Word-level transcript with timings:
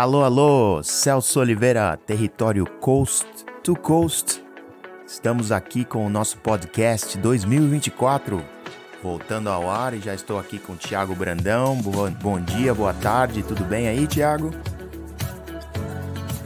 Alô, 0.00 0.24
alô, 0.24 0.82
Celso 0.82 1.40
Oliveira, 1.40 1.94
território 2.06 2.64
Coast 2.80 3.26
to 3.62 3.76
Coast. 3.76 4.42
Estamos 5.06 5.52
aqui 5.52 5.84
com 5.84 6.06
o 6.06 6.08
nosso 6.08 6.38
podcast 6.38 7.18
2024, 7.18 8.42
voltando 9.02 9.50
ao 9.50 9.68
ar 9.68 9.92
e 9.92 10.00
já 10.00 10.14
estou 10.14 10.38
aqui 10.38 10.58
com 10.58 10.72
o 10.72 10.76
Thiago 10.76 11.14
Brandão. 11.14 11.76
Bom 12.22 12.40
dia, 12.40 12.72
boa 12.72 12.94
tarde, 12.94 13.42
tudo 13.42 13.62
bem 13.62 13.88
aí, 13.88 14.06
Thiago? 14.06 14.52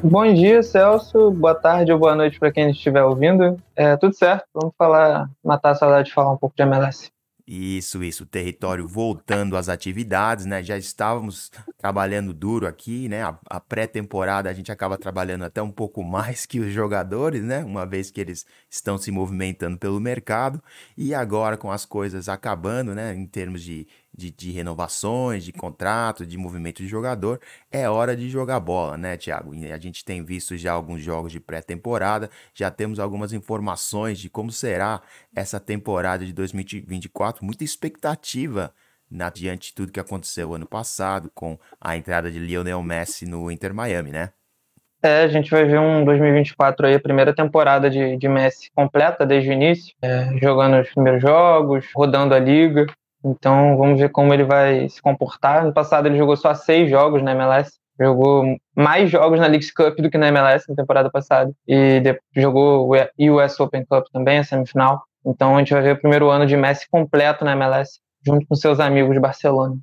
Bom 0.03 0.35
dia, 0.35 0.61
Celso. 0.61 1.31
Boa 1.31 1.55
tarde 1.55 1.93
ou 1.93 1.99
boa 2.01 2.17
noite 2.17 2.41
para 2.41 2.51
quem 2.51 2.73
estiver 2.73 3.05
ouvindo. 3.05 3.57
É, 3.77 3.97
tudo 3.97 4.17
certo, 4.17 4.47
vamos 4.53 4.75
falar, 4.77 5.31
matar 5.45 5.71
a 5.71 5.75
saudade 5.77 6.09
de 6.09 6.13
falar 6.13 6.33
um 6.33 6.37
pouco 6.37 6.57
de 6.57 6.63
MLS. 6.65 7.14
Isso, 7.47 8.03
isso, 8.03 8.23
o 8.23 8.27
território 8.27 8.89
voltando 8.89 9.55
às 9.55 9.69
atividades, 9.69 10.47
né? 10.47 10.63
Já 10.63 10.79
estávamos 10.79 11.53
trabalhando 11.77 12.33
duro 12.33 12.67
aqui, 12.67 13.07
né? 13.07 13.23
A, 13.23 13.39
a 13.51 13.61
pré-temporada 13.61 14.49
a 14.49 14.53
gente 14.55 14.73
acaba 14.73 14.97
trabalhando 14.97 15.45
até 15.45 15.61
um 15.61 15.71
pouco 15.71 16.03
mais 16.03 16.47
que 16.47 16.59
os 16.59 16.73
jogadores, 16.73 17.43
né? 17.43 17.63
Uma 17.63 17.85
vez 17.85 18.11
que 18.11 18.19
eles 18.19 18.47
estão 18.71 18.97
se 18.97 19.11
movimentando 19.11 19.77
pelo 19.77 20.01
mercado 20.01 20.63
e 20.97 21.15
agora 21.15 21.59
com 21.59 21.71
as 21.71 21.85
coisas 21.85 22.31
acabando, 22.31 22.95
né? 22.95 23.15
Em 23.15 23.27
termos 23.27 23.63
de 23.63 23.87
de, 24.17 24.31
de, 24.31 24.53
renovações, 24.53 25.45
de 25.45 25.53
contrato, 25.53 26.27
de 26.27 26.39
movimento 26.39 26.83
de 26.83 26.89
jogador, 26.89 27.41
é 27.71 27.89
hora 27.89 28.17
de 28.17 28.29
jogar 28.29 28.61
bola, 28.61 28.97
né, 28.97 29.17
Thiago? 29.17 29.53
a 29.53 29.79
gente 29.79 30.05
tem 30.05 30.23
visto 30.25 30.57
já 30.57 30.73
alguns 30.73 31.03
jogos 31.03 31.33
de 31.33 31.41
pré-temporada, 31.41 32.31
já 32.55 32.71
temos 32.71 32.99
algumas 32.99 33.33
informações 33.33 34.19
de 34.19 34.31
como 34.31 34.53
será 34.53 35.03
essa 35.35 35.59
temporada 35.59 36.25
de 36.25 36.33
2024, 36.33 37.45
muita 37.45 37.65
expectativa 37.65 38.73
na, 39.11 39.31
diante 39.31 39.69
de 39.69 39.75
tudo 39.75 39.93
que 39.93 40.01
aconteceu 40.01 40.55
ano 40.55 40.67
passado 40.67 41.31
com 41.35 41.59
a 41.81 41.97
entrada 41.97 42.31
de 42.31 42.39
Lionel 42.39 42.83
Messi 42.83 43.27
no 43.27 43.51
Inter 43.51 43.75
Miami, 43.75 44.11
né? 44.11 44.31
É, 45.03 45.23
a 45.23 45.29
gente 45.29 45.51
vai 45.51 45.67
ver 45.67 45.79
um 45.79 46.03
2024 46.03 46.87
aí, 46.87 46.95
a 46.95 47.01
primeira 47.01 47.35
temporada 47.35 47.91
de, 47.91 48.17
de 48.17 48.27
Messi 48.27 48.71
completa 48.75 49.27
desde 49.27 49.51
o 49.51 49.53
início, 49.53 49.95
é, 50.01 50.39
jogando 50.41 50.81
os 50.81 50.91
primeiros 50.91 51.21
jogos, 51.21 51.85
rodando 51.95 52.35
a 52.35 52.39
liga. 52.39 52.87
Então 53.25 53.77
vamos 53.79 53.99
ver 53.99 54.11
como 54.11 54.35
ele 54.35 54.45
vai 54.45 54.89
se 54.89 55.01
comportar. 55.01 55.65
No 55.65 55.73
passado 55.73 56.07
ele 56.07 56.19
jogou 56.19 56.37
só 56.37 56.55
seis 56.55 56.91
jogos 56.91 57.23
na 57.23 57.33
MLS, 57.33 57.73
jogou 57.99 58.45
mais 58.77 59.11
jogos 59.11 59.41
na 59.41 59.47
League 59.47 59.73
Cup 59.73 59.97
do 59.97 60.11
que 60.11 60.19
na 60.19 60.29
MLS 60.29 60.67
na 60.69 60.75
temporada 60.75 61.11
passada 61.11 61.51
e 61.67 62.03
jogou 62.37 62.91
o 62.91 63.35
US 63.37 63.59
Open 63.59 63.85
Cup 63.87 64.07
também, 64.13 64.39
a 64.39 64.45
semifinal. 64.45 65.03
Então 65.25 65.57
a 65.57 65.59
gente 65.61 65.73
vai 65.73 65.83
ver 65.83 65.95
o 65.95 66.01
primeiro 66.01 66.29
ano 66.29 66.47
de 66.47 66.57
Messi 66.57 66.87
completo 66.91 67.45
na 67.45 67.53
MLS, 67.53 67.99
junto 68.25 68.47
com 68.47 68.55
seus 68.55 68.79
amigos 68.79 69.15
de 69.15 69.21
Barcelona. 69.21 69.77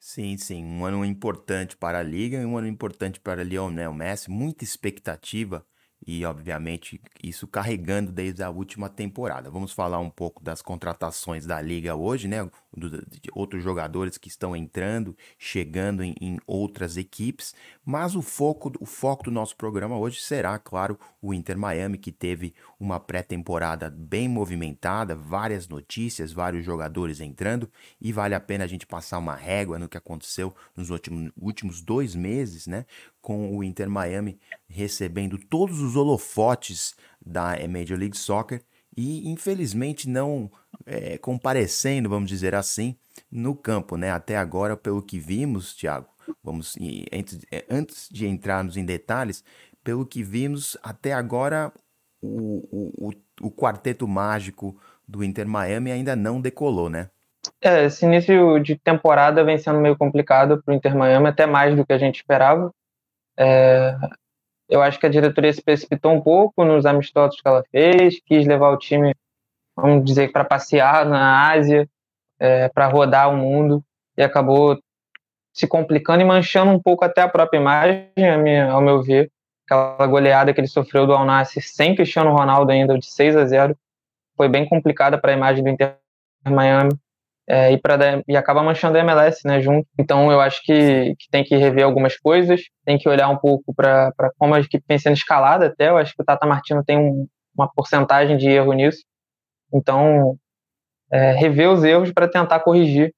Sim, 0.00 0.36
sim, 0.36 0.64
um 0.64 0.84
ano 0.84 1.04
importante 1.04 1.76
para 1.76 1.98
a 1.98 2.02
liga 2.02 2.38
e 2.38 2.44
um 2.44 2.56
ano 2.56 2.66
importante 2.66 3.20
para 3.20 3.42
Lionel 3.42 3.92
Messi, 3.92 4.30
muita 4.30 4.62
expectativa 4.62 5.64
e, 6.06 6.24
obviamente, 6.24 7.00
isso 7.22 7.46
carregando 7.46 8.12
desde 8.12 8.42
a 8.42 8.50
última 8.50 8.88
temporada. 8.88 9.50
Vamos 9.50 9.72
falar 9.72 9.98
um 9.98 10.10
pouco 10.10 10.42
das 10.42 10.60
contratações 10.60 11.46
da 11.46 11.60
liga 11.60 11.94
hoje, 11.94 12.28
né? 12.28 12.48
de 12.76 13.30
outros 13.32 13.62
jogadores 13.62 14.18
que 14.18 14.28
estão 14.28 14.54
entrando, 14.56 15.16
chegando 15.38 16.02
em, 16.02 16.14
em, 16.20 16.38
outras 16.46 16.96
equipes, 16.96 17.54
mas 17.84 18.16
o 18.16 18.22
foco, 18.22 18.72
o 18.80 18.86
foco 18.86 19.24
do 19.24 19.30
nosso 19.30 19.56
programa 19.56 19.96
hoje 19.96 20.20
será, 20.20 20.58
claro, 20.58 20.98
o 21.22 21.32
Inter 21.32 21.56
Miami, 21.56 21.98
que 21.98 22.10
teve 22.10 22.54
uma 22.78 22.98
pré-temporada 22.98 23.88
bem 23.90 24.28
movimentada, 24.28 25.14
várias 25.14 25.68
notícias, 25.68 26.32
vários 26.32 26.64
jogadores 26.64 27.20
entrando, 27.20 27.70
e 28.00 28.12
vale 28.12 28.34
a 28.34 28.40
pena 28.40 28.64
a 28.64 28.68
gente 28.68 28.86
passar 28.86 29.18
uma 29.18 29.34
régua 29.34 29.78
no 29.78 29.88
que 29.88 29.96
aconteceu 29.96 30.54
nos 30.76 30.90
últimos, 30.90 31.30
últimos 31.36 31.80
dois 31.80 32.14
meses, 32.14 32.66
né? 32.66 32.84
Com 33.24 33.56
o 33.56 33.64
Inter 33.64 33.88
Miami 33.88 34.38
recebendo 34.68 35.38
todos 35.38 35.80
os 35.80 35.96
holofotes 35.96 36.94
da 37.24 37.56
Major 37.66 37.98
League 37.98 38.18
Soccer 38.18 38.60
e 38.94 39.30
infelizmente 39.30 40.06
não 40.06 40.50
é, 40.84 41.16
comparecendo, 41.16 42.10
vamos 42.10 42.28
dizer 42.28 42.54
assim, 42.54 42.94
no 43.32 43.56
campo, 43.56 43.96
né? 43.96 44.10
Até 44.10 44.36
agora, 44.36 44.76
pelo 44.76 45.00
que 45.00 45.18
vimos, 45.18 45.74
Thiago, 45.74 46.06
vamos 46.42 46.76
antes, 47.10 47.40
é, 47.50 47.64
antes 47.70 48.10
de 48.12 48.28
entrarmos 48.28 48.76
em 48.76 48.84
detalhes, 48.84 49.42
pelo 49.82 50.04
que 50.04 50.22
vimos 50.22 50.76
até 50.82 51.14
agora, 51.14 51.72
o, 52.20 52.68
o, 52.70 53.08
o, 53.08 53.46
o 53.46 53.50
quarteto 53.50 54.06
mágico 54.06 54.78
do 55.08 55.24
Inter 55.24 55.48
Miami 55.48 55.90
ainda 55.90 56.14
não 56.14 56.42
decolou, 56.42 56.90
né? 56.90 57.08
É, 57.58 57.86
esse 57.86 58.04
início 58.04 58.58
de 58.58 58.76
temporada 58.76 59.42
vem 59.42 59.56
sendo 59.56 59.80
meio 59.80 59.96
complicado 59.96 60.62
para 60.62 60.74
o 60.74 60.76
Inter 60.76 60.94
Miami, 60.94 61.28
até 61.28 61.46
mais 61.46 61.74
do 61.74 61.86
que 61.86 61.92
a 61.94 61.98
gente 61.98 62.16
esperava. 62.16 62.70
É, 63.36 63.96
eu 64.68 64.82
acho 64.82 64.98
que 64.98 65.06
a 65.06 65.10
diretoria 65.10 65.52
se 65.52 65.62
precipitou 65.62 66.12
um 66.12 66.20
pouco 66.20 66.64
nos 66.64 66.86
amistosos 66.86 67.40
que 67.40 67.46
ela 67.46 67.64
fez, 67.70 68.20
quis 68.24 68.46
levar 68.46 68.70
o 68.70 68.78
time, 68.78 69.14
vamos 69.76 70.04
dizer, 70.04 70.32
para 70.32 70.44
passear 70.44 71.04
na 71.04 71.50
Ásia, 71.50 71.88
é, 72.38 72.68
para 72.68 72.86
rodar 72.86 73.30
o 73.32 73.36
mundo, 73.36 73.84
e 74.16 74.22
acabou 74.22 74.78
se 75.52 75.66
complicando 75.66 76.22
e 76.22 76.24
manchando 76.24 76.72
um 76.72 76.80
pouco 76.80 77.04
até 77.04 77.22
a 77.22 77.28
própria 77.28 77.58
imagem, 77.58 78.10
ao 78.70 78.80
meu 78.80 79.02
ver. 79.02 79.30
Aquela 79.64 80.06
goleada 80.06 80.52
que 80.52 80.60
ele 80.60 80.68
sofreu 80.68 81.06
do 81.06 81.14
Al 81.14 81.26
sem 81.46 81.94
Cristiano 81.94 82.32
Ronaldo 82.32 82.70
ainda, 82.70 82.98
de 82.98 83.06
6 83.06 83.36
a 83.36 83.46
0 83.46 83.76
foi 84.36 84.48
bem 84.48 84.68
complicada 84.68 85.16
para 85.16 85.32
a 85.32 85.36
imagem 85.36 85.62
do 85.62 85.70
Inter 85.70 85.96
Miami 86.44 86.90
é, 87.46 87.72
e, 87.72 87.78
pra, 87.78 87.96
e 88.26 88.36
acaba 88.36 88.62
manchando 88.62 88.96
a 88.96 89.00
MLS 89.00 89.40
né, 89.44 89.60
junto. 89.60 89.86
Então 89.98 90.30
eu 90.32 90.40
acho 90.40 90.62
que, 90.62 91.14
que 91.18 91.28
tem 91.30 91.44
que 91.44 91.56
rever 91.56 91.84
algumas 91.84 92.16
coisas, 92.16 92.62
tem 92.84 92.98
que 92.98 93.08
olhar 93.08 93.28
um 93.28 93.36
pouco 93.36 93.74
para 93.74 94.12
como 94.38 94.54
a 94.54 94.60
equipe 94.60 94.84
vem 94.88 94.98
sendo 94.98 95.14
escalada 95.14 95.66
até. 95.66 95.90
Eu 95.90 95.98
acho 95.98 96.14
que 96.14 96.22
o 96.22 96.24
Tata 96.24 96.46
Martino 96.46 96.82
tem 96.84 96.98
um, 96.98 97.26
uma 97.54 97.70
porcentagem 97.70 98.36
de 98.36 98.48
erro 98.48 98.72
nisso. 98.72 99.04
Então, 99.72 100.38
é, 101.12 101.32
rever 101.32 101.70
os 101.70 101.84
erros 101.84 102.12
para 102.12 102.28
tentar 102.28 102.60
corrigir 102.60 103.12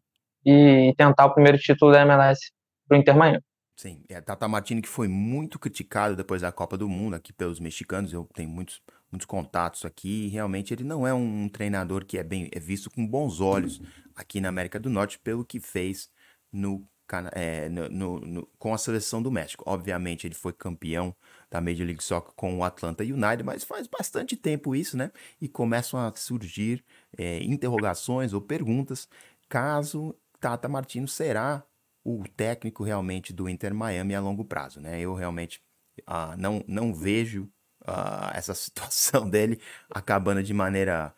e 0.44 0.94
tentar 0.97 1.26
o 1.26 1.34
primeiro 1.34 1.58
título 1.58 1.93
da 1.93 2.03
MLS 2.03 2.41
para 2.88 2.97
o 2.97 3.00
Inter 3.00 3.16
Miami. 3.16 3.43
Sim, 3.76 4.03
é 4.08 4.20
Tata 4.22 4.48
Martino 4.48 4.81
que 4.81 4.88
foi 4.88 5.06
muito 5.06 5.58
criticado 5.58 6.16
depois 6.16 6.41
da 6.41 6.50
Copa 6.50 6.78
do 6.78 6.88
Mundo 6.88 7.14
aqui 7.14 7.32
pelos 7.32 7.60
mexicanos. 7.60 8.12
Eu 8.12 8.26
tenho 8.34 8.48
muitos 8.48 8.81
muitos 9.16 9.27
contatos 9.27 9.84
aqui. 9.84 10.28
realmente 10.28 10.72
ele 10.72 10.84
não 10.84 11.06
é 11.06 11.12
um 11.15 11.49
treinador 11.49 12.04
que 12.04 12.19
é 12.19 12.22
bem 12.22 12.49
é 12.53 12.60
visto 12.60 12.91
com 12.91 13.06
bons 13.06 13.41
olhos 13.41 13.81
aqui 14.15 14.41
na 14.41 14.49
América 14.49 14.78
do 14.78 14.91
Norte 14.91 15.19
pelo 15.19 15.44
que 15.44 15.59
fez 15.59 16.10
no, 16.53 16.87
é, 17.32 17.69
no, 17.69 18.21
no, 18.21 18.47
com 18.59 18.75
a 18.75 18.78
seleção 18.78 19.22
do 19.22 19.31
México. 19.31 19.65
Obviamente 19.66 20.26
ele 20.26 20.34
foi 20.34 20.53
campeão 20.53 21.15
da 21.50 21.60
Major 21.60 21.87
League 21.87 22.05
Soccer 22.05 22.32
com 22.34 22.59
o 22.59 22.65
Atlanta 22.65 23.03
United, 23.03 23.43
mas 23.43 23.65
faz 23.65 23.87
bastante 23.87 24.37
tempo 24.37 24.75
isso, 24.75 24.97
né? 24.97 25.10
E 25.41 25.49
começam 25.49 25.99
a 25.99 26.15
surgir 26.15 26.84
é, 27.16 27.43
interrogações 27.43 28.32
ou 28.32 28.41
perguntas 28.41 29.09
caso 29.49 30.15
Tata 30.41 30.69
Martino 30.69 31.09
será 31.09 31.65
o 32.05 32.22
técnico 32.37 32.84
realmente 32.84 33.32
do 33.32 33.49
Inter 33.49 33.75
Miami 33.75 34.15
a 34.15 34.21
longo 34.21 34.44
prazo, 34.44 34.81
né? 34.81 35.00
Eu 35.00 35.15
realmente 35.15 35.60
ah, 36.06 36.37
não, 36.37 36.62
não 36.69 36.94
vejo 36.94 37.50
uh, 37.87 38.31
essa 38.35 38.55
situação 38.55 39.29
dele 39.31 39.61
acabando 39.91 40.43
de 40.43 40.53
maneira 40.53 41.15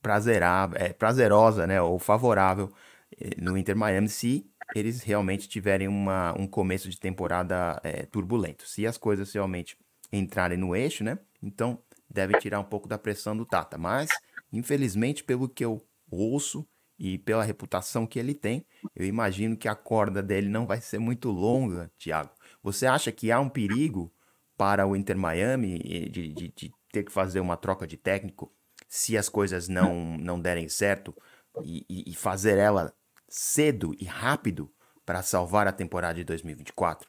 prazerável, 0.00 0.78
é, 0.80 0.92
prazerosa, 0.92 1.66
né, 1.66 1.80
ou 1.80 1.98
favorável 1.98 2.72
eh, 3.20 3.36
no 3.40 3.56
Inter 3.56 3.76
Miami 3.76 4.08
se 4.08 4.44
eles 4.74 5.02
realmente 5.02 5.48
tiverem 5.48 5.86
uma, 5.86 6.34
um 6.36 6.46
começo 6.46 6.90
de 6.90 6.98
temporada 6.98 7.80
é, 7.84 8.04
turbulento. 8.06 8.66
Se 8.66 8.86
as 8.86 8.98
coisas 8.98 9.32
realmente 9.32 9.76
entrarem 10.12 10.58
no 10.58 10.74
eixo, 10.74 11.04
né, 11.04 11.18
então 11.42 11.78
deve 12.10 12.38
tirar 12.38 12.58
um 12.58 12.64
pouco 12.64 12.88
da 12.88 12.98
pressão 12.98 13.36
do 13.36 13.46
Tata. 13.46 13.78
Mas, 13.78 14.10
infelizmente, 14.52 15.22
pelo 15.22 15.48
que 15.48 15.64
eu 15.64 15.80
ouço 16.10 16.66
e 16.98 17.18
pela 17.18 17.44
reputação 17.44 18.06
que 18.06 18.18
ele 18.18 18.34
tem, 18.34 18.66
eu 18.94 19.06
imagino 19.06 19.56
que 19.56 19.68
a 19.68 19.74
corda 19.74 20.22
dele 20.22 20.48
não 20.48 20.66
vai 20.66 20.80
ser 20.80 20.98
muito 20.98 21.30
longa, 21.30 21.90
Thiago. 21.98 22.30
Você 22.62 22.86
acha 22.86 23.10
que 23.10 23.30
há 23.32 23.40
um 23.40 23.48
perigo 23.48 24.12
para 24.56 24.86
o 24.86 24.96
Inter 24.96 25.16
Miami 25.16 25.78
de, 25.78 26.28
de, 26.28 26.48
de, 26.48 26.72
ter 26.92 27.02
que 27.04 27.12
fazer 27.12 27.40
uma 27.40 27.56
troca 27.56 27.86
de 27.86 27.96
técnico 27.96 28.52
se 28.88 29.16
as 29.16 29.28
coisas 29.28 29.68
não, 29.68 29.94
não 30.18 30.40
derem 30.40 30.68
certo 30.68 31.14
e, 31.62 31.84
e 31.88 32.14
fazer 32.14 32.58
ela 32.58 32.92
cedo 33.28 33.94
e 33.98 34.04
rápido 34.04 34.70
para 35.04 35.22
salvar 35.22 35.66
a 35.66 35.72
temporada 35.72 36.14
de 36.14 36.24
2024? 36.24 37.08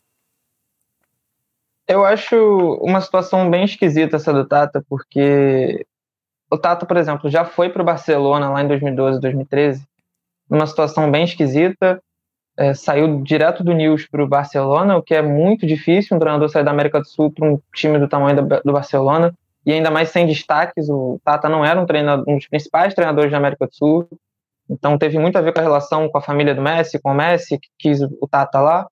Eu 1.87 2.05
acho 2.05 2.35
uma 2.81 3.01
situação 3.01 3.49
bem 3.49 3.65
esquisita 3.65 4.15
essa 4.15 4.31
do 4.31 4.47
Tata, 4.47 4.83
porque 4.87 5.85
o 6.49 6.57
Tata, 6.57 6.85
por 6.85 6.95
exemplo, 6.95 7.29
já 7.29 7.43
foi 7.43 7.69
para 7.69 7.81
o 7.81 7.85
Barcelona 7.85 8.49
lá 8.49 8.63
em 8.63 8.67
2012, 8.67 9.19
2013, 9.19 9.85
numa 10.49 10.65
situação 10.65 11.11
bem 11.11 11.25
esquisita 11.25 12.01
é, 12.57 12.73
saiu 12.73 13.21
direto 13.23 13.63
do 13.63 13.73
News 13.73 14.07
para 14.07 14.23
o 14.23 14.27
Barcelona, 14.27 14.97
o 14.97 15.01
que 15.01 15.15
é 15.15 15.21
muito 15.21 15.65
difícil 15.65 16.15
um 16.15 16.19
treinador 16.19 16.49
sair 16.49 16.63
da 16.63 16.71
América 16.71 16.99
do 16.99 17.07
Sul 17.07 17.31
para 17.31 17.47
um 17.47 17.59
time 17.73 17.97
do 17.97 18.07
tamanho 18.07 18.35
do, 18.35 18.61
do, 18.63 18.73
Barcelona, 18.73 19.33
e 19.65 19.71
ainda 19.71 19.89
mais 19.89 20.09
sem 20.09 20.27
destaques. 20.27 20.89
O 20.89 21.19
Tata 21.23 21.49
não 21.49 21.65
era 21.65 21.79
um, 21.79 21.85
treinador, 21.85 22.25
um 22.27 22.37
dos 22.37 22.47
principais 22.47 22.93
treinadores 22.93 23.31
da 23.31 23.37
América 23.37 23.65
do 23.65 23.73
Sul, 23.73 24.07
então 24.69 24.97
teve 24.97 25.17
muito 25.17 25.37
a 25.37 25.41
ver 25.41 25.53
com 25.53 25.59
a 25.59 25.63
relação 25.63 26.07
com 26.09 26.17
a 26.17 26.21
família 26.21 26.53
do 26.53 26.61
Messi, 26.61 26.99
com 27.01 27.11
o 27.11 27.15
Messi, 27.15 27.59
que 27.59 27.67
quis 27.77 28.01
o 28.01 28.27
Tata 28.29 28.59
lá. 28.59 28.87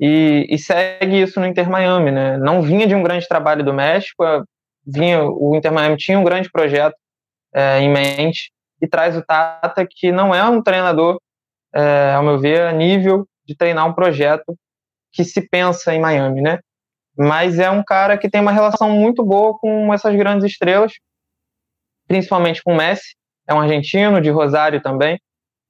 e, 0.00 0.46
e, 0.48 0.58
segue 0.58 1.22
isso 1.22 1.38
no 1.38 1.46
Inter 1.46 1.68
Miami, 1.70 2.10
né? 2.10 2.36
Não 2.38 2.62
vinha 2.62 2.86
de 2.86 2.94
um 2.94 3.02
grande 3.02 3.28
trabalho 3.28 3.64
do 3.64 3.72
México, 3.72 4.24
vinha 4.86 5.22
o 5.22 5.54
Inter 5.54 5.72
Miami 5.72 5.96
tinha 5.96 6.18
um 6.18 6.24
grande 6.24 6.50
projeto 6.50 6.96
é, 7.54 7.80
em 7.80 7.90
mente 7.90 8.50
e 8.80 8.88
traz 8.88 9.16
o 9.16 9.22
Tata 9.22 9.86
que 9.88 10.10
não 10.10 10.34
é 10.34 10.42
um 10.44 10.62
treinador, 10.62 11.18
é, 11.74 12.12
ao 12.14 12.22
meu 12.22 12.38
ver, 12.38 12.62
a 12.62 12.72
nível 12.72 13.26
de 13.46 13.56
treinar 13.56 13.86
um 13.86 13.92
projeto 13.92 14.56
que 15.12 15.24
se 15.24 15.48
pensa 15.48 15.94
em 15.94 16.00
Miami, 16.00 16.40
né? 16.40 16.58
Mas 17.16 17.58
é 17.58 17.70
um 17.70 17.82
cara 17.82 18.18
que 18.18 18.28
tem 18.28 18.40
uma 18.40 18.52
relação 18.52 18.90
muito 18.90 19.24
boa 19.24 19.56
com 19.58 19.92
essas 19.92 20.14
grandes 20.16 20.50
estrelas, 20.50 20.92
principalmente 22.08 22.62
com 22.62 22.72
o 22.72 22.76
Messi, 22.76 23.14
é 23.48 23.54
um 23.54 23.60
argentino 23.60 24.20
de 24.20 24.30
Rosário 24.30 24.82
também, 24.82 25.18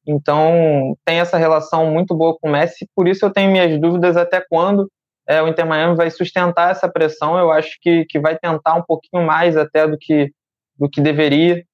então 0.06 0.96
tem 1.04 1.20
essa 1.20 1.36
relação 1.36 1.90
muito 1.90 2.14
boa 2.14 2.36
com 2.40 2.48
o 2.48 2.52
Messi, 2.52 2.86
por 2.94 3.08
isso 3.08 3.24
eu 3.24 3.32
tenho 3.32 3.50
minhas 3.50 3.78
dúvidas 3.80 4.16
até 4.16 4.40
quando 4.40 4.88
é, 5.26 5.42
o 5.42 5.48
Inter 5.48 5.66
Miami 5.66 5.96
vai 5.96 6.10
sustentar 6.10 6.70
essa 6.70 6.88
pressão. 6.88 7.38
Eu 7.38 7.50
acho 7.50 7.78
que, 7.80 8.04
que 8.06 8.18
vai 8.18 8.38
tentar 8.38 8.74
um 8.74 8.82
pouquinho 8.82 9.24
mais 9.24 9.56
até 9.56 9.86
do 9.86 9.96
que, 9.98 10.30
do 10.78 10.88
que 10.88 11.00
deveria 11.00 11.64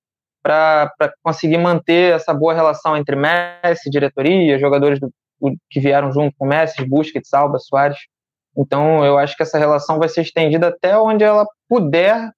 para 0.43 0.91
conseguir 1.23 1.59
manter 1.59 2.15
essa 2.15 2.33
boa 2.33 2.55
relação 2.55 2.97
entre 2.97 3.17
Messi, 3.17 3.91
diretoria, 3.91 4.59
jogadores 4.59 4.99
do, 4.99 5.13
que 5.71 5.81
vieram 5.81 6.13
junto 6.13 6.35
com 6.37 6.47
Messi, 6.47 6.85
Busquets, 6.85 7.33
Alba, 7.33 7.59
Soares. 7.59 7.99
Então 8.57 9.05
eu 9.05 9.19
acho 9.19 9.37
que 9.37 9.43
essa 9.43 9.59
relação 9.59 9.99
vai 9.99 10.09
ser 10.09 10.23
estendida 10.23 10.69
até 10.69 10.97
onde 10.99 11.25
ela 11.25 11.47
puder, 11.69 12.31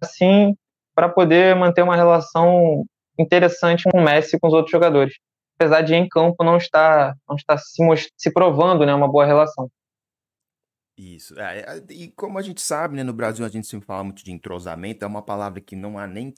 assim, 0.00 0.54
para 0.94 1.08
poder 1.08 1.56
manter 1.56 1.82
uma 1.82 1.96
relação 1.96 2.84
interessante 3.18 3.84
com 3.90 3.98
o 3.98 4.04
Messi 4.04 4.36
e 4.36 4.40
com 4.40 4.48
os 4.48 4.54
outros 4.54 4.70
jogadores. 4.70 5.14
Apesar 5.58 5.82
de 5.82 5.94
em 5.94 6.08
campo 6.08 6.42
não 6.44 6.56
estar, 6.56 7.14
não 7.28 7.36
estar 7.36 7.58
se, 7.58 7.82
se 8.16 8.32
provando 8.32 8.84
né, 8.84 8.94
uma 8.94 9.10
boa 9.10 9.24
relação. 9.24 9.70
Isso. 10.96 11.38
É, 11.38 11.60
é, 11.60 11.82
e 11.90 12.08
como 12.12 12.38
a 12.38 12.42
gente 12.42 12.60
sabe, 12.60 12.96
né, 12.96 13.02
no 13.02 13.12
Brasil 13.12 13.44
a 13.44 13.48
gente 13.48 13.66
sempre 13.66 13.86
fala 13.86 14.04
muito 14.04 14.22
de 14.22 14.32
entrosamento, 14.32 15.04
é 15.04 15.08
uma 15.08 15.22
palavra 15.22 15.60
que 15.60 15.74
não 15.74 15.98
há 15.98 16.06
nem 16.06 16.32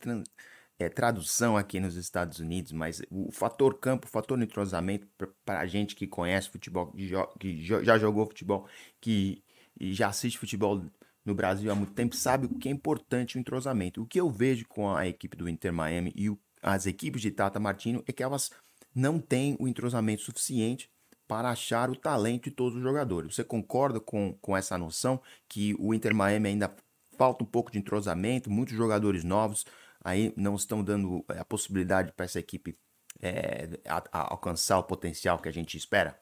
é, 0.78 0.88
tradução 0.88 1.56
aqui 1.56 1.78
nos 1.78 1.96
Estados 1.96 2.38
Unidos, 2.38 2.72
mas 2.72 3.00
o 3.10 3.30
fator 3.30 3.78
campo, 3.78 4.06
o 4.06 4.10
fator 4.10 4.40
entrosamento, 4.42 5.06
para 5.44 5.60
a 5.60 5.66
gente 5.66 5.94
que 5.94 6.06
conhece 6.06 6.50
futebol, 6.50 6.90
que, 6.92 7.06
jo 7.06 7.26
que 7.38 7.62
jo 7.62 7.82
já 7.84 7.98
jogou 7.98 8.26
futebol, 8.26 8.66
que 9.00 9.42
já 9.80 10.08
assiste 10.08 10.38
futebol 10.38 10.82
no 11.24 11.34
Brasil 11.34 11.70
há 11.70 11.74
muito 11.74 11.92
tempo, 11.92 12.14
sabe 12.14 12.46
o 12.46 12.58
que 12.58 12.68
é 12.68 12.72
importante 12.72 13.36
o 13.36 13.40
entrosamento. 13.40 14.02
O 14.02 14.06
que 14.06 14.20
eu 14.20 14.30
vejo 14.30 14.66
com 14.68 14.94
a 14.94 15.06
equipe 15.06 15.36
do 15.36 15.48
Inter 15.48 15.72
Miami 15.72 16.12
e 16.14 16.28
o, 16.28 16.38
as 16.62 16.86
equipes 16.86 17.22
de 17.22 17.30
Tata 17.30 17.58
Martino 17.58 18.02
é 18.06 18.12
que 18.12 18.22
elas 18.22 18.50
não 18.94 19.18
têm 19.18 19.56
o 19.58 19.66
entrosamento 19.66 20.22
suficiente 20.22 20.90
para 21.26 21.50
achar 21.50 21.90
o 21.90 21.96
talento 21.96 22.44
de 22.44 22.50
todos 22.50 22.76
os 22.76 22.82
jogadores. 22.82 23.34
Você 23.34 23.44
concorda 23.44 23.98
com, 23.98 24.36
com 24.40 24.56
essa 24.56 24.76
noção 24.76 25.20
que 25.48 25.74
o 25.78 25.94
Inter 25.94 26.14
Miami 26.14 26.50
ainda 26.50 26.74
falta 27.16 27.42
um 27.42 27.46
pouco 27.46 27.72
de 27.72 27.78
entrosamento, 27.78 28.50
muitos 28.50 28.76
jogadores 28.76 29.24
novos 29.24 29.64
aí 30.04 30.32
não 30.36 30.54
estão 30.54 30.84
dando 30.84 31.24
eh, 31.30 31.38
a 31.38 31.44
possibilidade 31.44 32.12
para 32.12 32.26
essa 32.26 32.38
equipe 32.38 32.78
é, 33.22 33.68
a, 33.88 34.02
a 34.12 34.32
alcançar 34.32 34.78
o 34.78 34.84
potencial 34.84 35.38
que 35.38 35.48
a 35.48 35.52
gente 35.52 35.76
espera? 35.76 36.18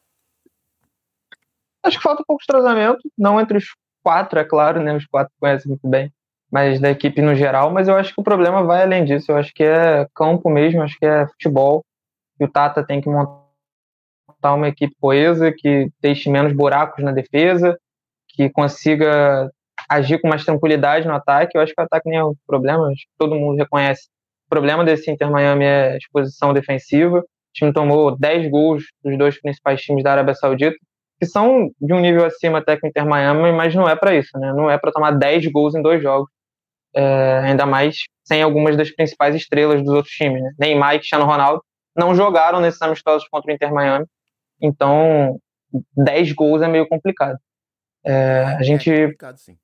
Acho 1.83 1.99
que 1.99 2.03
falta 2.03 2.23
um 2.23 2.25
pouco 2.25 2.41
de 2.41 2.45
entrosamento, 2.45 3.01
não 3.19 3.41
entre 3.41 3.59
os 3.59 3.75
quatro, 4.03 4.39
é 4.39 4.45
claro, 4.45 4.81
né? 4.81 4.95
Os 4.95 5.07
quatro 5.07 5.33
conhecem 5.41 5.69
muito 5.69 5.89
bem, 5.89 6.13
mas 6.51 6.79
da 6.79 6.91
equipe 6.91 7.21
no 7.21 7.35
geral. 7.35 7.73
Mas 7.73 7.89
eu 7.89 7.97
acho 7.97 8.15
que 8.15 8.21
o 8.21 8.25
problema 8.25 8.63
vai 8.63 8.83
além 8.83 9.05
disso. 9.05 9.33
Eu 9.33 9.37
acho 9.37 9.53
que 9.53 9.65
é 9.65 10.07
campo 10.15 10.49
mesmo, 10.49 10.83
acho 10.83 10.97
que 10.97 11.07
é 11.07 11.27
futebol. 11.27 11.85
E 12.39 12.45
o 12.45 12.49
Tata 12.49 12.85
tem 12.85 13.01
que 13.01 13.09
montar 13.09 14.55
uma 14.55 14.69
equipe 14.69 14.95
coesa, 15.01 15.53
que 15.53 15.91
deixe 16.01 16.31
menos 16.31 16.53
buracos 16.53 17.03
na 17.03 17.11
defesa, 17.11 17.77
que 18.29 18.49
consiga 18.51 19.51
agir 19.89 20.21
com 20.21 20.29
mais 20.29 20.45
tranquilidade 20.45 21.07
no 21.07 21.15
ataque. 21.15 21.57
Eu 21.57 21.63
acho 21.63 21.75
que 21.75 21.81
o 21.81 21.85
ataque 21.85 22.09
nem 22.09 22.19
é 22.19 22.25
o 22.25 22.37
problema, 22.47 22.89
acho 22.89 23.03
que 23.03 23.13
todo 23.19 23.35
mundo 23.35 23.59
reconhece. 23.59 24.09
O 24.47 24.51
problema 24.51 24.85
desse 24.85 25.11
Inter 25.11 25.31
Miami 25.31 25.65
é 25.65 25.93
a 25.93 25.97
exposição 25.97 26.53
defensiva. 26.53 27.19
O 27.19 27.25
time 27.55 27.73
tomou 27.73 28.17
10 28.17 28.51
gols 28.51 28.85
dos 29.03 29.17
dois 29.19 29.41
principais 29.41 29.81
times 29.81 30.03
da 30.03 30.13
Arábia 30.13 30.35
Saudita, 30.35 30.77
que 31.21 31.27
são 31.27 31.71
de 31.81 31.93
um 31.93 32.01
nível 32.01 32.25
acima 32.25 32.59
até 32.59 32.77
que 32.77 32.87
o 32.87 32.89
Inter 32.89 33.07
Miami, 33.07 33.53
mas 33.53 33.75
não 33.75 33.89
é 33.89 33.97
para 33.97 34.15
isso, 34.15 34.39
né? 34.39 34.53
Não 34.53 34.71
é 34.71 34.79
para 34.79 34.93
tomar 34.93 35.13
10 35.13 35.47
gols 35.49 35.75
em 35.75 35.83
dois 35.83 36.03
jogos. 36.03 36.29
É, 36.95 37.41
ainda 37.45 37.65
mais 37.65 38.05
sem 38.23 38.43
algumas 38.43 38.77
das 38.77 38.91
principais 38.91 39.35
estrelas 39.35 39.83
dos 39.83 39.95
outros 39.95 40.15
times, 40.15 40.43
né? 40.43 40.51
Neymar 40.59 40.95
e 40.95 40.99
Cristiano 40.99 41.25
Ronaldo 41.25 41.63
não 41.97 42.15
jogaram 42.15 42.61
nesses 42.61 42.81
amistosos 42.83 43.27
contra 43.29 43.51
o 43.51 43.55
Inter 43.55 43.73
Miami 43.73 44.07
então, 44.63 45.41
10 45.97 46.33
gols 46.33 46.63
é 46.63 46.69
meio 46.69 46.89
complicado. 46.89 47.37
É, 48.05 48.45
a 48.45 48.61
é 48.61 48.63
gente. 48.63 48.91
É 48.91 49.03
complicado, 49.03 49.37
sim. 49.39 49.59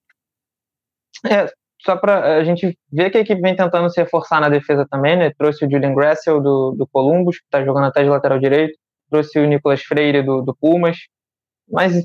É, 1.27 1.47
só 1.81 1.97
para 1.97 2.37
a 2.37 2.45
gente 2.45 2.77
ver 2.93 3.11
que 3.11 3.19
a 3.19 3.21
equipe 3.21 3.41
vem 3.41 3.57
tentando 3.57 3.91
se 3.91 4.01
reforçar 4.01 4.41
na 4.41 4.49
defesa 4.49 4.87
também, 4.91 5.17
né? 5.17 5.33
Trouxe 5.37 5.65
o 5.65 5.71
Julian 5.71 5.95
Gressel 5.95 6.41
do, 6.41 6.73
do 6.73 6.87
Columbus, 6.87 7.39
que 7.39 7.45
está 7.45 7.65
jogando 7.65 7.87
até 7.87 8.03
de 8.03 8.09
lateral 8.09 8.39
direito, 8.39 8.79
trouxe 9.11 9.39
o 9.39 9.47
Nicolas 9.47 9.83
Freire 9.83 10.23
do, 10.23 10.43
do 10.43 10.55
Pumas, 10.55 10.97
mas 11.71 12.05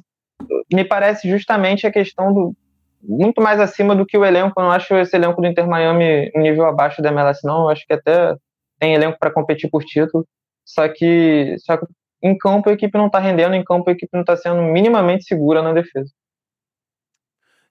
me 0.71 0.83
parece 0.83 1.29
justamente 1.29 1.87
a 1.87 1.91
questão 1.91 2.33
do 2.33 2.55
muito 3.01 3.41
mais 3.41 3.59
acima 3.59 3.95
do 3.95 4.05
que 4.05 4.17
o 4.17 4.23
elenco. 4.23 4.59
Eu 4.59 4.63
não 4.63 4.71
acho 4.71 4.95
esse 4.95 5.15
elenco 5.15 5.41
do 5.41 5.47
Inter 5.47 5.67
Miami 5.67 6.31
um 6.35 6.41
nível 6.41 6.65
abaixo 6.65 7.01
da 7.01 7.09
MLS, 7.09 7.41
não. 7.43 7.63
Eu 7.63 7.69
acho 7.69 7.85
que 7.85 7.93
até 7.93 8.35
tem 8.79 8.93
elenco 8.93 9.17
para 9.19 9.31
competir 9.31 9.69
por 9.69 9.83
título. 9.83 10.25
Só 10.65 10.87
que, 10.87 11.55
só 11.59 11.77
que 11.77 11.85
em 12.21 12.37
campo 12.37 12.69
a 12.69 12.73
equipe 12.73 12.97
não 12.97 13.07
está 13.07 13.19
rendendo, 13.19 13.55
em 13.55 13.63
campo 13.63 13.89
a 13.89 13.93
equipe 13.93 14.09
não 14.13 14.21
está 14.21 14.37
sendo 14.37 14.61
minimamente 14.61 15.25
segura 15.25 15.61
na 15.61 15.73
defesa. 15.73 16.09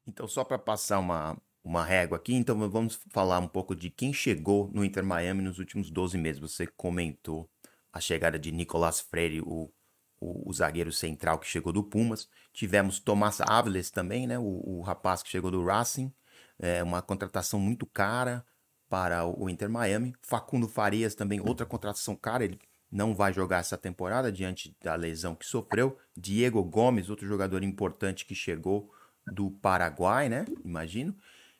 Então, 0.06 0.26
só 0.26 0.44
para 0.44 0.58
passar 0.58 0.98
uma, 0.98 1.36
uma 1.62 1.84
régua 1.84 2.16
aqui, 2.16 2.34
então 2.34 2.58
vamos 2.68 3.00
falar 3.10 3.38
um 3.38 3.48
pouco 3.48 3.74
de 3.74 3.88
quem 3.90 4.12
chegou 4.12 4.70
no 4.72 4.84
Inter 4.84 5.04
Miami 5.04 5.42
nos 5.42 5.58
últimos 5.58 5.90
12 5.90 6.18
meses. 6.18 6.40
Você 6.40 6.66
comentou 6.66 7.48
a 7.92 8.00
chegada 8.00 8.38
de 8.38 8.50
Nicolás 8.50 9.00
Freire, 9.00 9.40
o, 9.42 9.72
o, 10.18 10.50
o 10.50 10.52
zagueiro 10.52 10.92
central 10.92 11.38
que 11.38 11.46
chegou 11.46 11.72
do 11.72 11.84
Pumas. 11.84 12.28
Tivemos 12.52 12.98
Tomás 12.98 13.40
Áviles 13.40 13.90
também, 13.90 14.26
né, 14.26 14.38
o, 14.38 14.78
o, 14.78 14.80
rapaz 14.80 15.22
que 15.22 15.28
chegou 15.28 15.50
do 15.50 15.64
Racing. 15.64 16.12
É 16.58 16.82
uma 16.82 17.02
contratação 17.02 17.60
muito 17.60 17.86
cara 17.86 18.44
para 18.88 19.24
o 19.24 19.48
Inter 19.48 19.70
Miami. 19.70 20.14
Facundo 20.22 20.68
Farias 20.68 21.14
também, 21.14 21.40
outra 21.40 21.66
contratação 21.66 22.14
cara. 22.16 22.44
Ele 22.44 22.58
não 22.90 23.14
vai 23.14 23.32
jogar 23.32 23.58
essa 23.58 23.76
temporada 23.78 24.30
diante 24.30 24.76
da 24.82 24.94
lesão 24.94 25.34
que 25.34 25.46
sofreu. 25.46 25.96
Diego 26.16 26.62
Gomes, 26.62 27.08
outro 27.08 27.26
jogador 27.26 27.62
importante 27.62 28.26
que 28.26 28.34
chegou 28.34 28.90
do 29.26 29.50
Paraguai, 29.50 30.28
né? 30.28 30.44
Imagino. 30.64 31.16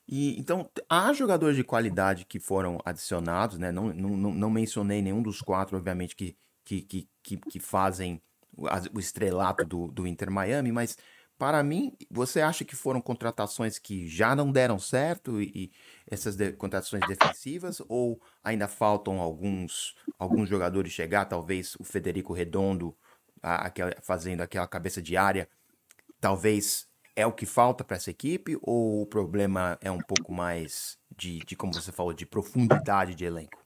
E 0.08 0.38
então 0.38 0.68
há 0.88 1.12
jogadores 1.12 1.56
de 1.56 1.64
qualidade 1.64 2.24
que 2.24 2.40
foram 2.40 2.78
adicionados, 2.84 3.58
né? 3.58 3.70
Não, 3.70 3.92
não, 3.92 4.16
não 4.16 4.50
mencionei 4.50 5.00
nenhum 5.00 5.22
dos 5.22 5.40
quatro, 5.40 5.76
obviamente, 5.76 6.16
que, 6.16 6.36
que, 6.64 6.82
que, 7.22 7.36
que 7.36 7.60
fazem 7.60 8.20
o 8.92 9.00
estrelato 9.00 9.64
do, 9.64 9.88
do 9.88 10.06
Inter 10.06 10.30
Miami, 10.30 10.70
mas 10.70 10.96
para 11.38 11.60
mim, 11.62 11.96
você 12.08 12.40
acha 12.40 12.64
que 12.64 12.76
foram 12.76 13.00
contratações 13.00 13.78
que 13.78 14.06
já 14.06 14.36
não 14.36 14.52
deram 14.52 14.78
certo 14.78 15.40
e, 15.42 15.72
essas 16.08 16.36
de, 16.36 16.52
contratações 16.52 17.02
defensivas 17.08 17.82
ou 17.88 18.20
ainda 18.44 18.68
faltam 18.68 19.18
alguns 19.20 19.96
alguns 20.18 20.48
jogadores 20.48 20.92
chegar, 20.92 21.24
talvez 21.24 21.74
o 21.80 21.84
Federico 21.84 22.32
Redondo 22.32 22.96
a, 23.42 23.66
aquela, 23.66 23.92
fazendo 24.02 24.42
aquela 24.42 24.68
cabeça 24.68 25.02
de 25.02 25.16
área, 25.16 25.48
talvez 26.20 26.86
é 27.14 27.26
o 27.26 27.32
que 27.32 27.46
falta 27.46 27.84
para 27.84 27.96
essa 27.96 28.10
equipe 28.10 28.56
ou 28.62 29.02
o 29.02 29.06
problema 29.06 29.78
é 29.80 29.90
um 29.90 29.98
pouco 29.98 30.32
mais 30.32 30.96
de, 31.16 31.40
de 31.40 31.54
como 31.54 31.72
você 31.72 31.92
falou, 31.92 32.12
de 32.12 32.26
profundidade 32.26 33.14
de 33.14 33.24
elenco? 33.24 33.62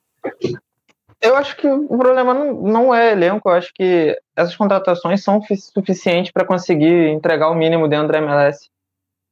Eu 1.20 1.36
acho 1.36 1.56
que 1.56 1.66
o 1.66 1.96
problema 1.96 2.34
não, 2.34 2.52
não 2.54 2.94
é 2.94 3.12
elenco, 3.12 3.48
eu 3.48 3.54
acho 3.54 3.72
que 3.72 4.18
essas 4.34 4.54
contratações 4.54 5.22
são 5.22 5.40
suficientes 5.74 6.30
para 6.30 6.44
conseguir 6.44 7.08
entregar 7.08 7.50
o 7.50 7.54
mínimo 7.54 7.88
dentro 7.88 8.08
da 8.08 8.18
MLS. 8.18 8.68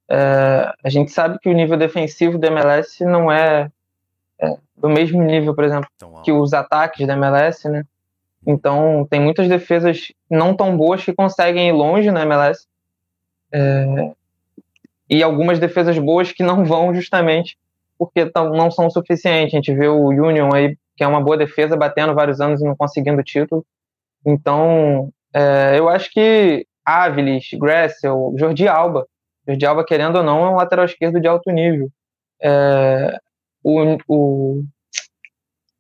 É, 0.09 0.73
a 0.83 0.89
gente 0.89 1.11
sabe 1.11 1.39
que 1.39 1.49
o 1.49 1.53
nível 1.53 1.77
defensivo 1.77 2.39
da 2.39 2.49
MLS 2.49 3.05
não 3.05 3.31
é, 3.31 3.71
é 4.41 4.57
do 4.77 4.89
mesmo 4.89 5.23
nível, 5.23 5.55
por 5.55 5.65
exemplo, 5.65 5.89
que 6.25 6.33
os 6.33 6.53
ataques 6.53 7.07
da 7.07 7.15
MLS, 7.15 7.69
né? 7.69 7.85
Então, 8.47 9.07
tem 9.09 9.21
muitas 9.21 9.49
defesas 9.49 10.13
não 10.31 10.55
tão 10.55 10.77
boas 10.77 11.03
que 11.03 11.15
conseguem 11.15 11.69
ir 11.69 11.73
longe 11.73 12.11
na 12.11 12.23
MLS. 12.23 12.67
É, 13.55 14.13
e 15.09 15.23
algumas 15.23 15.61
defesas 15.61 15.97
boas 15.99 16.33
que 16.33 16.43
não 16.43 16.65
vão 16.65 16.93
justamente 16.93 17.57
porque 17.97 18.31
não 18.35 18.71
são 18.71 18.91
suficientes. 18.91 19.55
A 19.55 19.57
gente 19.57 19.73
vê 19.73 19.87
o 19.87 20.09
Union 20.09 20.53
aí 20.53 20.77
que 20.97 21.03
é 21.03 21.07
uma 21.07 21.21
boa 21.21 21.37
defesa, 21.37 21.77
batendo 21.77 22.15
vários 22.15 22.41
anos 22.41 22.61
e 22.61 22.65
não 22.65 22.77
conseguindo 22.77 23.23
título. 23.23 23.65
Então, 24.25 25.11
é, 25.33 25.79
eu 25.79 25.89
acho 25.89 26.11
que 26.11 26.67
Áviles, 26.85 27.49
Gressel, 27.55 28.35
Jordi 28.39 28.69
Alba, 28.69 29.07
Jordi 29.47 29.67
Alba, 29.67 29.85
querendo 29.85 30.17
ou 30.17 30.23
não, 30.23 30.47
é 30.47 30.51
um 30.51 30.57
lateral 30.57 30.85
esquerdo 30.85 31.21
de 31.21 31.27
alto 31.27 31.51
nível. 31.51 31.91
É, 32.41 33.19
o, 33.63 33.99
o, 34.07 34.65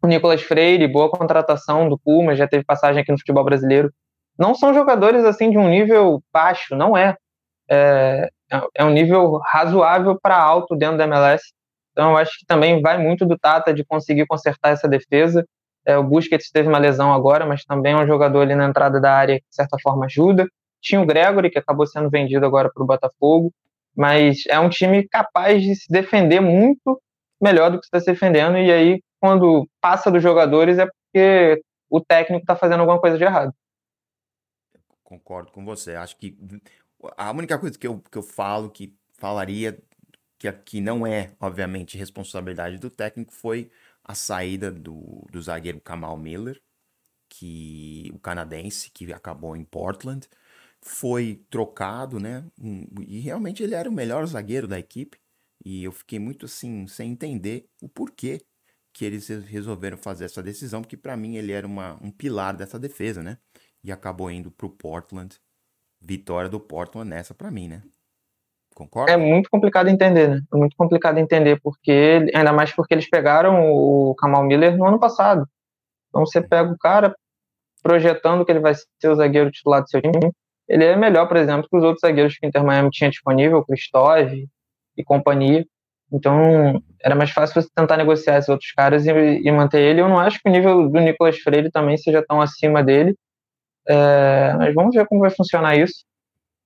o 0.02 0.07
Nicolas 0.07 0.43
Freire, 0.43 0.88
boa 0.88 1.11
contratação 1.11 1.88
do 1.88 1.99
Puma, 1.99 2.35
já 2.35 2.49
teve 2.49 2.64
passagem 2.64 3.02
aqui 3.02 3.12
no 3.12 3.19
futebol 3.19 3.45
brasileiro, 3.45 3.93
não 4.37 4.54
são 4.54 4.75
jogadores 4.75 5.25
assim 5.25 5.50
de 5.50 5.59
um 5.59 5.69
nível 5.69 6.23
baixo, 6.33 6.75
não 6.75 6.97
é. 6.97 7.16
É, 7.68 8.28
é 8.75 8.85
um 8.85 8.90
nível 8.90 9.38
razoável 9.38 10.18
para 10.21 10.37
alto 10.37 10.76
dentro 10.76 10.99
da 10.99 11.04
MLS. 11.04 11.52
Então, 11.92 12.11
eu 12.11 12.16
acho 12.16 12.38
que 12.38 12.47
também 12.47 12.80
vai 12.83 12.99
muito 12.99 13.25
do 13.25 13.38
Tata 13.38 13.73
de 13.73 13.85
conseguir 13.85 14.26
consertar 14.26 14.71
essa 14.71 14.88
defesa. 14.88 15.47
É, 15.87 15.97
o 15.97 16.02
Busquets 16.02 16.50
teve 16.50 16.68
uma 16.68 16.78
lesão 16.78 17.12
agora, 17.12 17.47
mas 17.47 17.64
também 17.64 17.92
é 17.92 17.97
um 17.97 18.06
jogador 18.06 18.40
ali 18.40 18.54
na 18.54 18.66
entrada 18.66 19.00
da 19.00 19.12
área 19.12 19.37
que, 19.37 19.47
de 19.49 19.54
certa 19.54 19.76
forma, 19.80 20.06
ajuda. 20.06 20.49
Tinha 20.80 21.00
o 21.00 21.06
Gregory, 21.06 21.50
que 21.50 21.59
acabou 21.59 21.87
sendo 21.87 22.11
vendido 22.11 22.44
agora 22.44 22.71
para 22.73 22.83
o 22.83 22.87
Botafogo, 22.87 23.52
mas 23.97 24.42
é 24.49 24.59
um 24.59 24.68
time 24.68 25.06
capaz 25.09 25.62
de 25.62 25.75
se 25.76 25.90
defender 25.90 26.40
muito 26.40 27.00
melhor 27.40 27.71
do 27.71 27.78
que 27.78 27.85
está 27.85 28.00
se 28.00 28.06
defendendo, 28.06 28.56
e 28.59 28.73
aí, 28.73 29.02
quando 29.21 29.68
passa 29.80 30.11
dos 30.11 30.23
jogadores, 30.23 30.78
é 30.78 30.87
porque 30.87 31.62
o 31.90 32.00
técnico 32.00 32.42
está 32.42 32.56
fazendo 32.56 32.80
alguma 32.80 33.00
coisa 33.00 33.18
de 33.18 33.25
errado. 33.25 33.52
Concordo 35.02 35.52
com 35.52 35.64
você. 35.64 35.94
Acho 35.94 36.16
que 36.16 36.37
a 37.16 37.30
única 37.32 37.58
coisa 37.58 37.78
que 37.78 37.87
eu, 37.87 38.00
que 38.11 38.18
eu 38.18 38.23
falo, 38.23 38.70
que 38.70 38.96
falaria 39.18 39.78
que 40.38 40.49
aqui 40.49 40.80
não 40.80 41.06
é, 41.06 41.34
obviamente, 41.40 41.96
responsabilidade 41.96 42.78
do 42.78 42.90
técnico, 42.90 43.32
foi 43.32 43.70
a 44.02 44.14
saída 44.14 44.70
do, 44.70 45.26
do 45.30 45.40
zagueiro 45.40 45.80
Kamal 45.80 46.16
Miller, 46.18 46.61
que 47.28 48.11
o 48.14 48.18
canadense, 48.18 48.90
que 48.90 49.12
acabou 49.12 49.56
em 49.56 49.64
Portland, 49.64 50.28
foi 50.82 51.44
trocado, 51.49 52.20
né? 52.20 52.44
E 53.06 53.20
realmente 53.20 53.62
ele 53.62 53.75
era 53.75 53.88
o 53.88 53.92
melhor 53.92 54.26
zagueiro 54.26 54.68
da 54.68 54.78
equipe. 54.78 55.18
E 55.64 55.82
eu 55.84 55.92
fiquei 55.92 56.18
muito 56.18 56.44
assim, 56.46 56.87
sem 56.87 57.12
entender 57.12 57.66
o 57.80 57.88
porquê 57.88 58.44
que 58.92 59.04
eles 59.04 59.28
resolveram 59.28 59.96
fazer 59.96 60.26
essa 60.26 60.42
decisão, 60.42 60.82
porque 60.82 60.96
para 60.96 61.16
mim 61.16 61.37
ele 61.37 61.52
era 61.52 61.66
uma, 61.66 61.94
um 62.02 62.11
pilar 62.11 62.56
dessa 62.56 62.78
defesa, 62.78 63.23
né? 63.23 63.38
E 63.82 63.90
acabou 63.90 64.30
indo 64.30 64.50
pro 64.50 64.70
Portland. 64.70 65.40
Vitória 66.04 66.50
do 66.50 66.61
Portland 66.61 67.08
nessa 67.08 67.34
para 67.34 67.50
mim, 67.50 67.68
né? 67.68 67.82
Concorda? 68.75 69.11
É 69.12 69.16
muito 69.16 69.49
complicado 69.49 69.88
entender, 69.88 70.28
né? 70.28 70.40
É 70.52 70.56
muito 70.56 70.76
complicado 70.76 71.18
entender, 71.18 71.58
porque 71.62 72.30
ainda 72.34 72.52
mais 72.52 72.73
porque 72.73 72.92
eles 72.92 73.08
pegaram 73.08 73.73
o 73.73 74.14
Kamal 74.16 74.44
Miller 74.44 74.76
no 74.76 74.87
ano 74.87 74.99
passado. 74.99 75.46
Então 76.08 76.26
você 76.26 76.42
pega 76.42 76.70
o 76.70 76.78
cara 76.78 77.14
projetando 77.82 78.44
que 78.44 78.52
ele 78.52 78.61
vai 78.61 78.75
ser 78.75 79.08
o 79.08 79.14
zagueiro 79.14 79.50
titular 79.50 79.82
do 79.82 79.88
seu 79.88 80.02
time. 80.02 80.30
Ele 80.68 80.84
é 80.84 80.96
melhor, 80.96 81.26
por 81.26 81.37
exemplo, 81.37 81.68
que 81.70 81.76
os 81.76 81.84
outros 81.84 82.00
zagueiros 82.00 82.37
que 82.37 82.46
o 82.46 82.49
Inter 82.49 82.64
Miami 82.64 82.90
tinha 82.90 83.11
disponível, 83.11 83.64
Kristov 83.64 84.30
e 84.96 85.04
companhia. 85.04 85.64
Então 86.12 86.82
era 87.02 87.14
mais 87.14 87.30
fácil 87.30 87.61
você 87.61 87.68
tentar 87.75 87.96
negociar 87.96 88.38
esses 88.38 88.49
outros 88.49 88.73
caras 88.73 89.06
e, 89.06 89.11
e, 89.11 89.52
manter 89.52 89.80
ele. 89.80 90.00
Eu 90.00 90.08
não 90.08 90.18
acho 90.18 90.38
que 90.40 90.49
o 90.49 90.52
nível 90.52 90.88
do 90.88 91.00
Nicolas 91.00 91.38
Freire 91.38 91.70
também 91.70 91.96
seja 91.96 92.25
tão 92.26 92.40
acima 92.40 92.82
dele. 92.82 93.14
É, 93.86 94.54
mas 94.54 94.74
vamos 94.74 94.94
ver 94.94 95.06
como 95.06 95.20
vai 95.20 95.30
funcionar 95.30 95.76
isso 95.76 96.04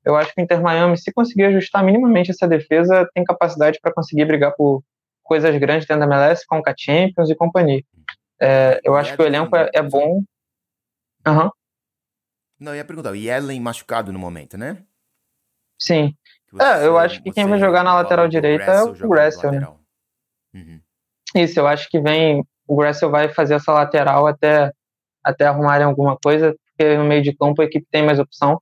eu 0.08 0.16
acho 0.16 0.34
que 0.34 0.40
o 0.40 0.42
Inter 0.42 0.62
Miami, 0.62 0.96
se 0.96 1.12
conseguir 1.12 1.44
ajustar 1.44 1.84
minimamente 1.84 2.30
essa 2.30 2.48
defesa, 2.48 3.06
tem 3.12 3.22
capacidade 3.22 3.78
para 3.78 3.92
conseguir 3.92 4.24
brigar 4.24 4.54
por 4.56 4.82
coisas 5.22 5.54
grandes 5.58 5.86
dentro 5.86 6.08
da 6.08 6.16
MLS, 6.16 6.46
com 6.46 6.56
a 6.56 6.74
Champions 6.74 7.28
e 7.28 7.34
companhia. 7.34 7.82
É, 8.40 8.80
eu 8.82 8.96
acho 8.96 9.14
que 9.14 9.20
o 9.20 9.26
elenco 9.26 9.54
é, 9.54 9.68
é 9.74 9.82
bom. 9.82 10.22
Uhum. 11.26 11.50
Não, 12.58 12.74
ia 12.74 12.86
perguntar, 12.86 13.10
o 13.10 13.16
Yellen 13.16 13.60
machucado 13.60 14.10
no 14.10 14.18
momento, 14.18 14.56
né? 14.56 14.82
Sim. 15.78 16.14
Você, 16.50 16.64
é, 16.64 16.86
eu 16.86 16.96
acho 16.96 17.22
que 17.22 17.30
quem 17.30 17.46
vai 17.46 17.58
jogar 17.58 17.84
na 17.84 17.94
lateral 17.94 18.26
direita 18.28 18.64
é 18.64 18.82
o 18.82 19.08
Gressel, 19.10 19.52
né? 19.52 19.68
Uhum. 20.54 20.80
Isso, 21.34 21.60
eu 21.60 21.66
acho 21.66 21.86
que 21.90 22.00
vem. 22.00 22.42
O 22.66 22.76
Gressel 22.76 23.10
vai 23.10 23.28
fazer 23.28 23.54
essa 23.54 23.72
lateral 23.72 24.26
até, 24.26 24.72
até 25.22 25.44
arrumarem 25.44 25.86
alguma 25.86 26.16
coisa, 26.16 26.56
porque 26.78 26.96
no 26.96 27.04
meio 27.04 27.22
de 27.22 27.34
campo 27.34 27.60
a 27.60 27.64
equipe 27.64 27.86
tem 27.90 28.04
mais 28.04 28.20
opção. 28.20 28.60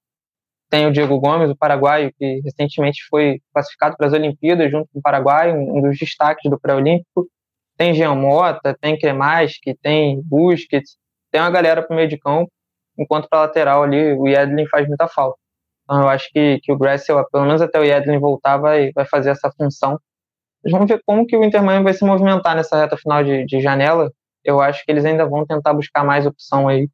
Tem 0.70 0.87
o 0.87 0.92
Diego 0.92 1.20
Gomes, 1.20 1.50
o 1.50 1.56
paraguaio, 1.56 2.12
que 2.18 2.40
recentemente 2.40 3.04
foi 3.08 3.40
classificado 3.52 3.96
para 3.96 4.06
as 4.06 4.12
Olimpíadas 4.14 4.70
junto 4.70 4.88
com 4.92 4.99
o 4.99 5.02
Paraguai, 5.02 5.52
um 5.52 5.80
dos 5.80 5.96
destaques 5.99 6.50
do 6.50 6.58
pré-olímpico. 6.58 7.28
Tem 7.76 7.94
Jean 7.94 8.14
Mota, 8.14 8.76
tem 8.80 8.96
que 8.96 9.06
tem 9.80 10.20
Busquets, 10.23 10.96
tem 11.30 11.40
uma 11.40 11.50
galera 11.50 11.82
para 11.82 11.92
o 11.92 11.96
meio 11.96 12.08
de 12.08 12.18
campo, 12.18 12.50
enquanto 12.99 13.28
para 13.28 13.42
lateral 13.42 13.82
ali 13.82 14.14
o 14.14 14.26
Yedlin 14.26 14.66
faz 14.66 14.88
muita 14.88 15.06
falta. 15.06 15.38
Então 15.85 16.00
eu 16.00 16.08
acho 16.08 16.28
que, 16.32 16.58
que 16.62 16.73
o 16.73 16.78
Gressel, 16.78 17.23
pelo 17.30 17.44
menos 17.44 17.61
até 17.61 17.78
o 17.78 17.85
Yedlin 17.85 18.18
voltar, 18.18 18.56
vai, 18.56 18.90
vai 18.92 19.04
fazer 19.04 19.30
essa 19.30 19.52
função. 19.52 20.00
Mas 20.64 20.73
vamos 20.73 20.88
ver 20.88 21.00
como 21.06 21.26
que 21.26 21.37
o 21.37 21.44
Inter 21.44 21.62
Miami 21.62 21.85
vai 21.85 21.92
se 21.92 22.04
movimentar 22.04 22.56
nessa 22.56 22.76
reta 22.76 22.96
final 22.96 23.23
de, 23.23 23.44
de 23.44 23.61
janela. 23.61 24.11
Eu 24.42 24.61
acho 24.61 24.85
que 24.85 24.90
eles 24.90 25.04
ainda 25.04 25.26
vão 25.26 25.46
tentar 25.46 25.75
buscar 25.75 26.02
mais 26.02 26.26
opção 26.26 26.66
aí 26.66 26.88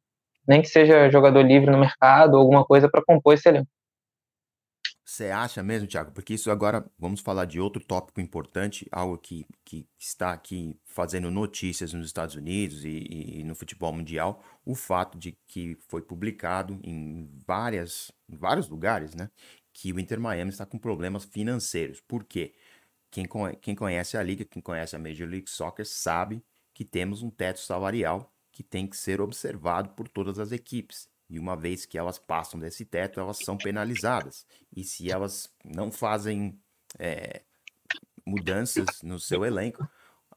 nem 0.47 0.61
que 0.61 0.67
seja 0.67 1.09
jogador 1.09 1.41
livre 1.41 1.71
no 1.71 1.79
mercado, 1.79 2.37
alguma 2.37 2.65
coisa 2.65 2.89
para 2.89 3.03
compor 3.03 3.33
esse 3.33 3.47
elenco. 3.47 3.69
Você 5.05 5.29
acha 5.29 5.61
mesmo, 5.61 5.87
Thiago? 5.87 6.11
Porque 6.11 6.33
isso 6.33 6.49
agora, 6.49 6.83
vamos 6.97 7.21
falar 7.21 7.45
de 7.45 7.59
outro 7.59 7.83
tópico 7.83 8.19
importante, 8.19 8.87
algo 8.91 9.15
que, 9.15 9.45
que 9.63 9.85
está 9.99 10.31
aqui 10.31 10.79
fazendo 10.85 11.29
notícias 11.29 11.93
nos 11.93 12.07
Estados 12.07 12.35
Unidos 12.35 12.83
e, 12.83 13.39
e 13.39 13.43
no 13.43 13.53
futebol 13.53 13.93
mundial, 13.93 14.41
o 14.65 14.73
fato 14.73 15.15
de 15.19 15.37
que 15.45 15.77
foi 15.87 16.01
publicado 16.01 16.79
em 16.83 17.29
várias, 17.45 18.11
em 18.27 18.35
vários 18.35 18.67
lugares, 18.67 19.13
né, 19.13 19.29
que 19.71 19.93
o 19.93 19.99
Inter 19.99 20.19
Miami 20.19 20.49
está 20.49 20.65
com 20.65 20.79
problemas 20.79 21.25
financeiros. 21.25 22.01
Por 22.01 22.23
quê? 22.23 22.55
Quem, 23.11 23.27
quem 23.61 23.75
conhece 23.75 24.17
a 24.17 24.23
liga, 24.23 24.43
quem 24.43 24.63
conhece 24.63 24.95
a 24.95 24.99
Major 24.99 25.27
League 25.27 25.47
Soccer, 25.47 25.85
sabe 25.85 26.43
que 26.73 26.83
temos 26.83 27.21
um 27.21 27.29
teto 27.29 27.59
salarial 27.59 28.32
que 28.53 28.63
tem 28.63 28.87
que 28.87 28.95
ser 28.95 29.19
observado 29.19 29.89
por 29.89 30.07
todas 30.07 30.39
as 30.39 30.51
equipes. 30.51 31.09
E 31.29 31.39
uma 31.39 31.57
vez 31.57 31.85
que 31.85 31.97
elas 31.97 32.19
passam 32.19 32.59
desse 32.59 32.85
teto, 32.85 33.19
elas 33.19 33.39
são 33.39 33.57
penalizadas. 33.57 34.45
E 34.73 34.83
se 34.83 35.11
elas 35.11 35.51
não 35.65 35.91
fazem 35.91 36.61
é, 36.99 37.41
mudanças 38.25 39.01
no 39.01 39.19
seu 39.19 39.43
elenco, 39.43 39.85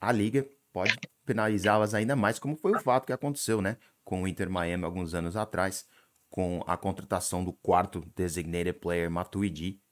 a 0.00 0.10
liga 0.10 0.48
pode 0.72 0.98
penalizá-las 1.24 1.92
ainda 1.92 2.16
mais, 2.16 2.38
como 2.38 2.56
foi 2.56 2.72
o 2.72 2.80
fato 2.80 3.06
que 3.06 3.12
aconteceu, 3.12 3.60
né? 3.60 3.76
Com 4.02 4.22
o 4.22 4.28
Inter 4.28 4.48
Miami 4.48 4.84
alguns 4.84 5.12
anos 5.14 5.36
atrás, 5.36 5.86
com 6.30 6.62
a 6.66 6.76
contratação 6.76 7.44
do 7.44 7.52
quarto 7.52 8.00
designated 8.14 8.78
player 8.78 9.10
Matuidi, 9.10 9.82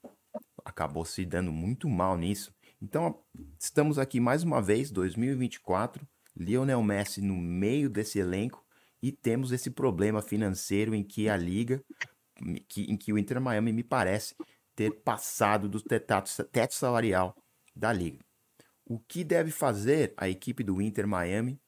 acabou 0.63 1.05
se 1.05 1.23
dando 1.25 1.51
muito 1.51 1.87
mal 1.87 2.17
nisso. 2.17 2.53
Então, 2.81 3.23
estamos 3.59 3.99
aqui 3.99 4.19
mais 4.19 4.43
uma 4.43 4.61
vez, 4.61 4.89
2024, 4.89 6.07
Lionel 6.35 6.83
Messi 6.83 7.21
no 7.21 7.35
meio 7.35 7.89
desse 7.89 8.19
elenco 8.19 8.65
e 9.01 9.11
temos 9.11 9.51
esse 9.51 9.69
problema 9.69 10.21
financeiro 10.21 10.93
em 10.93 11.03
que 11.03 11.29
a 11.29 11.37
liga, 11.37 11.83
que, 12.67 12.83
em 12.83 12.97
que 12.97 13.13
o 13.13 13.17
Inter 13.17 13.39
Miami 13.39 13.71
me 13.71 13.83
parece 13.83 14.35
ter 14.75 14.91
passado 15.03 15.69
do 15.69 15.81
teto, 15.81 16.43
teto 16.51 16.73
salarial 16.73 17.35
da 17.75 17.93
liga. 17.93 18.19
O 18.85 18.99
que 18.99 19.23
deve 19.23 19.51
fazer 19.51 20.13
a 20.17 20.29
equipe 20.29 20.63
do 20.63 20.81
Inter 20.81 21.07
Miami 21.07 21.59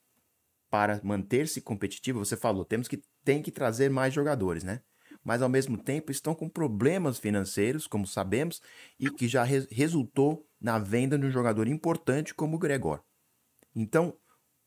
para 0.70 1.00
manter-se 1.02 1.60
competitiva? 1.60 2.18
Você 2.18 2.36
falou, 2.36 2.64
temos 2.64 2.86
que 2.86 3.02
tem 3.24 3.42
que 3.42 3.50
trazer 3.50 3.90
mais 3.90 4.12
jogadores, 4.12 4.62
né? 4.62 4.82
Mas 5.24 5.42
ao 5.42 5.48
mesmo 5.48 5.76
tempo 5.76 6.12
estão 6.12 6.34
com 6.34 6.48
problemas 6.48 7.18
financeiros, 7.18 7.86
como 7.86 8.06
sabemos, 8.06 8.60
e 8.98 9.10
que 9.10 9.26
já 9.26 9.42
re 9.42 9.66
resultou 9.70 10.46
na 10.60 10.78
venda 10.78 11.18
de 11.18 11.26
um 11.26 11.30
jogador 11.30 11.66
importante 11.66 12.34
como 12.34 12.56
o 12.56 12.58
Gregor. 12.58 13.02
Então, 13.74 14.16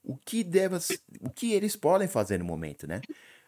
o 0.04 0.18
que 0.18 0.44
deve, 0.44 0.78
o 1.22 1.30
que 1.30 1.54
eles 1.54 1.76
podem 1.76 2.08
fazer 2.08 2.40
no 2.40 2.46
momento, 2.46 2.88
né? 2.88 3.02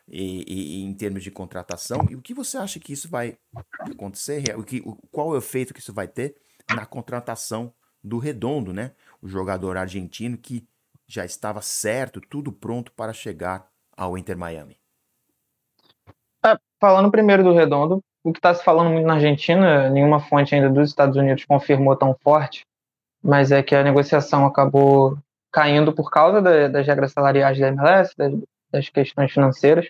E, 0.08 0.44
e, 0.48 0.84
em 0.84 0.94
termos 0.94 1.24
de 1.24 1.32
contratação, 1.32 2.06
e 2.10 2.16
o 2.16 2.22
que 2.22 2.34
você 2.34 2.58
acha 2.58 2.80
que 2.80 2.92
isso 2.92 3.10
vai 3.10 3.38
acontecer? 3.80 4.58
O 4.58 4.64
que, 4.64 4.82
o, 4.86 4.96
qual 5.12 5.30
é 5.30 5.36
o 5.36 5.38
efeito 5.38 5.74
que 5.74 5.80
isso 5.80 5.94
vai 5.94 6.08
ter 6.08 6.36
na 6.76 6.86
contratação 6.86 7.74
do 8.04 8.18
Redondo, 8.18 8.74
né? 8.74 8.92
O 9.22 9.28
jogador 9.28 9.78
argentino 9.78 10.38
que 10.38 10.68
já 11.08 11.24
estava 11.24 11.62
certo, 11.62 12.20
tudo 12.20 12.52
pronto 12.52 12.92
para 12.92 13.14
chegar 13.14 13.68
ao 13.96 14.18
Inter 14.18 14.38
Miami. 14.38 14.78
É, 16.46 16.58
falando 16.80 17.12
primeiro 17.12 17.44
do 17.44 17.54
Redondo, 17.54 18.04
o 18.24 18.32
que 18.32 18.40
está 18.40 18.54
se 18.54 18.64
falando 18.64 18.90
muito 18.90 19.06
na 19.06 19.16
Argentina, 19.16 19.90
nenhuma 19.90 20.20
fonte 20.20 20.54
ainda 20.54 20.70
dos 20.70 20.90
Estados 20.90 21.16
Unidos 21.16 21.46
confirmou 21.46 21.96
tão 21.96 22.16
forte, 22.22 22.66
mas 23.22 23.52
é 23.52 23.64
que 23.64 23.76
a 23.76 23.84
negociação 23.84 24.46
acabou 24.46 25.18
caindo 25.54 25.94
por 25.94 26.10
causa 26.10 26.42
da, 26.42 26.68
das 26.68 26.86
regras 26.88 27.12
salariais 27.12 27.60
da 27.60 27.68
MLS, 27.68 28.14
das, 28.18 28.34
das 28.72 28.90
questões 28.90 29.32
financeiras. 29.32 29.88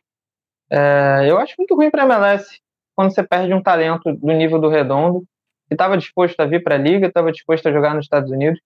É, 0.70 1.26
eu 1.28 1.38
acho 1.40 1.56
muito 1.58 1.74
ruim 1.74 1.90
para 1.90 2.04
a 2.04 2.06
MLS 2.06 2.60
quando 2.94 3.14
você 3.14 3.24
perde 3.24 3.54
um 3.54 3.64
talento 3.64 4.14
do 4.14 4.34
nível 4.34 4.60
do 4.60 4.70
Redondo, 4.70 5.24
que 5.68 5.74
estava 5.74 5.98
disposto 5.98 6.40
a 6.42 6.46
vir 6.46 6.62
para 6.62 6.76
a 6.76 6.78
liga, 6.78 7.08
estava 7.08 7.32
disposto 7.32 7.68
a 7.68 7.72
jogar 7.72 7.96
nos 7.96 8.06
Estados 8.06 8.30
Unidos, 8.30 8.60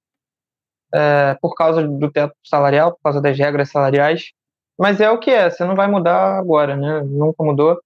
é, 0.94 1.36
por 1.40 1.56
causa 1.56 1.88
do 1.88 2.12
teto 2.12 2.34
salarial, 2.44 2.92
por 2.94 3.00
causa 3.04 3.22
das 3.22 3.38
regras 3.38 3.70
salariais. 3.70 4.32
Mas 4.78 5.00
é 5.00 5.10
o 5.10 5.20
que 5.20 5.32
é, 5.32 5.50
você 5.50 5.64
não 5.66 5.76
vai 5.76 5.88
mudar 5.88 6.38
agora, 6.38 6.76
né? 6.76 7.02
Nunca 7.06 7.44
mudou. 7.44 7.80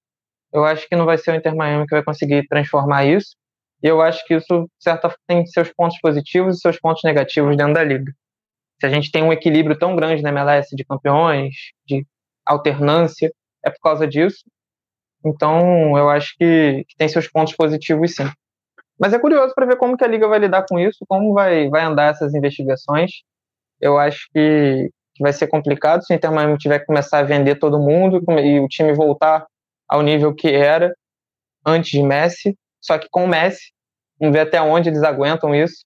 Eu 0.53 0.65
acho 0.65 0.87
que 0.87 0.95
não 0.95 1.05
vai 1.05 1.17
ser 1.17 1.31
o 1.31 1.35
Inter 1.35 1.55
Miami 1.55 1.85
que 1.85 1.95
vai 1.95 2.03
conseguir 2.03 2.47
transformar 2.47 3.05
isso. 3.05 3.35
E 3.83 3.87
eu 3.87 4.01
acho 4.01 4.25
que 4.25 4.35
isso 4.35 4.69
certa, 4.79 5.13
tem 5.27 5.45
seus 5.45 5.71
pontos 5.73 5.99
positivos 5.99 6.57
e 6.57 6.61
seus 6.61 6.79
pontos 6.79 7.03
negativos 7.03 7.55
dentro 7.57 7.73
da 7.73 7.83
liga 7.83 8.11
se 8.81 8.85
a 8.87 8.89
gente 8.89 9.11
tem 9.11 9.21
um 9.21 9.31
equilíbrio 9.31 9.77
tão 9.77 9.95
grande 9.95 10.23
na 10.23 10.29
MLS 10.29 10.75
de 10.75 10.83
campeões, 10.83 11.53
de 11.85 12.03
alternância, 12.43 13.31
é 13.63 13.69
por 13.69 13.79
causa 13.79 14.07
disso. 14.07 14.43
Então, 15.23 15.95
eu 15.95 16.09
acho 16.09 16.33
que, 16.35 16.83
que 16.89 16.95
tem 16.97 17.07
seus 17.07 17.27
pontos 17.27 17.55
positivos, 17.55 18.15
sim. 18.15 18.27
Mas 18.99 19.13
é 19.13 19.19
curioso 19.19 19.53
para 19.53 19.67
ver 19.67 19.77
como 19.77 19.95
que 19.95 20.03
a 20.03 20.07
liga 20.07 20.27
vai 20.27 20.39
lidar 20.39 20.65
com 20.67 20.79
isso, 20.79 21.05
como 21.07 21.31
vai, 21.31 21.69
vai 21.69 21.83
andar 21.83 22.09
essas 22.09 22.33
investigações. 22.33 23.11
Eu 23.79 23.99
acho 23.99 24.27
que, 24.33 24.89
que 25.13 25.21
vai 25.21 25.31
ser 25.31 25.45
complicado 25.45 26.03
se 26.03 26.11
o 26.11 26.15
Inter 26.15 26.31
Miami 26.31 26.57
tiver 26.57 26.79
que 26.79 26.87
começar 26.87 27.19
a 27.19 27.23
vender 27.23 27.59
todo 27.59 27.79
mundo 27.79 28.19
e 28.39 28.59
o 28.59 28.67
time 28.67 28.93
voltar 28.93 29.45
ao 29.87 30.01
nível 30.01 30.33
que 30.33 30.47
era 30.47 30.91
antes 31.63 31.91
de 31.91 32.01
Messi, 32.01 32.57
só 32.81 32.97
que 32.97 33.07
com 33.11 33.25
o 33.25 33.27
Messi. 33.27 33.71
Vamos 34.19 34.33
ver 34.33 34.41
até 34.41 34.59
onde 34.59 34.89
eles 34.89 35.03
aguentam 35.03 35.53
isso. 35.53 35.85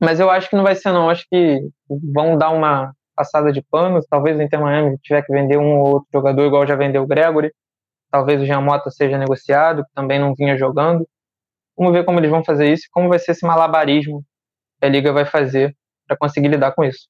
Mas 0.00 0.18
eu 0.18 0.30
acho 0.30 0.48
que 0.48 0.56
não 0.56 0.62
vai 0.62 0.74
ser, 0.74 0.92
não. 0.92 1.10
Acho 1.10 1.26
que 1.30 1.60
vão 1.88 2.38
dar 2.38 2.50
uma 2.50 2.92
passada 3.14 3.52
de 3.52 3.62
pano. 3.62 4.00
Talvez 4.08 4.38
o 4.38 4.42
Inter 4.42 4.60
Miami 4.60 4.96
tiver 5.02 5.22
que 5.22 5.32
vender 5.32 5.58
um 5.58 5.78
ou 5.78 5.88
outro 5.94 6.08
jogador, 6.12 6.46
igual 6.46 6.66
já 6.66 6.74
vendeu 6.74 7.02
o 7.02 7.06
Gregory. 7.06 7.52
Talvez 8.10 8.40
o 8.40 8.46
Jean 8.46 8.60
Mota 8.60 8.90
seja 8.90 9.18
negociado, 9.18 9.84
que 9.84 9.92
também 9.94 10.18
não 10.18 10.34
vinha 10.34 10.56
jogando. 10.56 11.06
Vamos 11.76 11.92
ver 11.92 12.04
como 12.04 12.18
eles 12.18 12.30
vão 12.30 12.44
fazer 12.44 12.72
isso 12.72 12.88
como 12.90 13.08
vai 13.08 13.18
ser 13.18 13.32
esse 13.32 13.46
malabarismo 13.46 14.24
que 14.78 14.86
a 14.86 14.88
Liga 14.88 15.12
vai 15.12 15.24
fazer 15.24 15.76
para 16.06 16.16
conseguir 16.16 16.48
lidar 16.48 16.72
com 16.72 16.84
isso. 16.84 17.08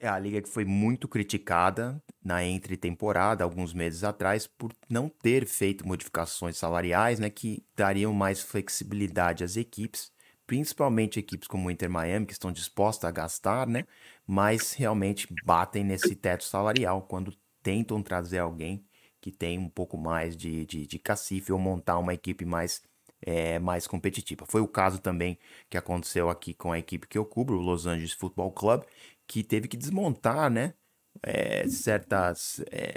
É 0.00 0.06
a 0.06 0.16
liga 0.16 0.40
que 0.40 0.48
foi 0.48 0.64
muito 0.64 1.08
criticada 1.08 2.00
na 2.24 2.44
entre-temporada, 2.44 3.42
alguns 3.42 3.74
meses 3.74 4.04
atrás, 4.04 4.46
por 4.46 4.72
não 4.88 5.08
ter 5.08 5.44
feito 5.44 5.86
modificações 5.86 6.56
salariais, 6.56 7.18
né, 7.18 7.28
que 7.28 7.64
dariam 7.76 8.12
mais 8.12 8.40
flexibilidade 8.40 9.42
às 9.42 9.56
equipes, 9.56 10.12
principalmente 10.48 11.20
equipes 11.20 11.46
como 11.46 11.68
o 11.68 11.70
Inter 11.70 11.90
Miami, 11.90 12.24
que 12.24 12.32
estão 12.32 12.50
dispostas 12.50 13.06
a 13.06 13.12
gastar, 13.12 13.66
né, 13.68 13.84
mas 14.26 14.72
realmente 14.72 15.28
batem 15.44 15.84
nesse 15.84 16.16
teto 16.16 16.42
salarial 16.42 17.02
quando 17.02 17.36
tentam 17.62 18.02
trazer 18.02 18.38
alguém 18.38 18.82
que 19.20 19.30
tem 19.30 19.58
um 19.58 19.68
pouco 19.68 19.98
mais 19.98 20.34
de, 20.34 20.64
de, 20.64 20.86
de 20.86 20.98
cacife 20.98 21.52
ou 21.52 21.58
montar 21.58 21.98
uma 21.98 22.14
equipe 22.14 22.46
mais 22.46 22.82
é, 23.20 23.58
mais 23.58 23.86
competitiva. 23.86 24.46
Foi 24.46 24.60
o 24.60 24.68
caso 24.68 25.00
também 25.00 25.38
que 25.68 25.76
aconteceu 25.76 26.30
aqui 26.30 26.54
com 26.54 26.72
a 26.72 26.78
equipe 26.78 27.06
que 27.06 27.18
eu 27.18 27.24
cubro, 27.26 27.58
o 27.58 27.60
Los 27.60 27.84
Angeles 27.84 28.12
Football 28.12 28.52
Club, 28.52 28.84
que 29.26 29.42
teve 29.42 29.68
que 29.68 29.76
desmontar, 29.76 30.50
né? 30.50 30.74
É, 31.22 31.66
certas. 31.68 32.62
É, 32.70 32.94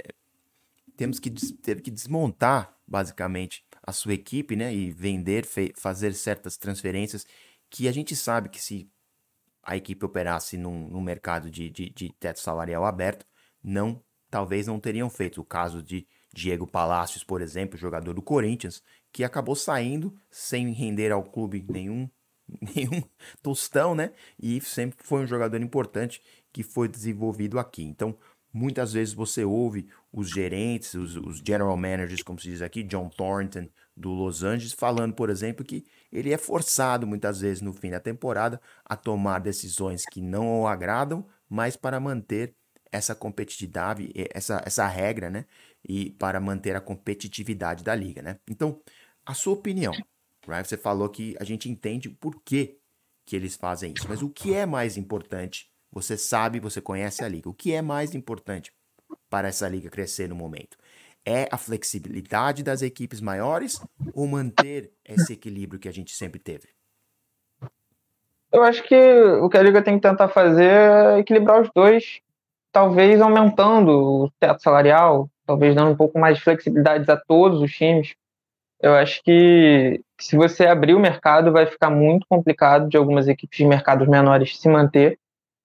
temos 0.96 1.18
que 1.18 1.30
teve 1.30 1.82
que 1.82 1.90
desmontar 1.90 2.74
basicamente 2.86 3.64
a 3.82 3.92
sua 3.92 4.14
equipe, 4.14 4.56
né? 4.56 4.74
E 4.74 4.90
vender, 4.90 5.46
fazer 5.74 6.14
certas 6.14 6.56
transferências 6.56 7.26
que 7.68 7.88
a 7.88 7.92
gente 7.92 8.14
sabe 8.14 8.48
que 8.48 8.60
se 8.60 8.90
a 9.62 9.76
equipe 9.76 10.04
operasse 10.04 10.56
num, 10.56 10.88
num 10.88 11.00
mercado 11.00 11.50
de, 11.50 11.70
de, 11.70 11.90
de, 11.90 12.12
teto 12.12 12.40
salarial 12.40 12.84
aberto, 12.84 13.24
não, 13.62 14.02
talvez 14.30 14.66
não 14.66 14.80
teriam 14.80 15.08
feito. 15.08 15.40
O 15.40 15.44
caso 15.44 15.82
de 15.82 16.06
Diego 16.32 16.66
Palacios, 16.66 17.24
por 17.24 17.40
exemplo, 17.40 17.78
jogador 17.78 18.14
do 18.14 18.22
Corinthians, 18.22 18.82
que 19.12 19.24
acabou 19.24 19.54
saindo 19.54 20.14
sem 20.30 20.72
render 20.72 21.12
ao 21.12 21.22
clube 21.22 21.64
nenhum 21.68 22.08
nenhum 22.74 23.02
tostão, 23.42 23.94
né? 23.94 24.12
E 24.38 24.60
sempre 24.60 24.98
foi 25.02 25.22
um 25.22 25.26
jogador 25.26 25.60
importante 25.60 26.20
que 26.52 26.62
foi 26.62 26.88
desenvolvido 26.88 27.58
aqui. 27.58 27.82
Então, 27.82 28.16
muitas 28.52 28.92
vezes 28.92 29.14
você 29.14 29.44
ouve 29.44 29.88
os 30.12 30.28
gerentes, 30.28 30.94
os, 30.94 31.16
os, 31.16 31.38
general 31.38 31.76
managers, 31.76 32.22
como 32.22 32.38
se 32.38 32.48
diz 32.48 32.62
aqui, 32.62 32.82
John 32.82 33.08
Thornton, 33.08 33.68
do 33.96 34.10
Los 34.10 34.42
Angeles, 34.42 34.72
falando, 34.72 35.14
por 35.14 35.30
exemplo, 35.30 35.64
que 35.64 35.84
ele 36.10 36.32
é 36.32 36.38
forçado 36.38 37.06
muitas 37.06 37.40
vezes 37.40 37.60
no 37.60 37.72
fim 37.72 37.90
da 37.90 38.00
temporada 38.00 38.60
a 38.84 38.96
tomar 38.96 39.38
decisões 39.38 40.04
que 40.04 40.20
não 40.20 40.62
o 40.62 40.66
agradam, 40.66 41.26
mas 41.48 41.76
para 41.76 42.00
manter 42.00 42.54
essa 42.90 43.14
competitividade, 43.14 44.10
essa, 44.34 44.62
essa 44.64 44.86
regra, 44.86 45.30
né? 45.30 45.46
E 45.86 46.10
para 46.12 46.40
manter 46.40 46.76
a 46.76 46.80
competitividade 46.80 47.82
da 47.82 47.94
liga, 47.94 48.22
né? 48.22 48.38
Então, 48.48 48.80
a 49.24 49.34
sua 49.34 49.54
opinião, 49.54 49.92
Right? 50.46 50.66
Você 50.66 50.76
falou 50.76 51.08
que 51.08 51.36
a 51.38 51.44
gente 51.44 51.68
entende 51.68 52.08
o 52.08 52.14
porquê 52.14 52.78
que 53.24 53.36
eles 53.36 53.56
fazem 53.56 53.92
isso. 53.92 54.08
Mas 54.08 54.22
o 54.22 54.28
que 54.28 54.54
é 54.54 54.66
mais 54.66 54.96
importante? 54.96 55.70
Você 55.90 56.16
sabe, 56.16 56.58
você 56.58 56.80
conhece 56.80 57.22
a 57.22 57.28
liga. 57.28 57.48
O 57.48 57.54
que 57.54 57.72
é 57.72 57.82
mais 57.82 58.14
importante 58.14 58.72
para 59.30 59.48
essa 59.48 59.68
liga 59.68 59.90
crescer 59.90 60.28
no 60.28 60.34
momento? 60.34 60.76
É 61.24 61.48
a 61.52 61.56
flexibilidade 61.56 62.62
das 62.62 62.82
equipes 62.82 63.20
maiores 63.20 63.80
ou 64.12 64.26
manter 64.26 64.90
esse 65.04 65.32
equilíbrio 65.34 65.78
que 65.78 65.88
a 65.88 65.92
gente 65.92 66.12
sempre 66.12 66.40
teve? 66.40 66.68
Eu 68.52 68.62
acho 68.62 68.82
que 68.82 68.94
o 68.94 69.48
que 69.48 69.56
a 69.56 69.62
liga 69.62 69.82
tem 69.82 69.94
que 69.94 70.06
tentar 70.06 70.28
fazer 70.28 70.70
é 70.70 71.18
equilibrar 71.20 71.62
os 71.62 71.70
dois, 71.74 72.20
talvez 72.70 73.20
aumentando 73.20 73.90
o 73.90 74.30
teto 74.38 74.62
salarial, 74.62 75.30
talvez 75.46 75.74
dando 75.74 75.92
um 75.92 75.96
pouco 75.96 76.18
mais 76.18 76.36
de 76.36 76.44
flexibilidade 76.44 77.10
a 77.10 77.16
todos 77.16 77.60
os 77.62 77.72
times. 77.72 78.14
Eu 78.80 78.94
acho 78.94 79.22
que 79.22 80.02
se 80.20 80.36
você 80.36 80.66
abrir 80.66 80.94
o 80.94 81.00
mercado, 81.00 81.52
vai 81.52 81.66
ficar 81.66 81.88
muito 81.88 82.26
complicado 82.28 82.88
de 82.88 82.96
algumas 82.96 83.28
equipes 83.28 83.58
de 83.58 83.64
mercados 83.64 84.08
menores 84.08 84.58
se 84.58 84.68
manter, 84.68 85.18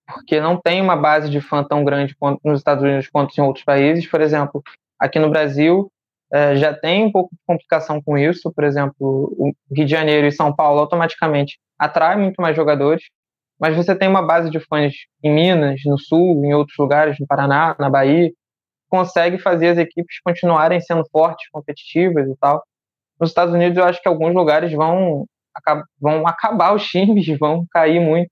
porque 0.06 0.40
não 0.40 0.56
tem 0.56 0.80
uma 0.80 0.96
base 0.96 1.30
de 1.30 1.42
fã 1.42 1.64
tão 1.64 1.84
grande 1.84 2.16
quanto 2.16 2.40
nos 2.44 2.60
Estados 2.60 2.84
Unidos 2.84 3.10
quanto 3.10 3.36
em 3.38 3.42
outros 3.42 3.66
países. 3.66 4.08
Por 4.08 4.22
exemplo, 4.22 4.64
aqui 5.00 5.20
no 5.20 5.30
Brasil 5.30 5.92
é, 6.32 6.56
já 6.58 6.74
tem 6.74 7.06
um 7.06 7.12
pouco 7.12 7.30
de 7.34 7.42
complicação 7.46 8.02
com 8.02 8.18
isso. 8.18 8.52
Por 8.54 8.64
exemplo, 8.64 8.96
o 9.38 9.54
Rio 9.74 9.86
de 9.86 9.92
Janeiro 9.92 10.28
e 10.28 10.32
São 10.32 10.54
Paulo 10.54 10.80
automaticamente 10.80 11.58
atraem 11.80 12.20
muito 12.20 12.42
mais 12.42 12.56
jogadores, 12.56 13.04
mas 13.60 13.76
você 13.76 13.96
tem 13.96 14.08
uma 14.08 14.22
base 14.22 14.50
de 14.50 14.60
fãs 14.60 14.94
em 15.24 15.34
Minas, 15.34 15.82
no 15.86 15.98
Sul, 15.98 16.44
em 16.44 16.54
outros 16.54 16.78
lugares, 16.78 17.18
no 17.20 17.28
Paraná, 17.28 17.76
na 17.80 17.90
Bahia, 17.90 18.32
consegue 18.90 19.38
fazer 19.38 19.70
as 19.70 19.78
equipes 19.78 20.20
continuarem 20.24 20.80
sendo 20.82 21.04
fortes, 21.12 21.50
competitivas 21.52 22.28
e 22.28 22.36
tal. 22.38 22.64
Nos 23.20 23.30
Estados 23.30 23.54
Unidos, 23.54 23.78
eu 23.78 23.84
acho 23.84 24.02
que 24.02 24.08
alguns 24.08 24.34
lugares 24.34 24.72
vão, 24.72 25.26
vão 26.00 26.28
acabar 26.28 26.74
os 26.74 26.86
times, 26.88 27.26
vão 27.40 27.66
cair 27.72 28.00
muito. 28.00 28.30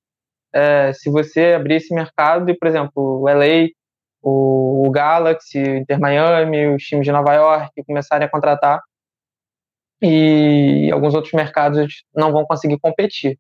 É, 0.54 0.94
se 0.94 1.10
você 1.10 1.54
abrir 1.54 1.76
esse 1.76 1.94
mercado, 1.94 2.50
e, 2.50 2.58
por 2.58 2.68
exemplo, 2.68 2.94
o 2.96 3.28
LA, 3.28 3.68
o, 4.26 4.88
o 4.88 4.92
Galaxy, 4.92 5.62
o 5.62 5.78
Inter 5.78 6.00
Miami, 6.00 6.68
os 6.76 6.84
times 6.84 7.06
de 7.06 7.12
Nova 7.12 7.34
York 7.34 7.84
começarem 7.86 8.26
a 8.28 8.30
contratar, 8.30 8.82
e 10.02 10.90
alguns 10.92 11.14
outros 11.14 11.34
mercados 11.34 12.04
não 12.14 12.32
vão 12.32 12.46
conseguir 12.46 12.80
competir. 12.80 13.38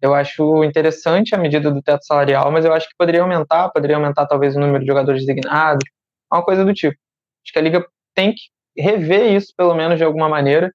Eu 0.00 0.14
acho 0.14 0.64
interessante 0.64 1.34
a 1.34 1.38
medida 1.38 1.70
do 1.70 1.82
teto 1.82 2.04
salarial, 2.04 2.50
mas 2.50 2.64
eu 2.64 2.72
acho 2.72 2.88
que 2.88 2.94
poderia 2.98 3.22
aumentar, 3.22 3.70
poderia 3.70 3.96
aumentar 3.96 4.26
talvez 4.26 4.56
o 4.56 4.60
número 4.60 4.80
de 4.80 4.86
jogadores 4.86 5.24
designados, 5.24 5.84
uma 6.32 6.42
coisa 6.42 6.64
do 6.64 6.74
tipo. 6.74 6.96
Acho 7.44 7.52
que 7.52 7.58
a 7.58 7.62
liga 7.62 7.86
tem 8.14 8.32
que 8.34 8.42
rever 8.76 9.32
isso, 9.34 9.52
pelo 9.56 9.74
menos 9.74 9.98
de 9.98 10.04
alguma 10.04 10.28
maneira. 10.28 10.72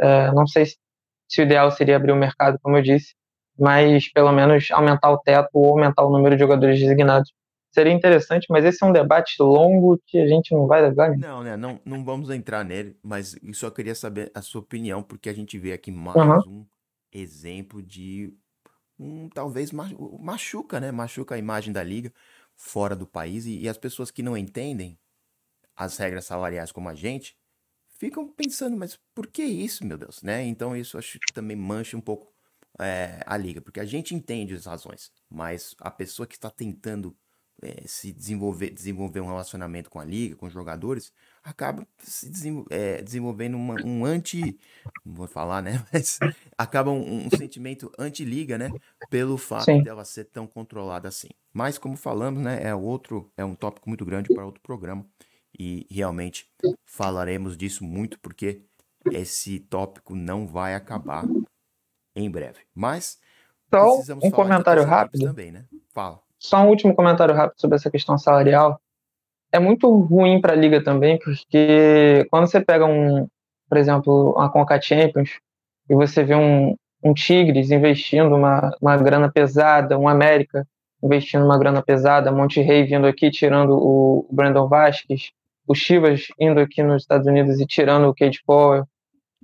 É, 0.00 0.32
não 0.32 0.46
sei 0.46 0.66
se, 0.66 0.76
se, 1.28 1.42
o 1.42 1.44
ideal 1.44 1.70
seria 1.70 1.96
abrir 1.96 2.12
o 2.12 2.16
mercado, 2.16 2.58
como 2.62 2.76
eu 2.76 2.82
disse, 2.82 3.14
mas 3.58 4.10
pelo 4.12 4.32
menos 4.32 4.70
aumentar 4.72 5.10
o 5.10 5.18
teto 5.18 5.48
ou 5.54 5.70
aumentar 5.70 6.04
o 6.04 6.10
número 6.10 6.36
de 6.36 6.40
jogadores 6.40 6.78
designados. 6.80 7.32
Seria 7.72 7.92
interessante, 7.92 8.46
mas 8.50 8.64
esse 8.64 8.82
é 8.82 8.86
um 8.86 8.92
debate 8.92 9.36
longo 9.40 10.00
que 10.06 10.18
a 10.18 10.26
gente 10.26 10.52
não 10.52 10.66
vai 10.66 10.82
levar. 10.82 11.16
Não, 11.16 11.42
né? 11.42 11.56
Não, 11.56 11.80
não 11.84 12.04
vamos 12.04 12.28
entrar 12.30 12.64
nele, 12.64 12.96
mas 13.02 13.36
eu 13.42 13.54
só 13.54 13.70
queria 13.70 13.94
saber 13.94 14.30
a 14.34 14.42
sua 14.42 14.60
opinião, 14.60 15.02
porque 15.02 15.28
a 15.28 15.32
gente 15.32 15.56
vê 15.56 15.72
aqui 15.72 15.92
mais 15.92 16.44
uhum. 16.44 16.60
um 16.60 16.66
exemplo 17.12 17.80
de 17.80 18.34
um 18.98 19.28
talvez 19.28 19.70
machuca, 19.72 20.80
né? 20.80 20.90
Machuca 20.90 21.36
a 21.36 21.38
imagem 21.38 21.72
da 21.72 21.82
liga 21.82 22.12
fora 22.56 22.96
do 22.96 23.06
país 23.06 23.46
e, 23.46 23.60
e 23.60 23.68
as 23.68 23.78
pessoas 23.78 24.10
que 24.10 24.22
não 24.22 24.36
entendem 24.36 24.98
as 25.76 25.96
regras 25.96 26.26
salariais 26.26 26.70
como 26.70 26.88
a 26.88 26.94
gente, 26.94 27.34
ficam 27.88 28.28
pensando, 28.28 28.76
mas 28.76 28.98
por 29.14 29.26
que 29.26 29.42
isso, 29.42 29.86
meu 29.86 29.96
Deus, 29.96 30.22
né? 30.22 30.44
Então 30.44 30.76
isso 30.76 30.98
acho 30.98 31.18
que 31.18 31.32
também 31.32 31.56
mancha 31.56 31.96
um 31.96 32.00
pouco 32.00 32.30
é, 32.78 33.20
a 33.24 33.36
liga, 33.36 33.60
porque 33.60 33.80
a 33.80 33.84
gente 33.84 34.14
entende 34.14 34.54
as 34.54 34.66
razões, 34.66 35.10
mas 35.28 35.74
a 35.80 35.90
pessoa 35.90 36.26
que 36.26 36.34
está 36.34 36.50
tentando 36.50 37.16
é, 37.62 37.82
se 37.86 38.12
desenvolver, 38.12 38.70
desenvolver 38.70 39.20
um 39.20 39.26
relacionamento 39.26 39.90
com 39.90 40.00
a 40.00 40.04
liga, 40.04 40.36
com 40.36 40.46
os 40.46 40.52
jogadores, 40.52 41.12
acaba 41.42 41.86
se 41.98 42.28
desenvol 42.28 42.66
é, 42.70 43.02
desenvolvendo 43.02 43.56
uma, 43.56 43.74
um 43.84 44.04
anti, 44.04 44.58
não 45.04 45.14
vou 45.14 45.26
falar, 45.26 45.62
né? 45.62 45.84
Mas 45.92 46.18
acaba 46.56 46.90
um, 46.90 47.26
um 47.26 47.30
sentimento 47.30 47.90
anti-liga, 47.98 48.56
né? 48.56 48.70
Pelo 49.08 49.36
fato 49.36 49.66
Sim. 49.66 49.82
dela 49.82 50.04
ser 50.04 50.24
tão 50.24 50.46
controlada 50.46 51.08
assim. 51.08 51.28
Mas 51.52 51.78
como 51.78 51.96
falamos, 51.96 52.42
né? 52.42 52.62
É 52.62 52.74
outro, 52.74 53.30
é 53.36 53.44
um 53.44 53.54
tópico 53.54 53.88
muito 53.88 54.04
grande 54.04 54.32
para 54.32 54.44
outro 54.44 54.62
programa 54.62 55.04
e 55.58 55.86
realmente 55.90 56.48
falaremos 56.84 57.56
disso 57.56 57.84
muito 57.84 58.18
porque 58.20 58.62
esse 59.10 59.58
tópico 59.60 60.14
não 60.14 60.46
vai 60.46 60.74
acabar 60.74 61.24
em 62.14 62.30
breve. 62.30 62.60
Mas 62.74 63.18
só 63.72 64.00
um 64.22 64.30
comentário 64.30 64.84
rápido 64.84 65.24
também, 65.24 65.50
né? 65.52 65.66
Fala. 65.92 66.20
Só 66.40 66.62
um 66.62 66.68
último 66.68 66.94
comentário 66.94 67.34
rápido 67.34 67.60
sobre 67.60 67.76
essa 67.76 67.90
questão 67.90 68.18
salarial. 68.18 68.80
É 69.52 69.58
muito 69.58 69.88
ruim 70.00 70.40
para 70.40 70.54
a 70.54 70.56
liga 70.56 70.82
também, 70.82 71.18
porque 71.18 72.26
quando 72.30 72.46
você 72.46 72.60
pega 72.60 72.86
um, 72.86 73.28
por 73.68 73.78
exemplo, 73.78 74.32
uma 74.32 74.50
Conca 74.50 74.80
Champions 74.80 75.38
e 75.88 75.94
você 75.94 76.24
vê 76.24 76.34
um, 76.34 76.74
um 77.04 77.12
Tigres 77.12 77.70
investindo 77.70 78.34
uma, 78.34 78.74
uma 78.80 78.96
grana 78.96 79.30
pesada, 79.30 79.98
um 79.98 80.08
América 80.08 80.66
investindo 81.02 81.44
uma 81.44 81.58
grana 81.58 81.82
pesada, 81.82 82.30
Monte 82.30 82.60
Rey 82.60 82.84
vindo 82.84 83.06
aqui 83.06 83.30
tirando 83.30 83.72
o 83.72 84.26
Brandon 84.30 84.68
Vasquez, 84.68 85.30
o 85.66 85.74
Chivas 85.74 86.26
indo 86.38 86.60
aqui 86.60 86.82
nos 86.82 87.02
Estados 87.02 87.26
Unidos 87.26 87.60
e 87.60 87.66
tirando 87.66 88.08
o 88.08 88.14
Cade 88.14 88.40
Power. 88.46 88.84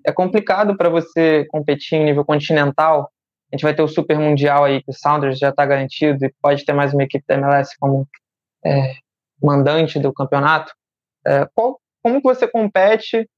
É 0.04 0.12
complicado 0.12 0.76
para 0.76 0.88
você 0.88 1.46
competir 1.46 1.98
em 1.98 2.04
nível 2.04 2.24
continental. 2.24 3.11
A 3.52 3.56
gente 3.56 3.62
vai 3.62 3.74
ter 3.74 3.82
o 3.82 3.88
Super 3.88 4.18
Mundial 4.18 4.64
aí, 4.64 4.82
que 4.82 4.90
o 4.90 4.94
Sounders 4.94 5.38
já 5.38 5.50
está 5.50 5.64
garantido 5.64 6.24
e 6.24 6.35
pode 6.42 6.64
ter 6.64 6.72
mais 6.72 6.92
uma 6.92 7.04
equipe 7.04 7.24
da 7.26 7.35
MLS 7.35 7.76
como 7.78 8.06
é, 8.64 8.94
mandante 9.42 9.98
do 9.98 10.12
campeonato. 10.12 10.72
É, 11.26 11.46
qual, 11.54 11.80
como 12.02 12.20
que 12.20 12.26
você 12.26 12.48
compete 12.48 13.28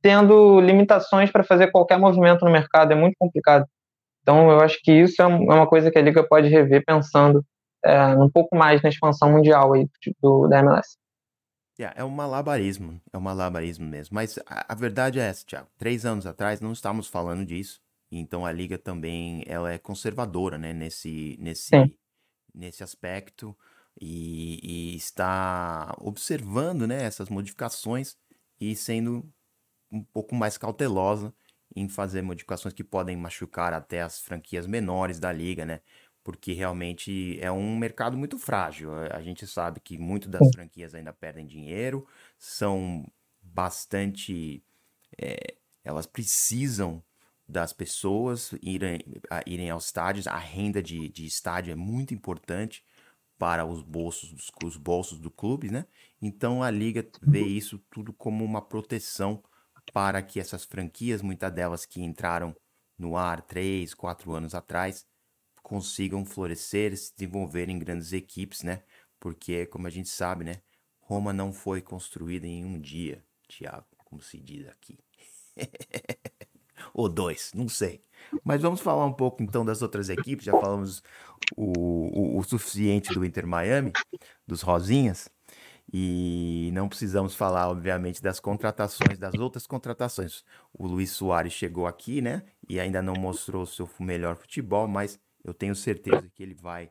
tendo 0.00 0.60
limitações 0.60 1.30
para 1.30 1.44
fazer 1.44 1.70
qualquer 1.70 1.98
movimento 1.98 2.44
no 2.44 2.50
mercado? 2.50 2.92
É 2.92 2.94
muito 2.94 3.16
complicado. 3.18 3.66
Então, 4.22 4.50
eu 4.50 4.60
acho 4.60 4.78
que 4.82 4.92
isso 4.92 5.20
é, 5.20 5.24
é 5.24 5.28
uma 5.28 5.66
coisa 5.66 5.90
que 5.90 5.98
a 5.98 6.02
Liga 6.02 6.26
pode 6.26 6.48
rever 6.48 6.84
pensando 6.84 7.44
é, 7.84 8.06
um 8.16 8.30
pouco 8.30 8.56
mais 8.56 8.80
na 8.80 8.88
expansão 8.88 9.30
mundial 9.32 9.72
aí 9.72 9.88
do, 10.20 10.46
da 10.46 10.60
MLS. 10.60 10.96
Yeah, 11.78 11.98
é 11.98 12.04
um 12.04 12.10
malabarismo, 12.10 13.00
é 13.12 13.18
um 13.18 13.20
malabarismo 13.20 13.86
mesmo. 13.86 14.14
Mas 14.14 14.38
a, 14.46 14.72
a, 14.72 14.74
verdade 14.74 15.18
é 15.18 15.24
essa, 15.24 15.44
Thiago. 15.44 15.68
Três 15.78 16.04
anos 16.04 16.26
atrás 16.26 16.60
não 16.60 16.72
estávamos 16.72 17.08
falando 17.08 17.44
disso. 17.44 17.80
Então 18.18 18.44
a 18.46 18.52
liga 18.52 18.78
também 18.78 19.42
ela 19.46 19.72
é 19.72 19.78
conservadora, 19.78 20.58
né, 20.58 20.72
nesse 20.72 21.36
nesse 21.40 21.70
nesse 22.54 22.84
aspecto 22.84 23.56
e, 24.00 24.92
e, 24.94 24.96
está 24.96 25.94
observando, 25.98 26.86
né, 26.86 27.04
essas 27.04 27.28
modificações 27.30 28.16
e 28.60 28.76
sendo 28.76 29.26
um 29.90 30.02
pouco 30.04 30.34
mais 30.34 30.58
cautelosa 30.58 31.34
em 31.74 31.88
fazer 31.88 32.22
modificações 32.22 32.74
que 32.74 32.84
podem 32.84 33.16
machucar 33.16 33.72
até 33.72 34.02
as 34.02 34.20
franquias 34.20 34.66
menores 34.66 35.18
da 35.18 35.32
liga, 35.32 35.64
né? 35.64 35.80
porque 36.24 36.52
realmente 36.52 37.38
é 37.40 37.50
um 37.50 37.76
mercado 37.76 38.16
muito 38.16 38.38
frágil. 38.38 38.92
A 39.10 39.20
gente 39.20 39.46
sabe 39.46 39.80
que 39.80 39.98
muitas 39.98 40.30
das 40.30 40.48
franquias 40.54 40.94
ainda 40.94 41.12
perdem 41.12 41.46
dinheiro, 41.46 42.06
são 42.38 43.04
bastante. 43.40 44.62
É, 45.20 45.54
elas 45.84 46.06
precisam 46.06 47.02
das 47.52 47.72
pessoas 47.72 48.52
irem, 48.62 49.00
irem 49.46 49.70
aos 49.70 49.84
estádios. 49.86 50.26
A 50.26 50.38
renda 50.38 50.82
de, 50.82 51.08
de 51.08 51.26
estádio 51.26 51.72
é 51.72 51.76
muito 51.76 52.14
importante 52.14 52.84
para 53.38 53.64
os 53.64 53.82
bolsos, 53.82 54.32
dos, 54.32 54.50
os 54.64 54.76
bolsos 54.76 55.18
do 55.18 55.30
clube, 55.30 55.70
né? 55.70 55.86
Então 56.20 56.62
a 56.62 56.70
liga 56.70 57.06
vê 57.20 57.42
isso 57.42 57.78
tudo 57.90 58.12
como 58.12 58.44
uma 58.44 58.62
proteção 58.62 59.42
para 59.92 60.22
que 60.22 60.40
essas 60.40 60.64
franquias, 60.64 61.20
muitas 61.22 61.52
delas 61.52 61.84
que 61.84 62.00
entraram 62.02 62.56
no 62.96 63.16
ar 63.16 63.42
três, 63.42 63.94
quatro 63.94 64.32
anos 64.32 64.54
atrás, 64.54 65.06
consigam 65.62 66.24
florescer 66.24 66.96
se 66.96 67.12
desenvolver 67.14 67.68
em 67.68 67.78
grandes 67.78 68.12
equipes, 68.12 68.62
né? 68.62 68.82
Porque, 69.20 69.66
como 69.66 69.86
a 69.86 69.90
gente 69.90 70.08
sabe, 70.08 70.44
né? 70.44 70.62
Roma 71.00 71.32
não 71.32 71.52
foi 71.52 71.82
construída 71.82 72.46
em 72.46 72.64
um 72.64 72.80
dia, 72.80 73.24
Tiago, 73.48 73.86
como 73.98 74.22
se 74.22 74.40
diz 74.40 74.68
aqui. 74.68 74.98
Ou 76.92 77.08
dois, 77.08 77.52
não 77.54 77.68
sei. 77.68 78.02
Mas 78.44 78.62
vamos 78.62 78.80
falar 78.80 79.04
um 79.04 79.12
pouco 79.12 79.42
então 79.42 79.64
das 79.64 79.82
outras 79.82 80.08
equipes. 80.08 80.44
Já 80.44 80.52
falamos 80.52 81.02
o, 81.56 82.36
o, 82.36 82.38
o 82.38 82.42
suficiente 82.44 83.12
do 83.12 83.24
Inter 83.24 83.46
Miami, 83.46 83.92
dos 84.46 84.62
Rosinhas. 84.62 85.28
E 85.92 86.70
não 86.72 86.88
precisamos 86.88 87.34
falar, 87.34 87.68
obviamente, 87.68 88.22
das 88.22 88.40
contratações, 88.40 89.18
das 89.18 89.34
outras 89.34 89.66
contratações. 89.66 90.44
O 90.72 90.86
Luiz 90.86 91.10
Soares 91.10 91.52
chegou 91.52 91.86
aqui, 91.86 92.22
né? 92.22 92.44
E 92.68 92.80
ainda 92.80 93.02
não 93.02 93.14
mostrou 93.14 93.62
o 93.62 93.66
seu 93.66 93.88
melhor 94.00 94.36
futebol, 94.36 94.88
mas 94.88 95.18
eu 95.44 95.52
tenho 95.52 95.74
certeza 95.74 96.30
que 96.30 96.42
ele 96.42 96.54
vai 96.54 96.90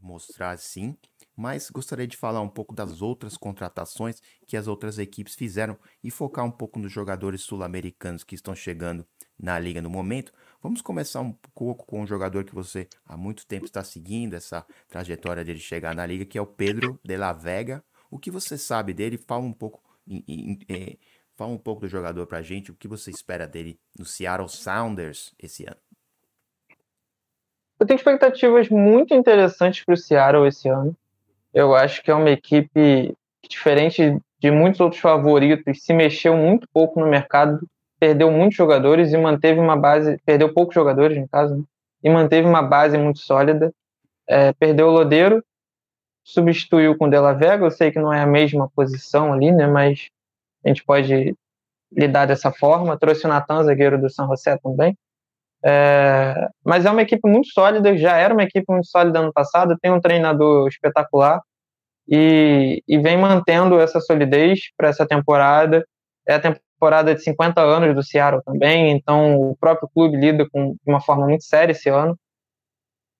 mostrar 0.00 0.58
sim, 0.58 0.96
mas 1.36 1.70
gostaria 1.70 2.06
de 2.06 2.16
falar 2.16 2.40
um 2.40 2.48
pouco 2.48 2.74
das 2.74 3.02
outras 3.02 3.36
contratações 3.36 4.20
que 4.46 4.56
as 4.56 4.66
outras 4.66 4.98
equipes 4.98 5.34
fizeram 5.34 5.76
e 6.02 6.10
focar 6.10 6.44
um 6.44 6.50
pouco 6.50 6.78
nos 6.78 6.90
jogadores 6.90 7.42
sul-americanos 7.42 8.24
que 8.24 8.34
estão 8.34 8.54
chegando 8.54 9.06
na 9.40 9.58
liga 9.58 9.80
no 9.80 9.90
momento. 9.90 10.32
Vamos 10.62 10.82
começar 10.82 11.20
um 11.20 11.32
pouco 11.54 11.86
com 11.86 12.02
um 12.02 12.06
jogador 12.06 12.44
que 12.44 12.54
você 12.54 12.86
há 13.06 13.16
muito 13.16 13.46
tempo 13.46 13.64
está 13.64 13.82
seguindo 13.82 14.34
essa 14.34 14.64
trajetória 14.88 15.44
dele 15.44 15.58
chegar 15.58 15.94
na 15.94 16.04
liga, 16.04 16.24
que 16.24 16.36
é 16.36 16.42
o 16.42 16.46
Pedro 16.46 17.00
de 17.02 17.16
la 17.16 17.32
Vega. 17.32 17.82
O 18.10 18.18
que 18.18 18.30
você 18.30 18.58
sabe 18.58 18.92
dele? 18.92 19.16
Fala 19.16 19.42
um 19.42 19.52
pouco, 19.52 19.80
em, 20.06 20.22
em, 20.28 20.58
em, 20.68 20.98
fala 21.34 21.52
um 21.52 21.58
pouco 21.58 21.82
do 21.82 21.88
jogador 21.88 22.26
pra 22.26 22.42
gente, 22.42 22.70
o 22.70 22.74
que 22.74 22.86
você 22.86 23.10
espera 23.10 23.46
dele 23.46 23.78
no 23.98 24.04
Seattle 24.04 24.48
Sounders 24.48 25.32
esse 25.38 25.64
ano. 25.64 25.80
Eu 27.78 27.86
tenho 27.86 27.96
expectativas 27.96 28.68
muito 28.68 29.14
interessantes 29.14 29.82
para 29.82 29.94
o 29.94 29.96
Seattle 29.96 30.46
esse 30.46 30.68
ano. 30.68 30.94
Eu 31.54 31.74
acho 31.74 32.02
que 32.02 32.10
é 32.10 32.14
uma 32.14 32.30
equipe 32.30 33.14
que, 33.40 33.48
diferente 33.48 34.20
de 34.38 34.50
muitos 34.50 34.80
outros 34.80 35.00
favoritos, 35.00 35.82
se 35.82 35.94
mexeu 35.94 36.36
muito 36.36 36.68
pouco 36.72 37.00
no 37.00 37.06
mercado, 37.06 37.66
perdeu 38.00 38.30
muitos 38.32 38.56
jogadores 38.56 39.12
e 39.12 39.18
manteve 39.18 39.60
uma 39.60 39.76
base, 39.76 40.18
perdeu 40.24 40.52
poucos 40.52 40.74
jogadores 40.74 41.18
no 41.18 41.28
caso, 41.28 41.56
né? 41.56 41.62
e 42.02 42.08
manteve 42.08 42.48
uma 42.48 42.62
base 42.62 42.96
muito 42.96 43.18
sólida. 43.18 43.72
É, 44.26 44.52
perdeu 44.54 44.88
o 44.88 44.90
Lodeiro, 44.90 45.44
substituiu 46.24 46.96
com 46.96 47.06
o 47.06 47.10
Della 47.10 47.34
Vega, 47.34 47.64
eu 47.64 47.70
sei 47.70 47.90
que 47.90 47.98
não 47.98 48.12
é 48.12 48.22
a 48.22 48.26
mesma 48.26 48.70
posição 48.74 49.32
ali, 49.32 49.52
né, 49.52 49.66
mas 49.66 50.08
a 50.64 50.68
gente 50.68 50.84
pode 50.84 51.34
lidar 51.92 52.26
dessa 52.26 52.50
forma. 52.50 52.98
Trouxe 52.98 53.26
o 53.26 53.28
Natan, 53.28 53.64
zagueiro 53.64 54.00
do 54.00 54.08
San 54.08 54.26
José 54.28 54.56
também. 54.62 54.96
É, 55.62 56.48
mas 56.64 56.86
é 56.86 56.90
uma 56.90 57.02
equipe 57.02 57.28
muito 57.28 57.48
sólida, 57.48 57.96
já 57.98 58.16
era 58.16 58.32
uma 58.32 58.44
equipe 58.44 58.64
muito 58.72 58.86
sólida 58.86 59.18
ano 59.18 59.32
passado, 59.32 59.76
tem 59.82 59.92
um 59.92 60.00
treinador 60.00 60.68
espetacular 60.68 61.42
e, 62.08 62.82
e 62.88 62.98
vem 62.98 63.18
mantendo 63.18 63.78
essa 63.78 64.00
solidez 64.00 64.70
para 64.76 64.88
essa 64.88 65.06
temporada. 65.06 65.84
É 66.26 66.34
a 66.34 66.40
temporada 66.40 66.69
de 67.04 67.18
50 67.18 67.60
anos 67.60 67.94
do 67.94 68.02
Seattle 68.02 68.42
também, 68.42 68.90
então 68.90 69.36
o 69.36 69.56
próprio 69.56 69.88
clube 69.88 70.16
lida 70.16 70.48
com, 70.50 70.72
de 70.72 70.90
uma 70.90 71.00
forma 71.00 71.26
muito 71.26 71.44
séria 71.44 71.72
esse 71.72 71.88
ano. 71.88 72.18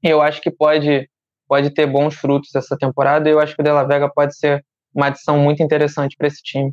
E 0.02 0.08
eu 0.08 0.22
acho 0.22 0.40
que 0.40 0.50
pode, 0.50 1.08
pode 1.46 1.70
ter 1.70 1.86
bons 1.86 2.14
frutos 2.14 2.54
essa 2.54 2.76
temporada 2.76 3.28
e 3.28 3.32
eu 3.32 3.40
acho 3.40 3.54
que 3.54 3.60
o 3.60 3.64
De 3.64 3.70
La 3.70 3.84
Vega 3.84 4.10
pode 4.10 4.34
ser 4.36 4.64
uma 4.94 5.06
adição 5.06 5.38
muito 5.38 5.62
interessante 5.62 6.16
para 6.16 6.26
esse 6.26 6.42
time 6.42 6.72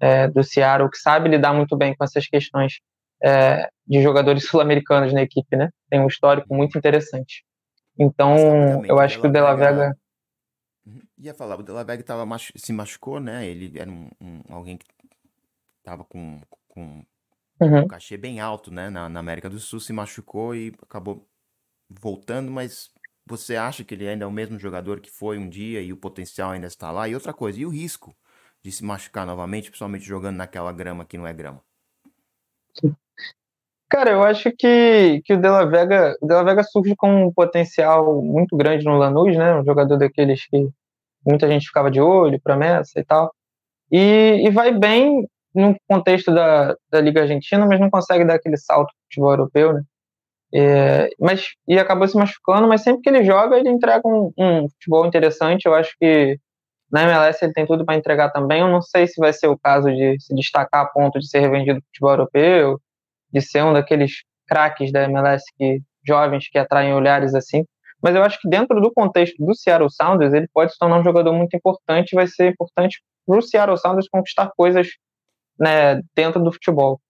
é, 0.00 0.28
do 0.28 0.42
Seattle, 0.42 0.90
que 0.90 0.98
sabe 0.98 1.28
lidar 1.28 1.52
muito 1.52 1.76
bem 1.76 1.94
com 1.94 2.04
essas 2.04 2.26
questões 2.26 2.80
é, 3.22 3.68
de 3.86 4.02
jogadores 4.02 4.44
sul-americanos 4.48 5.12
na 5.12 5.22
equipe, 5.22 5.56
né? 5.56 5.68
Tem 5.90 6.00
um 6.00 6.06
histórico 6.06 6.54
muito 6.54 6.78
interessante. 6.78 7.44
Então, 7.98 8.34
Exatamente. 8.36 8.88
eu 8.88 8.98
acho 8.98 9.20
que 9.20 9.26
o 9.26 9.30
De 9.30 9.40
La 9.40 9.54
Vega... 9.54 9.96
Uhum. 10.86 11.00
Ia 11.18 11.34
falar, 11.34 11.58
o 11.58 11.62
De 11.62 11.70
La 11.70 11.82
Vega 11.82 12.02
tava 12.02 12.24
machu... 12.24 12.52
se 12.56 12.72
machucou, 12.72 13.20
né? 13.20 13.46
Ele 13.46 13.78
era 13.78 13.90
um, 13.90 14.08
um 14.20 14.40
alguém 14.48 14.78
que 14.78 14.86
tava 15.82 16.04
com, 16.04 16.40
com 16.68 17.04
uhum. 17.60 17.80
um 17.80 17.88
cachê 17.88 18.16
bem 18.16 18.40
alto, 18.40 18.70
né? 18.70 18.90
Na, 18.90 19.08
na 19.08 19.20
América 19.20 19.48
do 19.48 19.58
Sul, 19.58 19.80
se 19.80 19.92
machucou 19.92 20.54
e 20.54 20.72
acabou 20.82 21.26
voltando, 21.88 22.50
mas 22.50 22.90
você 23.26 23.56
acha 23.56 23.84
que 23.84 23.94
ele 23.94 24.08
ainda 24.08 24.24
é 24.24 24.26
o 24.26 24.32
mesmo 24.32 24.58
jogador 24.58 25.00
que 25.00 25.10
foi 25.10 25.38
um 25.38 25.48
dia 25.48 25.80
e 25.80 25.92
o 25.92 25.96
potencial 25.96 26.50
ainda 26.50 26.66
está 26.66 26.90
lá? 26.90 27.08
E 27.08 27.14
outra 27.14 27.32
coisa, 27.32 27.60
e 27.60 27.66
o 27.66 27.70
risco 27.70 28.14
de 28.62 28.70
se 28.70 28.84
machucar 28.84 29.26
novamente, 29.26 29.70
principalmente 29.70 30.04
jogando 30.04 30.36
naquela 30.36 30.72
grama 30.72 31.04
que 31.04 31.16
não 31.16 31.26
é 31.26 31.32
grama? 31.32 31.62
Cara, 33.88 34.10
eu 34.12 34.22
acho 34.22 34.52
que, 34.52 35.20
que 35.24 35.34
o 35.34 35.40
De 35.40 35.48
La 35.48 35.64
Vega, 35.64 36.16
o 36.20 36.44
Vega 36.44 36.62
surge 36.62 36.94
com 36.94 37.26
um 37.26 37.32
potencial 37.32 38.22
muito 38.22 38.56
grande 38.56 38.84
no 38.84 38.96
Lanús, 38.96 39.36
né? 39.36 39.56
Um 39.56 39.64
jogador 39.64 39.96
daqueles 39.96 40.46
que 40.46 40.68
muita 41.26 41.48
gente 41.48 41.66
ficava 41.66 41.90
de 41.90 42.00
olho, 42.00 42.40
promessa 42.40 43.00
e 43.00 43.04
tal. 43.04 43.34
E, 43.90 44.44
e 44.46 44.50
vai 44.50 44.72
bem 44.72 45.28
no 45.54 45.76
contexto 45.88 46.32
da, 46.32 46.76
da 46.90 47.00
Liga 47.00 47.22
Argentina, 47.22 47.66
mas 47.66 47.80
não 47.80 47.90
consegue 47.90 48.24
dar 48.24 48.34
aquele 48.34 48.56
salto 48.56 48.88
pro 48.88 49.04
futebol 49.04 49.32
europeu, 49.32 49.72
né? 49.72 49.82
É, 50.52 51.08
mas, 51.18 51.50
e 51.68 51.78
acabou 51.78 52.08
se 52.08 52.16
machucando, 52.16 52.66
mas 52.66 52.82
sempre 52.82 53.02
que 53.02 53.08
ele 53.08 53.24
joga, 53.24 53.58
ele 53.58 53.68
entrega 53.68 54.02
um, 54.06 54.32
um 54.36 54.68
futebol 54.68 55.06
interessante. 55.06 55.66
Eu 55.66 55.74
acho 55.74 55.94
que 55.98 56.38
na 56.90 57.04
MLS 57.04 57.44
ele 57.44 57.52
tem 57.52 57.66
tudo 57.66 57.84
para 57.84 57.96
entregar 57.96 58.30
também. 58.30 58.60
Eu 58.60 58.68
não 58.68 58.82
sei 58.82 59.06
se 59.06 59.20
vai 59.20 59.32
ser 59.32 59.46
o 59.46 59.58
caso 59.58 59.88
de 59.88 60.16
se 60.20 60.34
destacar 60.34 60.82
a 60.82 60.86
ponto 60.86 61.18
de 61.20 61.28
ser 61.28 61.40
revendido 61.40 61.80
pro 61.80 61.86
futebol 61.86 62.10
europeu 62.10 62.80
de 63.32 63.40
ser 63.40 63.62
um 63.62 63.72
daqueles 63.72 64.24
craques 64.46 64.90
da 64.90 65.04
MLS 65.04 65.44
que 65.56 65.80
jovens 66.04 66.48
que 66.48 66.58
atraem 66.58 66.92
olhares 66.92 67.34
assim. 67.34 67.64
Mas 68.02 68.16
eu 68.16 68.22
acho 68.22 68.40
que 68.40 68.48
dentro 68.48 68.80
do 68.80 68.92
contexto 68.92 69.36
do 69.44 69.54
Seattle 69.54 69.90
Sounders, 69.90 70.32
ele 70.32 70.48
pode 70.52 70.72
se 70.72 70.78
tornar 70.78 70.98
um 70.98 71.04
jogador 71.04 71.32
muito 71.32 71.54
importante, 71.54 72.14
vai 72.14 72.26
ser 72.26 72.50
importante 72.50 73.00
para 73.26 73.38
o 73.38 73.42
Seattle 73.42 73.76
Sounders 73.76 74.08
conquistar 74.08 74.50
coisas 74.56 74.88
né, 75.60 76.00
dentro 76.16 76.42
do 76.42 76.50
futebol 76.50 77.00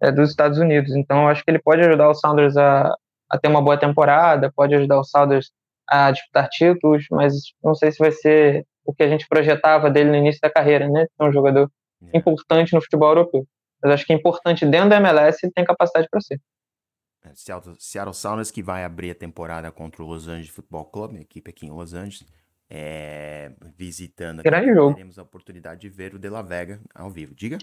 é, 0.00 0.12
dos 0.12 0.30
Estados 0.30 0.58
Unidos. 0.58 0.94
Então 0.94 1.22
eu 1.22 1.28
acho 1.28 1.42
que 1.42 1.50
ele 1.50 1.58
pode 1.58 1.80
ajudar 1.80 2.10
o 2.10 2.14
Sounders 2.14 2.56
a, 2.56 2.94
a 3.30 3.38
ter 3.38 3.48
uma 3.48 3.62
boa 3.62 3.78
temporada, 3.78 4.52
pode 4.54 4.74
ajudar 4.74 5.00
o 5.00 5.04
Sounders 5.04 5.50
a 5.88 6.10
disputar 6.10 6.48
títulos, 6.48 7.06
mas 7.10 7.32
não 7.62 7.74
sei 7.74 7.90
se 7.90 7.98
vai 7.98 8.12
ser 8.12 8.66
o 8.84 8.94
que 8.94 9.02
a 9.02 9.08
gente 9.08 9.26
projetava 9.26 9.90
dele 9.90 10.10
no 10.10 10.16
início 10.16 10.40
da 10.42 10.50
carreira, 10.50 10.88
né? 10.88 11.06
Ser 11.16 11.24
um 11.24 11.32
jogador 11.32 11.70
é. 12.12 12.18
importante 12.18 12.74
no 12.74 12.82
futebol 12.82 13.08
europeu. 13.08 13.46
Mas 13.82 13.92
acho 13.92 14.06
que 14.06 14.12
é 14.12 14.16
importante 14.16 14.66
dentro 14.66 14.90
da 14.90 14.96
MLS 14.96 15.38
ele 15.42 15.52
tem 15.52 15.64
capacidade 15.64 16.06
para 16.10 16.20
ser. 16.20 16.40
É, 17.24 17.30
Seattle, 17.34 17.74
Seattle 17.78 18.14
Sounders 18.14 18.50
que 18.50 18.62
vai 18.62 18.84
abrir 18.84 19.10
a 19.10 19.14
temporada 19.14 19.72
contra 19.72 20.02
o 20.02 20.06
Los 20.06 20.28
Angeles 20.28 20.50
Football 20.50 20.84
Club, 20.86 21.16
a 21.16 21.20
equipe 21.20 21.50
aqui 21.50 21.66
em 21.66 21.70
Los 21.70 21.94
Angeles. 21.94 22.26
é, 22.68 23.52
visitando. 23.76 24.42
Grande 24.42 24.74
jogo. 24.74 24.94
Teremos 24.94 25.18
a 25.18 25.22
oportunidade 25.22 25.80
de 25.80 25.88
ver 25.88 26.14
o 26.14 26.18
De 26.18 26.28
La 26.28 26.42
Vega 26.42 26.80
ao 26.94 27.10
vivo. 27.10 27.34
Diga. 27.34 27.58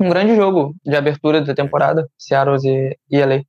Um 0.00 0.08
grande 0.08 0.36
jogo 0.36 0.76
de 0.84 0.94
abertura 0.94 1.40
da 1.40 1.52
temporada, 1.52 2.08
Seattle 2.16 2.56
e 3.10 3.18
LA. 3.18 3.42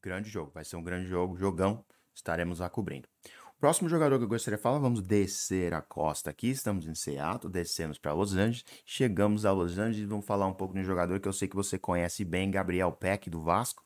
Grande 0.00 0.30
jogo, 0.30 0.52
vai 0.54 0.64
ser 0.64 0.76
um 0.76 0.82
grande 0.82 1.08
jogo, 1.08 1.36
jogão, 1.36 1.84
estaremos 2.14 2.60
lá 2.60 2.70
cobrindo. 2.70 3.08
O 3.56 3.58
próximo 3.58 3.88
jogador 3.88 4.16
que 4.18 4.24
eu 4.24 4.28
gostaria 4.28 4.56
de 4.56 4.62
falar, 4.62 4.78
vamos 4.78 5.02
descer 5.02 5.74
a 5.74 5.82
costa 5.82 6.30
aqui, 6.30 6.50
estamos 6.50 6.86
em 6.86 6.94
Seattle, 6.94 7.52
descemos 7.52 7.98
para 7.98 8.12
Los 8.12 8.34
Angeles, 8.36 8.64
chegamos 8.84 9.44
a 9.44 9.50
Los 9.50 9.76
Angeles 9.76 10.04
e 10.04 10.06
vamos 10.06 10.24
falar 10.24 10.46
um 10.46 10.54
pouco 10.54 10.72
de 10.72 10.80
um 10.80 10.84
jogador 10.84 11.18
que 11.18 11.26
eu 11.26 11.32
sei 11.32 11.48
que 11.48 11.56
você 11.56 11.76
conhece 11.76 12.24
bem, 12.24 12.48
Gabriel 12.48 12.92
Peck, 12.92 13.28
do 13.28 13.42
Vasco, 13.42 13.82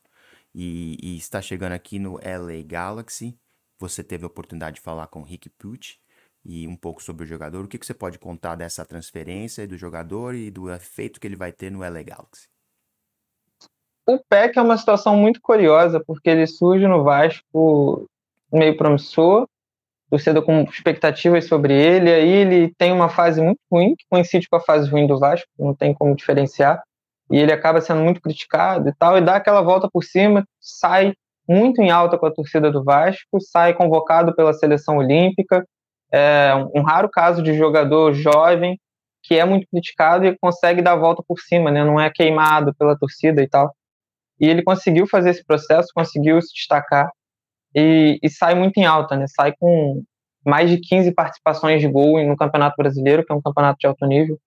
e, 0.53 0.97
e 1.01 1.17
está 1.17 1.41
chegando 1.41 1.71
aqui 1.71 1.97
no 1.97 2.17
LA 2.17 2.61
Galaxy. 2.63 3.39
Você 3.79 4.03
teve 4.03 4.23
a 4.23 4.27
oportunidade 4.27 4.75
de 4.75 4.81
falar 4.81 5.07
com 5.07 5.21
o 5.21 5.23
Rick 5.23 5.49
Pucci 5.49 6.00
e 6.43 6.67
um 6.67 6.75
pouco 6.75 7.01
sobre 7.01 7.23
o 7.23 7.27
jogador. 7.27 7.63
O 7.63 7.67
que, 7.67 7.77
que 7.77 7.85
você 7.85 7.93
pode 7.93 8.17
contar 8.17 8.55
dessa 8.55 8.85
transferência 8.85 9.67
do 9.67 9.77
jogador 9.77 10.35
e 10.35 10.49
do 10.49 10.71
efeito 10.71 11.19
que 11.19 11.27
ele 11.27 11.35
vai 11.35 11.51
ter 11.51 11.71
no 11.71 11.79
LA 11.79 12.03
Galaxy? 12.03 12.49
O 14.07 14.19
Peck 14.29 14.57
é 14.57 14.61
uma 14.61 14.77
situação 14.77 15.15
muito 15.15 15.39
curiosa, 15.41 16.03
porque 16.05 16.29
ele 16.29 16.47
surge 16.47 16.87
no 16.87 17.03
Vasco 17.03 18.05
meio 18.51 18.75
promissor, 18.75 19.47
torcida 20.09 20.41
com 20.41 20.63
expectativas 20.63 21.47
sobre 21.47 21.73
ele, 21.73 22.11
aí 22.11 22.29
ele 22.29 22.73
tem 22.77 22.91
uma 22.91 23.07
fase 23.07 23.41
muito 23.41 23.59
ruim, 23.71 23.95
que 23.95 24.03
coincide 24.09 24.49
com 24.49 24.57
a 24.57 24.59
fase 24.59 24.89
ruim 24.89 25.07
do 25.07 25.17
Vasco, 25.17 25.47
não 25.57 25.73
tem 25.73 25.93
como 25.93 26.15
diferenciar, 26.15 26.83
e 27.29 27.37
ele 27.37 27.53
acaba 27.53 27.79
sendo 27.79 28.01
muito 28.01 28.19
criticado 28.19 28.89
e 28.89 28.93
tal, 28.93 29.17
e 29.17 29.21
dá 29.21 29.37
aquela 29.37 29.61
volta 29.61 29.89
por 29.89 30.03
cima, 30.03 30.45
sai 30.59 31.13
muito 31.47 31.81
em 31.81 31.91
alta 31.91 32.17
com 32.17 32.25
a 32.25 32.31
torcida 32.31 32.69
do 32.69 32.83
Vasco, 32.83 33.39
sai 33.39 33.73
convocado 33.73 34.35
pela 34.35 34.51
seleção 34.51 34.97
olímpica, 34.97 35.65
é 36.11 36.53
um 36.75 36.81
raro 36.81 37.09
caso 37.09 37.41
de 37.41 37.53
jogador 37.57 38.13
jovem 38.13 38.79
que 39.23 39.35
é 39.35 39.45
muito 39.45 39.67
criticado 39.69 40.25
e 40.25 40.37
consegue 40.37 40.81
dar 40.81 40.93
a 40.93 40.97
volta 40.97 41.23
por 41.27 41.39
cima, 41.39 41.71
né? 41.71 41.83
Não 41.83 41.99
é 41.99 42.09
queimado 42.09 42.73
pela 42.75 42.97
torcida 42.97 43.41
e 43.41 43.47
tal. 43.47 43.73
E 44.39 44.47
ele 44.47 44.63
conseguiu 44.63 45.07
fazer 45.07 45.29
esse 45.29 45.45
processo, 45.45 45.89
conseguiu 45.93 46.41
se 46.41 46.53
destacar 46.53 47.09
e, 47.75 48.19
e 48.21 48.29
sai 48.29 48.55
muito 48.55 48.77
em 48.79 48.85
alta, 48.85 49.15
né? 49.15 49.25
Sai 49.27 49.53
com 49.59 50.03
mais 50.45 50.69
de 50.69 50.79
15 50.79 51.13
participações 51.13 51.81
de 51.81 51.87
gol 51.87 52.23
no 52.25 52.35
Campeonato 52.35 52.75
Brasileiro, 52.77 53.23
que 53.23 53.31
é 53.31 53.35
um 53.35 53.41
campeonato 53.41 53.77
de 53.79 53.87
alto 53.87 54.05
nível. 54.05 54.39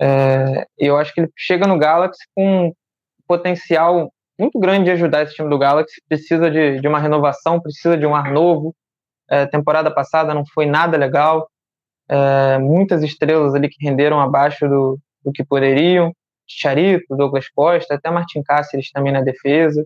É, 0.00 0.66
eu 0.78 0.96
acho 0.96 1.12
que 1.12 1.20
ele 1.20 1.30
chega 1.36 1.66
no 1.66 1.78
Galaxy 1.78 2.22
com 2.34 2.72
potencial 3.26 4.12
muito 4.38 4.58
grande 4.58 4.84
de 4.84 4.90
ajudar 4.92 5.22
esse 5.22 5.34
time 5.34 5.48
do 5.48 5.58
Galaxy. 5.58 6.00
Precisa 6.08 6.50
de, 6.50 6.80
de 6.80 6.88
uma 6.88 7.00
renovação, 7.00 7.60
precisa 7.60 7.96
de 7.96 8.06
um 8.06 8.14
ar 8.14 8.32
novo. 8.32 8.74
É, 9.28 9.46
temporada 9.46 9.90
passada 9.90 10.34
não 10.34 10.44
foi 10.46 10.66
nada 10.66 10.96
legal. 10.96 11.48
É, 12.08 12.58
muitas 12.58 13.02
estrelas 13.02 13.54
ali 13.54 13.68
que 13.68 13.82
renderam 13.84 14.20
abaixo 14.20 14.68
do, 14.68 14.98
do 15.24 15.32
que 15.32 15.44
poderiam. 15.44 16.12
Charito, 16.46 17.16
Douglas 17.16 17.48
Costa, 17.48 17.94
até 17.94 18.10
Martin 18.10 18.42
Cáceres 18.42 18.90
também 18.90 19.12
na 19.12 19.22
defesa. 19.22 19.84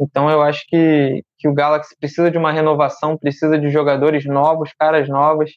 Então 0.00 0.28
eu 0.28 0.42
acho 0.42 0.64
que, 0.66 1.22
que 1.38 1.48
o 1.48 1.54
Galaxy 1.54 1.94
precisa 1.98 2.30
de 2.30 2.38
uma 2.38 2.50
renovação, 2.50 3.16
precisa 3.16 3.58
de 3.58 3.68
jogadores 3.70 4.24
novos, 4.24 4.72
caras 4.76 5.08
novas, 5.08 5.52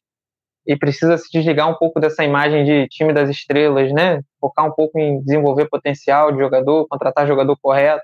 e 0.67 0.75
precisa 0.75 1.17
se 1.17 1.29
desligar 1.31 1.69
um 1.69 1.75
pouco 1.75 1.99
dessa 1.99 2.23
imagem 2.23 2.65
de 2.65 2.87
time 2.87 3.13
das 3.13 3.29
estrelas, 3.29 3.91
né? 3.93 4.21
Focar 4.39 4.65
um 4.65 4.71
pouco 4.71 4.99
em 4.99 5.21
desenvolver 5.21 5.69
potencial 5.69 6.31
de 6.31 6.39
jogador, 6.39 6.87
contratar 6.87 7.27
jogador 7.27 7.55
correto 7.61 8.03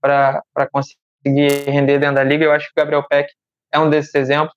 para 0.00 0.42
conseguir 0.72 1.70
render 1.70 1.98
dentro 1.98 2.16
da 2.16 2.24
liga. 2.24 2.44
Eu 2.44 2.52
acho 2.52 2.66
que 2.66 2.72
o 2.80 2.82
Gabriel 2.82 3.04
Peck 3.08 3.32
é 3.76 3.78
um 3.78 3.90
desses 3.90 4.14
exemplos. 4.14 4.54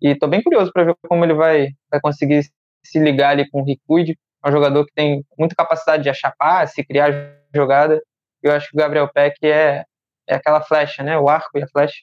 E 0.00 0.08
estou 0.08 0.28
bem 0.28 0.42
curioso 0.42 0.72
para 0.72 0.84
ver 0.84 0.96
como 1.08 1.24
ele 1.24 1.34
vai, 1.34 1.68
vai 1.90 2.00
conseguir 2.00 2.42
se 2.82 2.98
ligar 2.98 3.30
ali 3.30 3.48
com 3.48 3.62
o 3.62 3.64
Ricuide. 3.64 4.18
É 4.44 4.48
um 4.48 4.52
jogador 4.52 4.84
que 4.86 4.92
tem 4.94 5.24
muita 5.38 5.54
capacidade 5.54 6.02
de 6.02 6.10
achar 6.10 6.34
passe, 6.36 6.84
criar 6.84 7.12
jogada. 7.54 8.02
Eu 8.42 8.52
acho 8.52 8.68
que 8.68 8.76
o 8.76 8.80
Gabriel 8.80 9.08
Peck 9.12 9.36
é, 9.42 9.84
é 10.26 10.34
aquela 10.34 10.60
flecha, 10.62 11.02
né? 11.02 11.18
O 11.18 11.28
arco 11.28 11.58
e 11.58 11.62
a 11.62 11.68
flecha. 11.68 11.96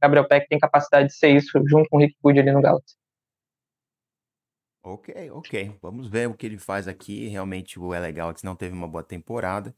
Gabriel 0.00 0.28
Peck 0.28 0.46
tem 0.48 0.58
capacidade 0.58 1.08
de 1.08 1.14
ser 1.14 1.30
isso 1.30 1.50
junto 1.66 1.88
com 1.88 1.96
o 1.96 2.00
Rick 2.00 2.14
ali 2.24 2.52
no 2.52 2.62
Galaxy. 2.62 2.96
Ok, 4.82 5.30
ok. 5.32 5.76
Vamos 5.82 6.08
ver 6.08 6.28
o 6.28 6.34
que 6.34 6.46
ele 6.46 6.58
faz 6.58 6.86
aqui. 6.86 7.26
Realmente 7.28 7.78
o 7.78 7.88
LA 7.88 8.10
Galaxy 8.12 8.44
não 8.44 8.54
teve 8.54 8.74
uma 8.74 8.86
boa 8.86 9.02
temporada 9.02 9.74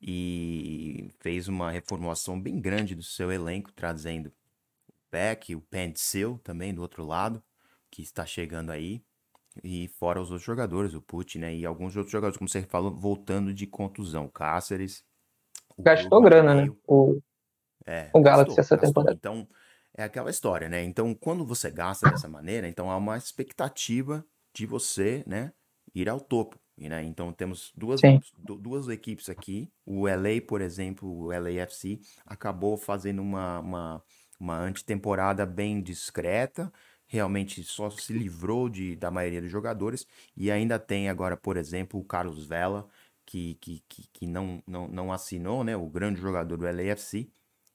e 0.00 1.10
fez 1.20 1.48
uma 1.48 1.70
reformulação 1.70 2.40
bem 2.40 2.60
grande 2.60 2.94
do 2.94 3.02
seu 3.02 3.32
elenco, 3.32 3.72
trazendo 3.72 4.32
Peck, 5.14 5.54
o 5.54 5.60
Pencil 5.60 6.40
também 6.42 6.74
do 6.74 6.82
outro 6.82 7.06
lado, 7.06 7.40
que 7.88 8.02
está 8.02 8.26
chegando 8.26 8.72
aí. 8.72 9.00
E 9.62 9.86
fora 9.86 10.20
os 10.20 10.32
outros 10.32 10.44
jogadores, 10.44 10.92
o 10.92 11.00
Putin, 11.00 11.38
né? 11.38 11.54
E 11.54 11.64
alguns 11.64 11.96
outros 11.96 12.10
jogadores, 12.10 12.36
como 12.36 12.48
você 12.48 12.62
falou, 12.62 12.92
voltando 12.92 13.54
de 13.54 13.64
contusão. 13.64 14.26
Cáceres. 14.26 15.04
Gastou 15.78 16.20
grana, 16.20 16.52
né? 16.56 16.68
O, 16.84 17.20
é, 17.86 18.10
o 18.12 18.20
Galaxy 18.20 18.56
gastou, 18.56 18.60
essa 18.60 18.76
gastou. 18.76 18.88
temporada. 18.88 19.16
Então, 19.16 19.48
é 19.96 20.02
aquela 20.02 20.30
história, 20.30 20.68
né? 20.68 20.82
Então, 20.82 21.14
quando 21.14 21.46
você 21.46 21.70
gasta 21.70 22.10
dessa 22.10 22.28
maneira, 22.28 22.66
então 22.66 22.90
há 22.90 22.96
uma 22.96 23.16
expectativa 23.16 24.26
de 24.52 24.66
você, 24.66 25.22
né, 25.28 25.52
ir 25.94 26.08
ao 26.08 26.18
topo. 26.18 26.58
Né? 26.76 27.04
Então 27.04 27.32
temos 27.32 27.72
duas, 27.76 28.00
duas 28.36 28.88
equipes 28.88 29.28
aqui. 29.28 29.70
O 29.86 30.08
LA, 30.08 30.40
por 30.46 30.60
exemplo, 30.60 31.08
o 31.08 31.28
LAFC, 31.28 32.00
acabou 32.26 32.76
fazendo 32.76 33.22
uma, 33.22 33.60
uma, 33.60 34.02
uma 34.44 34.58
antetemporada 34.58 35.46
bem 35.46 35.80
discreta. 35.82 36.72
Realmente 37.06 37.62
só 37.64 37.88
se 37.90 38.12
livrou 38.12 38.68
de, 38.68 38.94
da 38.96 39.10
maioria 39.10 39.40
dos 39.40 39.50
jogadores. 39.50 40.06
E 40.36 40.50
ainda 40.50 40.78
tem 40.78 41.08
agora, 41.08 41.36
por 41.36 41.56
exemplo, 41.56 41.98
o 41.98 42.04
Carlos 42.04 42.46
Vela, 42.46 42.86
que, 43.24 43.54
que, 43.56 43.82
que, 43.88 44.08
que 44.12 44.26
não, 44.26 44.62
não, 44.66 44.86
não 44.86 45.12
assinou, 45.12 45.64
né? 45.64 45.76
O 45.76 45.88
grande 45.88 46.20
jogador 46.20 46.56
do 46.58 46.64
LAFC. 46.64 47.30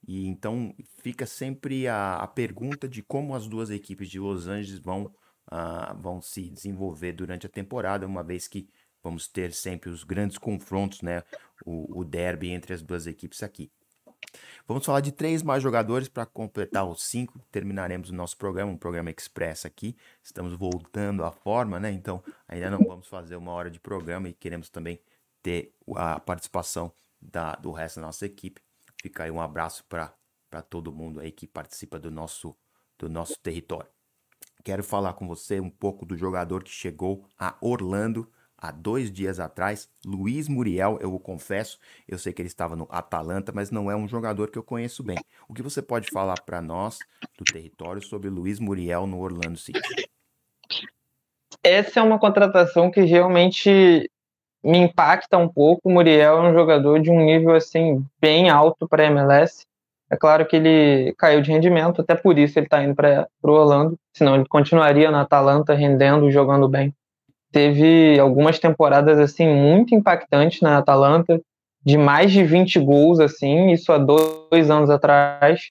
E 0.07 0.27
então 0.27 0.73
fica 1.01 1.25
sempre 1.25 1.87
a, 1.87 2.17
a 2.17 2.27
pergunta 2.27 2.87
de 2.87 3.01
como 3.03 3.35
as 3.35 3.47
duas 3.47 3.69
equipes 3.69 4.09
de 4.09 4.19
Los 4.19 4.47
Angeles 4.47 4.79
vão, 4.79 5.05
uh, 5.51 5.97
vão 5.99 6.21
se 6.21 6.49
desenvolver 6.49 7.13
durante 7.13 7.45
a 7.45 7.49
temporada, 7.49 8.07
uma 8.07 8.23
vez 8.23 8.47
que 8.47 8.69
vamos 9.03 9.27
ter 9.27 9.53
sempre 9.53 9.89
os 9.89 10.03
grandes 10.03 10.37
confrontos, 10.37 11.01
né? 11.01 11.23
O, 11.65 11.99
o 11.99 12.05
derby 12.05 12.51
entre 12.51 12.73
as 12.73 12.81
duas 12.81 13.07
equipes 13.07 13.43
aqui. 13.43 13.71
Vamos 14.67 14.85
falar 14.85 15.01
de 15.01 15.11
três 15.11 15.41
mais 15.41 15.63
jogadores 15.63 16.07
para 16.07 16.25
completar 16.25 16.85
os 16.85 17.03
cinco. 17.03 17.39
Terminaremos 17.51 18.09
o 18.11 18.13
nosso 18.13 18.37
programa, 18.37 18.71
um 18.71 18.77
programa 18.77 19.09
express 19.09 19.65
aqui. 19.65 19.95
Estamos 20.21 20.53
voltando 20.53 21.23
à 21.23 21.31
forma, 21.31 21.79
né? 21.79 21.91
Então 21.91 22.23
ainda 22.47 22.69
não 22.69 22.79
vamos 22.79 23.07
fazer 23.07 23.35
uma 23.35 23.51
hora 23.51 23.71
de 23.71 23.79
programa 23.79 24.29
e 24.29 24.33
queremos 24.33 24.69
também 24.69 24.99
ter 25.41 25.73
a 25.95 26.19
participação 26.19 26.91
da, 27.19 27.55
do 27.55 27.71
resto 27.71 27.99
da 27.99 28.05
nossa 28.05 28.25
equipe. 28.25 28.61
Fica 29.01 29.23
aí 29.23 29.31
um 29.31 29.41
abraço 29.41 29.83
para 29.85 30.13
todo 30.69 30.91
mundo 30.91 31.19
aí 31.19 31.31
que 31.31 31.47
participa 31.47 31.97
do 31.97 32.11
nosso, 32.11 32.55
do 32.97 33.09
nosso 33.09 33.39
território. 33.39 33.89
Quero 34.63 34.83
falar 34.83 35.13
com 35.13 35.27
você 35.27 35.59
um 35.59 35.69
pouco 35.69 36.05
do 36.05 36.17
jogador 36.17 36.63
que 36.63 36.71
chegou 36.71 37.25
a 37.37 37.55
Orlando 37.61 38.29
há 38.61 38.71
dois 38.71 39.11
dias 39.11 39.39
atrás, 39.39 39.89
Luiz 40.05 40.47
Muriel, 40.47 40.97
eu 41.01 41.13
o 41.13 41.19
confesso, 41.19 41.79
eu 42.07 42.17
sei 42.17 42.33
que 42.33 42.41
ele 42.41 42.47
estava 42.47 42.75
no 42.75 42.87
Atalanta, 42.91 43.51
mas 43.53 43.71
não 43.71 43.89
é 43.89 43.95
um 43.95 44.07
jogador 44.07 44.51
que 44.51 44.57
eu 44.57 44.63
conheço 44.63 45.01
bem. 45.01 45.17
O 45.47 45.53
que 45.53 45.61
você 45.61 45.81
pode 45.81 46.09
falar 46.11 46.41
para 46.41 46.61
nós 46.61 46.99
do 47.37 47.45
território 47.45 48.01
sobre 48.01 48.29
Luiz 48.29 48.59
Muriel 48.59 49.07
no 49.07 49.19
Orlando 49.19 49.57
City? 49.57 49.79
Essa 51.63 51.99
é 51.99 52.03
uma 52.03 52.19
contratação 52.19 52.91
que 52.91 53.01
realmente 53.01 54.09
me 54.63 54.77
impacta 54.77 55.37
um 55.37 55.47
pouco. 55.47 55.89
O 55.89 55.91
Muriel 55.91 56.37
é 56.37 56.49
um 56.49 56.53
jogador 56.53 57.01
de 57.01 57.09
um 57.09 57.19
nível 57.19 57.55
assim 57.55 58.05
bem 58.19 58.49
alto 58.49 58.87
para 58.87 59.05
MLS. 59.05 59.65
É 60.11 60.17
claro 60.17 60.45
que 60.45 60.55
ele 60.55 61.13
caiu 61.17 61.41
de 61.41 61.51
rendimento, 61.51 62.01
até 62.01 62.15
por 62.15 62.37
isso 62.37 62.57
ele 62.57 62.65
está 62.65 62.83
indo 62.83 62.95
para 62.95 63.27
o 63.43 63.51
Orlando, 63.51 63.97
senão 64.11 64.35
ele 64.35 64.45
continuaria 64.47 65.11
na 65.11 65.21
Atalanta 65.21 65.75
rendendo 65.75 66.27
e 66.27 66.31
jogando 66.31 66.67
bem 66.67 66.93
teve 67.51 68.19
algumas 68.19 68.59
temporadas 68.59 69.19
assim 69.19 69.47
muito 69.47 69.95
impactantes 69.95 70.61
na 70.61 70.77
Atalanta, 70.77 71.41
de 71.83 71.97
mais 71.97 72.31
de 72.31 72.43
20 72.43 72.79
gols 72.79 73.19
assim, 73.19 73.71
isso 73.71 73.91
há 73.91 73.97
dois 73.97 74.69
anos 74.69 74.89
atrás. 74.89 75.61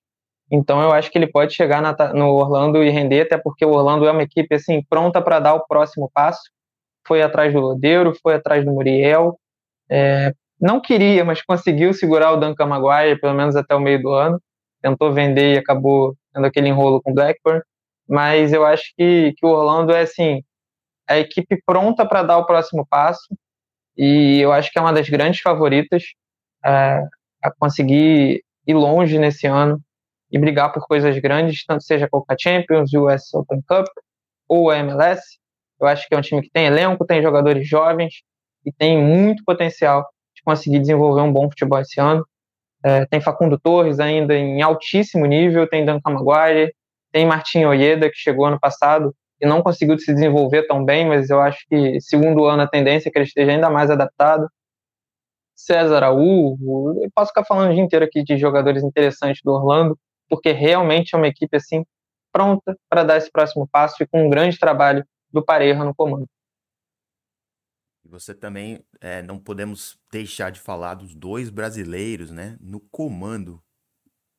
Então 0.51 0.83
eu 0.83 0.93
acho 0.93 1.11
que 1.11 1.19
ele 1.19 1.27
pode 1.27 1.55
chegar 1.55 1.83
na, 1.83 1.95
no 2.15 2.31
Orlando 2.31 2.83
e 2.83 2.91
render, 2.91 3.23
até 3.23 3.37
porque 3.37 3.65
o 3.65 3.71
Orlando 3.71 4.07
é 4.07 4.11
uma 4.11 4.23
equipe 4.23 4.55
assim 4.55 4.83
pronta 4.89 5.21
para 5.21 5.39
dar 5.39 5.55
o 5.55 5.67
próximo 5.67 6.11
passo. 6.13 6.41
Foi 7.07 7.23
atrás 7.23 7.53
do 7.53 7.61
Lodeiro, 7.61 8.15
foi 8.23 8.35
atrás 8.35 8.65
do 8.65 8.73
Muriel. 8.73 9.39
É, 9.91 10.33
não 10.61 10.81
queria, 10.81 11.25
mas 11.25 11.43
conseguiu 11.43 11.93
segurar 11.93 12.33
o 12.33 12.37
Duncan 12.37 12.67
Maguire 12.67 13.21
pelo 13.21 13.35
menos 13.35 13.57
até 13.57 13.75
o 13.75 13.81
meio 13.81 14.01
do 14.03 14.11
ano. 14.11 14.41
Tentou 14.83 15.13
vender 15.13 15.55
e 15.55 15.59
acabou 15.59 16.15
tendo 16.33 16.47
aquele 16.47 16.69
enrolo 16.69 17.03
com 17.03 17.11
o 17.11 17.15
Blackburn. 17.15 17.63
Mas 18.09 18.53
eu 18.53 18.65
acho 18.65 18.93
que, 18.97 19.35
que 19.37 19.47
o 19.47 19.51
Orlando 19.51 19.93
é 19.93 20.01
assim 20.01 20.43
a 21.09 21.19
equipe 21.19 21.61
pronta 21.65 22.07
para 22.07 22.23
dar 22.23 22.39
o 22.39 22.47
próximo 22.47 22.87
passo 22.87 23.35
e 23.97 24.41
eu 24.41 24.53
acho 24.53 24.71
que 24.71 24.79
é 24.79 24.83
uma 24.83 24.93
das 24.93 25.09
grandes 25.09 25.41
favoritas 25.41 26.05
é, 26.65 27.03
a 27.43 27.51
conseguir 27.59 28.45
ir 28.67 28.75
longe 28.75 29.19
nesse 29.19 29.47
ano. 29.47 29.81
e 30.31 30.39
brigar 30.39 30.71
por 30.71 30.87
coisas 30.87 31.19
grandes, 31.19 31.65
tanto 31.65 31.83
seja 31.83 32.05
a 32.05 32.09
Coca 32.09 32.37
Champions, 32.39 32.93
o 32.93 33.07
US 33.07 33.33
Open 33.33 33.63
Cup 33.67 33.87
ou 34.47 34.71
a 34.71 34.77
MLS. 34.79 35.23
Eu 35.81 35.87
acho 35.87 36.07
que 36.07 36.15
é 36.15 36.19
um 36.19 36.21
time 36.21 36.43
que 36.43 36.51
tem 36.51 36.67
elenco, 36.67 37.07
tem 37.07 37.23
jogadores 37.23 37.67
jovens 37.67 38.23
e 38.67 38.71
tem 38.71 39.03
muito 39.03 39.43
potencial 39.45 40.07
de 40.37 40.43
conseguir 40.43 40.81
desenvolver 40.81 41.23
um 41.23 41.33
bom 41.33 41.49
futebol 41.49 41.81
esse 41.81 41.99
ano. 41.99 42.27
É, 42.85 43.07
tem 43.07 43.23
Facundo 43.23 43.59
Torres 43.59 43.99
ainda 44.01 44.35
em 44.37 44.61
altíssimo 44.61 45.25
nível, 45.25 45.67
tem 45.67 45.85
Dan 45.85 45.99
Maguire, 46.05 46.75
tem 47.11 47.27
Martin 47.27 47.65
Oyeda, 47.65 48.11
que 48.11 48.17
chegou 48.17 48.45
ano 48.45 48.61
passado 48.61 49.15
e 49.41 49.47
não 49.47 49.63
conseguiu 49.63 49.99
se 49.99 50.13
desenvolver 50.13 50.67
tão 50.67 50.85
bem, 50.85 51.07
mas 51.07 51.31
eu 51.31 51.41
acho 51.41 51.65
que 51.69 52.01
segundo 52.01 52.45
ano 52.45 52.63
a 52.63 52.69
tendência 52.69 53.09
é 53.09 53.13
que 53.13 53.19
ele 53.19 53.27
esteja 53.27 53.53
ainda 53.53 53.71
mais 53.71 53.91
adaptado. 53.91 54.49
César 55.55 55.97
Araújo, 55.97 57.01
eu 57.03 57.11
posso 57.15 57.29
ficar 57.29 57.45
falando 57.45 57.71
o 57.71 57.75
dia 57.75 57.83
inteiro 57.83 58.05
aqui 58.05 58.23
de 58.23 58.37
jogadores 58.37 58.83
interessantes 58.83 59.43
do 59.43 59.53
Orlando, 59.53 59.99
porque 60.29 60.53
realmente 60.53 61.15
é 61.15 61.19
uma 61.19 61.29
equipe 61.29 61.57
assim 61.57 61.85
pronta 62.33 62.77
para 62.89 63.03
dar 63.03 63.17
esse 63.17 63.31
próximo 63.31 63.67
passo 63.67 64.03
e 64.03 64.07
com 64.07 64.27
um 64.27 64.31
grande 64.31 64.59
trabalho 64.59 65.05
do 65.33 65.45
Pareja 65.45 65.85
no 65.85 65.95
comando. 65.95 66.27
E 68.05 68.09
você 68.09 68.35
também 68.35 68.83
é, 69.01 69.23
não 69.23 69.39
podemos 69.39 69.99
deixar 70.13 70.51
de 70.51 70.61
falar 70.61 70.95
dos 70.95 71.15
dois 71.15 71.51
brasileiros, 71.51 72.31
né, 72.31 72.57
no 72.61 72.81
comando 72.81 73.61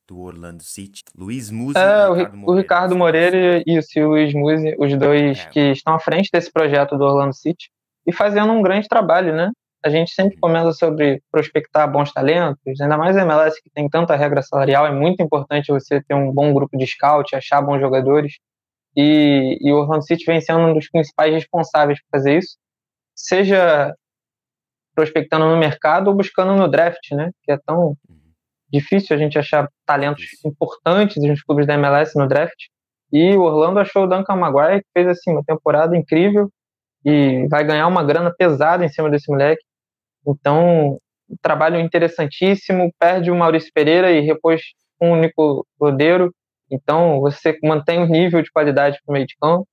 do 0.10 0.20
Orlando 0.20 0.64
City, 0.64 1.04
Luiz 1.16 1.52
Musi 1.52 1.78
é, 1.78 1.82
e 1.82 2.16
Ricardo 2.16 2.36
Moreira. 2.36 2.52
O 2.52 2.56
Ricardo 2.56 2.96
Moreira 2.96 3.64
e 3.66 3.80
o 3.80 4.10
Luiz 4.10 4.34
Musi, 4.34 4.76
os 4.80 4.98
dois 4.98 5.40
é. 5.40 5.50
que 5.50 5.60
estão 5.72 5.94
à 5.94 6.00
frente 6.00 6.30
desse 6.34 6.52
projeto 6.52 6.98
do 6.98 7.04
Orlando 7.04 7.36
City 7.36 7.70
e 8.08 8.12
fazendo 8.12 8.52
um 8.52 8.62
grande 8.64 8.88
trabalho, 8.88 9.36
né? 9.36 9.52
A 9.86 9.90
gente 9.90 10.12
sempre 10.12 10.36
comenta 10.38 10.74
sobre 10.74 11.22
prospectar 11.32 11.90
bons 11.90 12.12
talentos, 12.12 12.82
ainda 12.82 12.98
mais 12.98 13.16
a 13.16 13.22
MLS 13.22 13.62
que 13.62 13.70
tem 13.70 13.88
tanta 13.88 14.16
regra 14.16 14.42
salarial, 14.42 14.88
é 14.88 14.92
muito 14.92 15.22
importante 15.22 15.72
você 15.72 16.02
ter 16.02 16.16
um 16.16 16.34
bom 16.34 16.54
grupo 16.54 16.76
de 16.76 16.88
scout, 16.88 17.36
achar 17.36 17.62
bons 17.62 17.80
jogadores. 17.80 18.34
E, 18.98 19.58
e 19.62 19.72
o 19.72 19.78
Orlando 19.78 20.04
City 20.04 20.26
vem 20.26 20.42
sendo 20.42 20.60
um 20.60 20.74
dos 20.74 20.90
principais 20.90 21.32
responsáveis 21.32 22.02
por 22.02 22.18
fazer 22.18 22.40
isso, 22.40 22.58
seja 23.16 23.94
prospectando 24.96 25.46
no 25.46 25.56
mercado 25.56 26.08
ou 26.08 26.16
buscando 26.16 26.56
no 26.56 26.68
draft, 26.68 27.12
né? 27.12 27.32
Que 27.44 27.52
é 27.52 27.58
tão 27.66 27.96
difícil 28.72 29.16
a 29.16 29.20
gente 29.20 29.38
achar 29.38 29.68
talentos 29.86 30.26
importantes 30.46 31.22
nos 31.24 31.42
clubes 31.42 31.66
da 31.66 31.74
MLS 31.76 32.18
no 32.18 32.28
draft. 32.28 32.68
E 33.12 33.36
o 33.36 33.42
Orlando 33.42 33.80
achou 33.80 34.04
o 34.04 34.08
Duncan 34.08 34.36
Maguire, 34.36 34.82
que 34.82 34.90
fez 34.94 35.08
assim 35.08 35.32
uma 35.32 35.44
temporada 35.44 35.98
incrível 35.98 36.50
e 37.04 37.48
vai 37.48 37.64
ganhar 37.64 37.88
uma 37.88 38.04
grana 38.04 38.34
pesada 38.36 38.86
em 38.86 38.90
cima 38.90 39.10
desse 39.10 39.32
moleque. 39.32 39.64
Então, 40.28 41.00
um 41.30 41.36
trabalho 41.42 41.80
interessantíssimo. 41.80 42.92
Perde 43.00 43.32
o 43.32 43.36
Maurício 43.36 43.72
Pereira 43.74 44.12
e 44.12 44.22
repôs 44.22 44.62
com 44.98 45.14
o 45.14 45.16
Nico 45.16 45.66
Rodeiro. 45.80 46.34
Então, 46.72 47.20
você 47.20 47.58
mantém 47.64 48.00
o 48.02 48.06
nível 48.06 48.42
de 48.42 48.52
qualidade 48.52 49.00
para 49.04 49.12
o 49.12 49.14
meio 49.14 49.26
de 49.26 49.36
campo. 49.42 49.68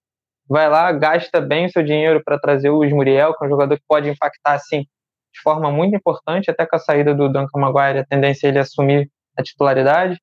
Vai 0.49 0.69
lá, 0.69 0.93
gasta 0.93 1.41
bem 1.41 1.67
o 1.67 1.71
seu 1.71 1.83
dinheiro 1.83 2.23
para 2.25 2.39
trazer 2.39 2.71
o 2.71 2.79
Muriel, 2.79 3.35
que 3.35 3.45
é 3.45 3.47
um 3.47 3.51
jogador 3.51 3.77
que 3.77 3.85
pode 3.89 4.09
impactar 4.09 4.55
assim 4.55 4.87
de 5.37 5.43
forma 5.43 5.71
muito 5.71 5.95
importante, 5.95 6.51
até 6.51 6.67
com 6.67 6.77
a 6.77 6.79
saída 6.79 7.15
do 7.15 7.29
Duncan 7.29 7.61
Maguire, 7.61 7.99
a 7.99 8.07
tendência 8.07 8.47
é 8.47 8.49
ele 8.49 8.59
assumir 8.59 9.11
a 9.37 9.43
titularidade. 9.43 10.19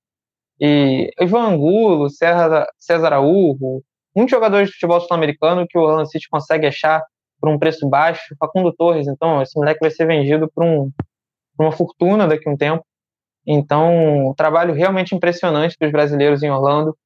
E 0.59 1.11
Ivan 1.19 1.49
Angulo, 1.49 2.09
César, 2.09 2.67
César 2.79 3.07
Araújo, 3.07 3.83
muitos 4.15 4.31
jogadores 4.31 4.69
de 4.69 4.73
futebol 4.73 4.99
sul-americano 5.01 5.67
que 5.67 5.77
o 5.77 5.81
Orlando 5.81 6.09
City 6.09 6.27
consegue 6.29 6.65
achar 6.65 7.03
por 7.39 7.49
um 7.49 7.59
preço 7.59 7.87
baixo. 7.87 8.35
Facundo 8.39 8.73
Torres, 8.73 9.07
então, 9.07 9.41
esse 9.41 9.55
moleque 9.55 9.79
vai 9.81 9.91
ser 9.91 10.07
vendido 10.07 10.49
por, 10.53 10.63
um, 10.63 10.91
por 11.55 11.65
uma 11.65 11.71
fortuna 11.71 12.27
daqui 12.27 12.49
a 12.49 12.51
um 12.51 12.57
tempo. 12.57 12.83
Então, 13.45 14.29
um 14.29 14.33
trabalho 14.33 14.73
realmente 14.73 15.13
impressionante 15.13 15.77
dos 15.79 15.91
brasileiros 15.91 16.41
em 16.41 16.49
Orlando, 16.49 16.97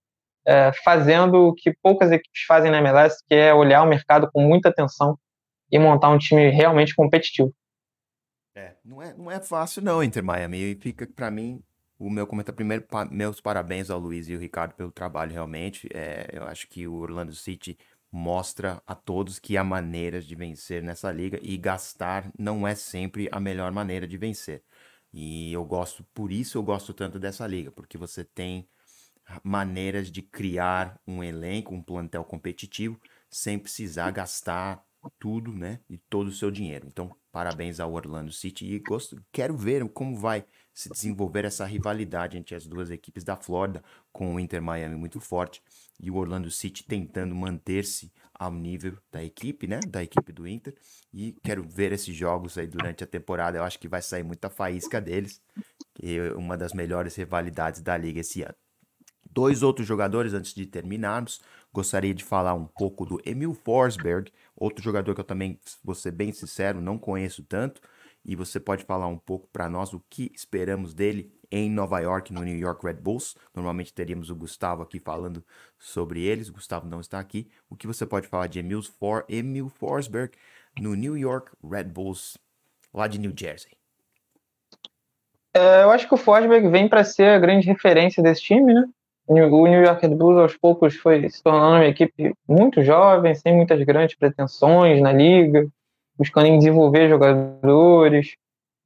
é, 0.46 0.72
fazendo 0.84 1.48
o 1.48 1.54
que 1.54 1.74
poucas 1.84 2.12
equipes 2.12 2.44
fazem 2.48 2.72
na 2.72 2.78
MLS, 2.78 3.18
que 3.28 3.36
é 3.36 3.54
olhar 3.54 3.84
o 3.84 3.88
mercado 3.88 4.30
com 4.32 4.42
muita 4.42 4.70
atenção 4.70 5.18
e 5.70 5.78
montar 5.78 6.10
um 6.10 6.18
time 6.18 6.50
realmente 6.50 6.96
competitivo. 6.96 7.52
É, 8.58 8.76
não 8.84 9.00
é, 9.00 9.14
não 9.14 9.30
é 9.30 9.40
fácil 9.40 9.84
não, 9.84 10.04
Inter 10.04 10.24
Miami. 10.24 10.58
E 10.58 10.76
fica 10.76 11.06
para 11.06 11.30
mim 11.30 11.64
o 12.00 12.10
meu 12.10 12.26
comentário 12.26 12.56
primeiro, 12.56 12.84
pa, 12.84 13.06
meus 13.06 13.40
parabéns 13.40 13.92
ao 13.92 14.00
Luiz 14.00 14.28
e 14.28 14.34
ao 14.34 14.40
Ricardo 14.40 14.74
pelo 14.74 14.92
trabalho 14.92 15.32
realmente. 15.32 15.88
É, 15.94 16.28
eu 16.34 16.44
acho 16.44 16.68
que 16.68 16.88
o 16.88 16.96
Orlando 16.96 17.36
City 17.36 17.78
mostra 18.12 18.82
a 18.88 18.96
todos 18.96 19.38
que 19.38 19.58
há 19.58 19.64
maneiras 19.64 20.26
de 20.26 20.34
vencer 20.34 20.82
nessa 20.82 21.12
liga 21.12 21.40
e 21.44 21.56
gastar 21.56 22.32
não 22.38 22.68
é 22.68 22.74
sempre 22.74 23.30
a 23.32 23.40
melhor 23.40 23.72
maneira 23.72 24.08
de 24.08 24.18
vencer. 24.18 24.64
E 25.14 25.54
eu 25.54 25.64
gosto, 25.64 26.04
por 26.14 26.32
isso 26.32 26.58
eu 26.58 26.64
gosto 26.64 26.96
tanto 26.96 27.20
dessa 27.20 27.46
liga, 27.46 27.72
porque 27.72 27.98
você 27.98 28.24
tem 28.24 28.68
maneiras 29.44 30.10
de 30.12 30.24
criar 30.24 31.00
um 31.06 31.24
elenco, 31.24 31.76
um 31.76 31.82
plantel 31.82 32.24
competitivo 32.24 33.00
sem 33.30 33.60
precisar 33.60 34.10
gastar 34.12 34.84
tudo, 35.20 35.54
né? 35.54 35.80
E 35.90 35.98
todo 35.98 36.28
o 36.28 36.32
seu 36.32 36.52
dinheiro. 36.52 36.88
Então, 36.88 37.16
parabéns 37.32 37.80
ao 37.80 37.94
Orlando 37.94 38.32
City 38.32 38.66
e 38.66 38.80
gosto, 38.80 39.22
quero 39.32 39.56
ver 39.56 39.88
como 39.90 40.16
vai 40.16 40.46
se 40.74 40.90
desenvolver 40.90 41.46
essa 41.46 41.66
rivalidade 41.66 42.38
entre 42.38 42.56
as 42.56 42.68
duas 42.68 42.92
equipes 42.92 43.24
da 43.24 43.36
Flórida, 43.36 43.84
com 44.12 44.36
o 44.36 44.40
Inter 44.40 44.62
Miami 44.62 44.96
muito 44.96 45.20
forte 45.20 45.62
e 46.00 46.12
o 46.12 46.16
Orlando 46.16 46.52
City 46.52 46.84
tentando 46.84 47.34
manter-se 47.34 48.12
ao 48.34 48.52
nível 48.52 48.98
da 49.12 49.24
equipe, 49.24 49.68
né? 49.68 49.80
Da 49.88 50.04
equipe 50.04 50.32
do 50.32 50.48
Inter. 50.48 50.76
E 51.12 51.36
quero 51.44 51.64
ver 51.64 51.92
esses 51.92 52.16
jogos 52.16 52.58
aí 52.58 52.68
durante 52.68 53.04
a 53.04 53.08
temporada. 53.08 53.58
Eu 53.58 53.64
acho 53.64 53.80
que 53.80 53.88
vai 53.88 54.02
sair 54.02 54.24
muita 54.24 54.50
faísca 54.50 55.02
deles, 55.02 55.42
que 55.96 56.18
é 56.20 56.34
uma 56.34 56.56
das 56.56 56.74
melhores 56.74 57.16
rivalidades 57.16 57.82
da 57.82 57.98
liga 57.98 58.20
esse 58.20 58.44
ano. 58.44 58.56
Dois 59.32 59.64
outros 59.64 59.88
jogadores 59.88 60.34
antes 60.34 60.54
de 60.54 60.66
terminarmos 60.66 61.42
gostaria 61.78 62.12
de 62.12 62.24
falar 62.24 62.56
um 62.56 62.66
pouco 62.66 63.06
do 63.06 63.22
Emil 63.24 63.54
Forsberg, 63.54 64.32
outro 64.56 64.84
jogador 64.84 65.14
que 65.14 65.22
eu 65.22 65.24
também, 65.24 65.60
vou 65.84 65.94
ser 65.94 66.10
bem 66.10 66.32
sincero, 66.32 66.82
não 66.82 66.98
conheço 66.98 67.44
tanto, 67.44 67.80
e 68.26 68.36
você 68.36 68.60
pode 68.60 68.84
falar 68.84 69.06
um 69.06 69.18
pouco 69.18 69.48
para 69.54 69.70
nós 69.70 69.94
o 69.94 70.02
que 70.10 70.32
esperamos 70.34 70.96
dele 70.96 71.32
em 71.52 71.70
Nova 71.70 72.00
York, 72.00 72.34
no 72.34 72.42
New 72.42 72.58
York 72.58 72.84
Red 72.84 72.96
Bulls. 72.96 73.36
Normalmente 73.54 73.94
teríamos 73.94 74.32
o 74.32 74.36
Gustavo 74.36 74.82
aqui 74.82 75.00
falando 75.00 75.46
sobre 75.78 76.24
eles, 76.24 76.50
Gustavo 76.50 76.88
não 76.88 77.00
está 77.00 77.20
aqui. 77.20 77.48
O 77.70 77.76
que 77.76 77.86
você 77.86 78.08
pode 78.08 78.28
falar 78.28 78.48
de 78.48 78.58
Emil, 78.58 78.82
For 78.82 79.24
Emil 79.30 79.70
Forsberg 79.70 80.36
no 80.80 80.96
New 80.96 81.16
York 81.16 81.52
Red 81.64 81.84
Bulls, 81.84 82.40
lá 82.92 83.08
de 83.08 83.20
New 83.20 83.34
Jersey? 83.38 83.72
É, 85.54 85.84
eu 85.84 85.92
acho 85.92 86.08
que 86.08 86.14
o 86.16 86.18
Forsberg 86.18 86.70
vem 86.70 86.90
para 86.90 87.04
ser 87.04 87.30
a 87.30 87.40
grande 87.40 87.68
referência 87.68 88.24
desse 88.24 88.42
time, 88.42 88.74
né? 88.74 88.90
O 89.28 89.34
New 89.34 89.82
York 89.84 90.08
Red 90.08 90.16
Bulls 90.16 90.40
aos 90.40 90.56
poucos 90.56 90.96
foi 90.96 91.30
se 91.30 91.44
tornando 91.44 91.76
uma 91.76 91.86
equipe 91.86 92.34
muito 92.48 92.82
jovem, 92.82 93.36
sem 93.36 93.54
muitas 93.54 93.84
grandes 93.84 94.16
pretensões 94.16 95.02
na 95.02 95.12
liga, 95.12 95.68
buscando 96.18 96.58
desenvolver 96.58 97.10
jogadores, 97.10 98.36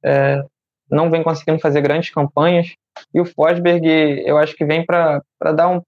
é, 0.04 0.42
não 0.90 1.10
vem 1.10 1.22
conseguindo 1.22 1.60
fazer 1.60 1.80
grandes 1.80 2.10
campanhas. 2.10 2.74
E 3.14 3.20
o 3.20 3.24
Fosberg, 3.24 3.86
eu 4.26 4.36
acho 4.36 4.56
que 4.56 4.64
vem 4.64 4.84
para 4.84 5.22
dar 5.54 5.68
um 5.68 5.80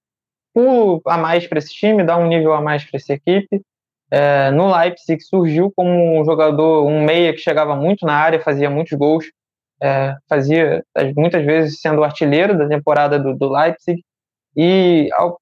pulo 0.54 1.02
a 1.04 1.18
mais 1.18 1.48
para 1.48 1.58
esse 1.58 1.74
time, 1.74 2.04
dar 2.04 2.16
um 2.16 2.28
nível 2.28 2.54
a 2.54 2.62
mais 2.62 2.84
para 2.84 2.96
essa 2.96 3.12
equipe. 3.12 3.60
É, 4.08 4.52
no 4.52 4.72
Leipzig 4.72 5.20
surgiu 5.24 5.72
como 5.74 6.20
um 6.20 6.24
jogador, 6.24 6.86
um 6.86 7.04
meia 7.04 7.32
que 7.32 7.40
chegava 7.40 7.74
muito 7.74 8.06
na 8.06 8.14
área, 8.14 8.40
fazia 8.40 8.70
muitos 8.70 8.96
gols, 8.96 9.24
é, 9.82 10.14
fazia 10.28 10.84
muitas 11.16 11.44
vezes 11.44 11.80
sendo 11.80 12.04
artilheiro 12.04 12.56
da 12.56 12.68
temporada 12.68 13.18
do, 13.18 13.36
do 13.36 13.50
Leipzig 13.50 14.00
e 14.56 15.08
ao 15.12 15.38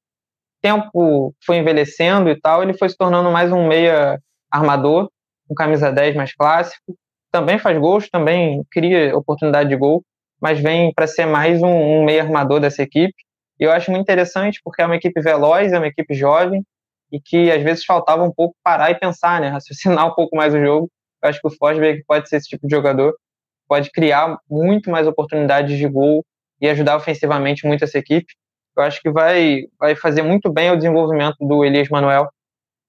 tempo 0.63 1.35
foi 1.45 1.57
envelhecendo 1.57 2.31
e 2.31 2.41
tal, 2.41 2.63
ele 2.63 2.75
foi 2.75 2.89
se 2.89 2.97
tornando 2.97 3.31
mais 3.31 3.53
um 3.53 3.67
meia 3.67 4.19
armador, 4.51 5.11
um 5.51 5.55
camisa 5.55 5.91
10 5.91 6.15
mais 6.15 6.35
clássico. 6.35 6.97
Também 7.31 7.59
faz 7.59 7.79
gols, 7.79 8.09
também 8.09 8.63
cria 8.71 9.17
oportunidade 9.17 9.69
de 9.69 9.77
gol, 9.77 10.05
mas 10.41 10.61
vem 10.61 10.93
para 10.95 11.07
ser 11.07 11.27
mais 11.27 11.61
um, 11.63 11.69
um 11.69 12.05
meia 12.05 12.23
armador 12.23 12.61
dessa 12.61 12.83
equipe. 12.83 13.15
E 13.59 13.65
eu 13.65 13.73
acho 13.73 13.91
muito 13.91 14.03
interessante 14.03 14.61
porque 14.63 14.81
é 14.83 14.87
uma 14.87 14.97
equipe 14.97 15.21
veloz, 15.21 15.73
é 15.73 15.79
uma 15.79 15.87
equipe 15.87 16.15
jovem 16.15 16.65
e 17.11 17.21
que 17.21 17.51
às 17.51 17.63
vezes 17.63 17.85
faltava 17.85 18.23
um 18.23 18.33
pouco 18.33 18.55
parar 18.63 18.91
e 18.91 18.95
pensar, 18.95 19.41
né, 19.41 19.49
raciocinar 19.51 20.07
um 20.07 20.15
pouco 20.15 20.37
mais 20.37 20.55
o 20.55 20.61
jogo. 20.61 20.89
Eu 21.23 21.29
acho 21.29 21.41
que 21.41 21.49
o 21.49 21.51
Forsberg 21.51 22.03
pode 22.07 22.29
ser 22.29 22.37
esse 22.37 22.49
tipo 22.49 22.67
de 22.67 22.75
jogador, 22.75 23.15
pode 23.69 23.91
criar 23.91 24.39
muito 24.49 24.91
mais 24.91 25.07
oportunidades 25.07 25.77
de 25.77 25.89
gol 25.89 26.25
e 26.61 26.69
ajudar 26.69 26.97
ofensivamente 26.97 27.67
muito 27.67 27.85
essa 27.85 27.99
equipe 27.99 28.33
eu 28.77 28.83
acho 28.83 29.01
que 29.01 29.11
vai, 29.11 29.63
vai 29.79 29.95
fazer 29.95 30.23
muito 30.23 30.51
bem 30.53 30.71
o 30.71 30.77
desenvolvimento 30.77 31.37
do 31.41 31.65
Elias 31.65 31.89
Manuel, 31.89 32.29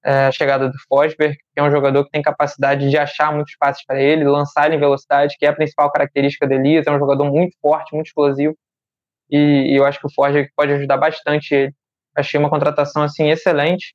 é, 0.04 0.26
a 0.26 0.32
chegada 0.32 0.68
do 0.68 0.74
Fosberg, 0.88 1.36
que 1.36 1.60
é 1.60 1.62
um 1.62 1.70
jogador 1.70 2.04
que 2.04 2.10
tem 2.10 2.22
capacidade 2.22 2.90
de 2.90 2.98
achar 2.98 3.32
muitos 3.32 3.56
passes 3.58 3.84
para 3.84 4.00
ele, 4.00 4.24
lançar 4.24 4.66
ele 4.66 4.76
em 4.76 4.80
velocidade, 4.80 5.36
que 5.38 5.46
é 5.46 5.48
a 5.48 5.54
principal 5.54 5.90
característica 5.90 6.46
do 6.46 6.52
Elias, 6.52 6.86
é 6.86 6.90
um 6.90 6.98
jogador 6.98 7.24
muito 7.30 7.56
forte, 7.60 7.94
muito 7.94 8.08
explosivo, 8.08 8.54
e, 9.30 9.72
e 9.72 9.76
eu 9.76 9.84
acho 9.84 9.98
que 9.98 10.06
o 10.06 10.12
Fosberg 10.12 10.50
pode 10.56 10.72
ajudar 10.72 10.96
bastante 10.96 11.54
ele. 11.54 11.74
Achei 12.16 12.38
uma 12.38 12.50
contratação 12.50 13.02
assim 13.02 13.30
excelente 13.30 13.94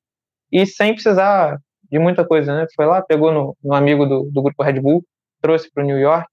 e 0.52 0.66
sem 0.66 0.92
precisar 0.92 1.58
de 1.90 1.98
muita 1.98 2.26
coisa, 2.26 2.54
né? 2.54 2.66
Foi 2.76 2.86
lá, 2.86 3.02
pegou 3.02 3.32
no, 3.32 3.56
no 3.62 3.74
amigo 3.74 4.04
do, 4.06 4.30
do 4.30 4.42
grupo 4.42 4.62
Red 4.62 4.80
Bull, 4.80 5.04
trouxe 5.40 5.70
para 5.72 5.82
o 5.82 5.86
New 5.86 5.98
York 5.98 6.26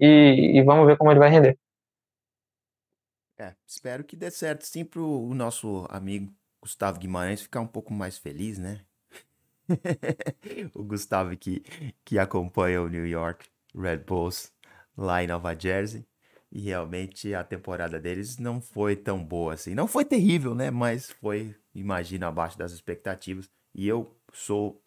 e, 0.00 0.58
e 0.58 0.62
vamos 0.62 0.86
ver 0.86 0.96
como 0.96 1.10
ele 1.10 1.20
vai 1.20 1.28
render. 1.28 1.56
É, 3.38 3.54
espero 3.64 4.02
que 4.02 4.16
dê 4.16 4.30
certo 4.30 4.64
sim 4.64 4.84
pro 4.84 5.06
o 5.06 5.32
nosso 5.32 5.86
amigo 5.88 6.34
Gustavo 6.60 6.98
Guimarães 6.98 7.40
ficar 7.40 7.60
um 7.60 7.66
pouco 7.68 7.92
mais 7.92 8.18
feliz, 8.18 8.58
né? 8.58 8.84
o 10.74 10.82
Gustavo 10.82 11.36
que, 11.36 11.62
que 12.04 12.18
acompanha 12.18 12.82
o 12.82 12.88
New 12.88 13.06
York 13.06 13.48
Red 13.74 13.98
Bulls 13.98 14.52
lá 14.96 15.22
em 15.22 15.28
Nova 15.28 15.56
Jersey. 15.56 16.04
E 16.50 16.60
realmente 16.60 17.34
a 17.34 17.44
temporada 17.44 18.00
deles 18.00 18.38
não 18.38 18.60
foi 18.60 18.96
tão 18.96 19.22
boa 19.22 19.54
assim. 19.54 19.74
Não 19.74 19.86
foi 19.86 20.04
terrível, 20.04 20.54
né? 20.54 20.70
Mas 20.70 21.10
foi, 21.10 21.54
imagino, 21.74 22.26
abaixo 22.26 22.58
das 22.58 22.72
expectativas. 22.72 23.48
E 23.74 23.86
eu 23.86 24.18
sou 24.32 24.82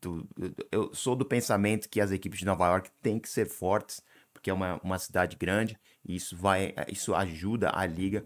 do, 0.00 0.28
eu 0.70 0.92
sou 0.94 1.16
do 1.16 1.24
pensamento 1.24 1.88
que 1.88 2.00
as 2.00 2.10
equipes 2.10 2.40
de 2.40 2.44
Nova 2.44 2.66
York 2.66 2.90
têm 3.00 3.18
que 3.18 3.28
ser 3.28 3.46
fortes, 3.46 4.02
porque 4.38 4.50
é 4.50 4.54
uma, 4.54 4.80
uma 4.84 4.98
cidade 5.00 5.36
grande 5.36 5.76
e 6.04 6.14
isso 6.14 6.36
vai, 6.36 6.72
isso 6.86 7.12
ajuda 7.12 7.72
a 7.74 7.84
liga 7.84 8.24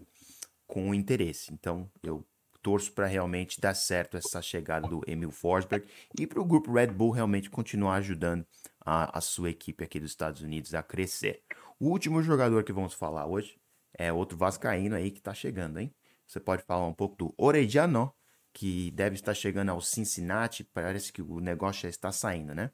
com 0.67 0.93
interesse. 0.93 1.51
Então 1.51 1.89
eu 2.03 2.23
torço 2.61 2.93
para 2.93 3.07
realmente 3.07 3.59
dar 3.59 3.73
certo 3.73 4.15
essa 4.15 4.41
chegada 4.41 4.87
do 4.87 5.01
Emil 5.07 5.31
Forsberg 5.31 5.85
e 6.17 6.27
para 6.27 6.39
o 6.39 6.45
grupo 6.45 6.71
Red 6.71 6.87
Bull 6.87 7.09
realmente 7.09 7.49
continuar 7.49 7.95
ajudando 7.95 8.45
a, 8.79 9.17
a 9.17 9.21
sua 9.21 9.49
equipe 9.49 9.83
aqui 9.83 9.99
dos 9.99 10.11
Estados 10.11 10.41
Unidos 10.41 10.75
a 10.75 10.83
crescer. 10.83 11.41
O 11.79 11.89
último 11.89 12.21
jogador 12.21 12.63
que 12.63 12.71
vamos 12.71 12.93
falar 12.93 13.25
hoje 13.25 13.59
é 13.97 14.13
outro 14.13 14.37
vascaíno 14.37 14.95
aí 14.95 15.09
que 15.09 15.19
está 15.19 15.33
chegando, 15.33 15.79
hein? 15.79 15.93
Você 16.27 16.39
pode 16.39 16.63
falar 16.63 16.87
um 16.87 16.93
pouco 16.93 17.15
do 17.17 17.33
Orediano, 17.37 18.13
que 18.53 18.91
deve 18.91 19.15
estar 19.15 19.33
chegando 19.33 19.69
ao 19.69 19.81
Cincinnati. 19.81 20.63
Parece 20.63 21.11
que 21.11 21.21
o 21.21 21.39
negócio 21.39 21.83
já 21.83 21.89
está 21.89 22.11
saindo, 22.11 22.53
né? 22.53 22.71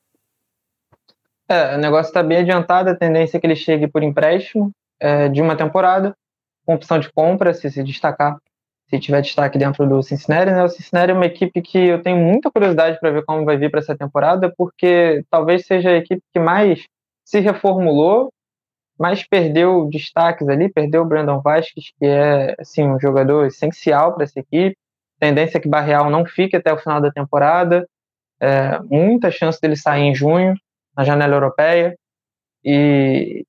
É, 1.50 1.76
o 1.76 1.80
negócio 1.80 2.10
está 2.10 2.22
bem 2.22 2.40
adiantado. 2.40 2.90
A 2.90 2.96
tendência 2.96 3.38
é 3.38 3.40
que 3.40 3.48
ele 3.48 3.56
chegue 3.56 3.88
por 3.88 4.04
empréstimo 4.04 4.72
é, 5.00 5.28
de 5.28 5.42
uma 5.42 5.56
temporada, 5.56 6.16
com 6.66 6.76
opção 6.76 7.00
de 7.00 7.12
compra, 7.12 7.54
se 7.54 7.70
se 7.72 7.84
destacar, 7.84 8.38
se 8.90 9.00
tiver 9.00 9.22
destaque 9.22 9.58
dentro 9.58 9.88
do 9.88 10.04
Cincinnati. 10.04 10.52
Né? 10.52 10.64
O 10.64 10.70
Cincinnati 10.70 11.12
é 11.12 11.14
uma 11.14 11.26
equipe 11.26 11.62
que 11.62 11.78
eu 11.78 12.02
tenho 12.02 12.18
muita 12.18 12.52
curiosidade 12.52 13.00
para 13.00 13.12
ver 13.12 13.26
como 13.26 13.46
vai 13.46 13.58
vir 13.58 13.72
para 13.72 13.80
essa 13.80 13.98
temporada, 13.98 14.54
porque 14.56 15.24
talvez 15.30 15.66
seja 15.66 15.90
a 15.90 15.98
equipe 15.98 16.22
que 16.32 16.40
mais 16.40 16.84
se 17.26 17.40
reformulou 17.40 18.30
mas 19.00 19.26
perdeu 19.26 19.90
destaques 19.90 20.50
ali, 20.50 20.68
perdeu 20.68 21.04
o 21.04 21.06
Brandon 21.06 21.40
Vasquez, 21.40 21.86
que 21.98 22.06
é 22.06 22.54
assim, 22.60 22.84
um 22.84 23.00
jogador 23.00 23.48
essencial 23.48 24.14
para 24.14 24.26
essa 24.26 24.42
equipe. 24.42 24.76
Tendência 25.18 25.58
é 25.58 25.62
que 25.62 25.70
Barreal 25.70 26.10
não 26.10 26.26
fique 26.26 26.58
até 26.58 26.74
o 26.74 26.78
final 26.78 27.00
da 27.00 27.10
temporada. 27.10 27.88
É, 28.42 28.78
muita 28.80 29.32
chance 29.32 29.60
dele 29.62 29.78
sair 29.78 30.02
em 30.02 30.14
junho, 30.14 30.54
na 31.00 31.06
janela 31.06 31.34
europeia. 31.34 31.96
E 32.64 33.46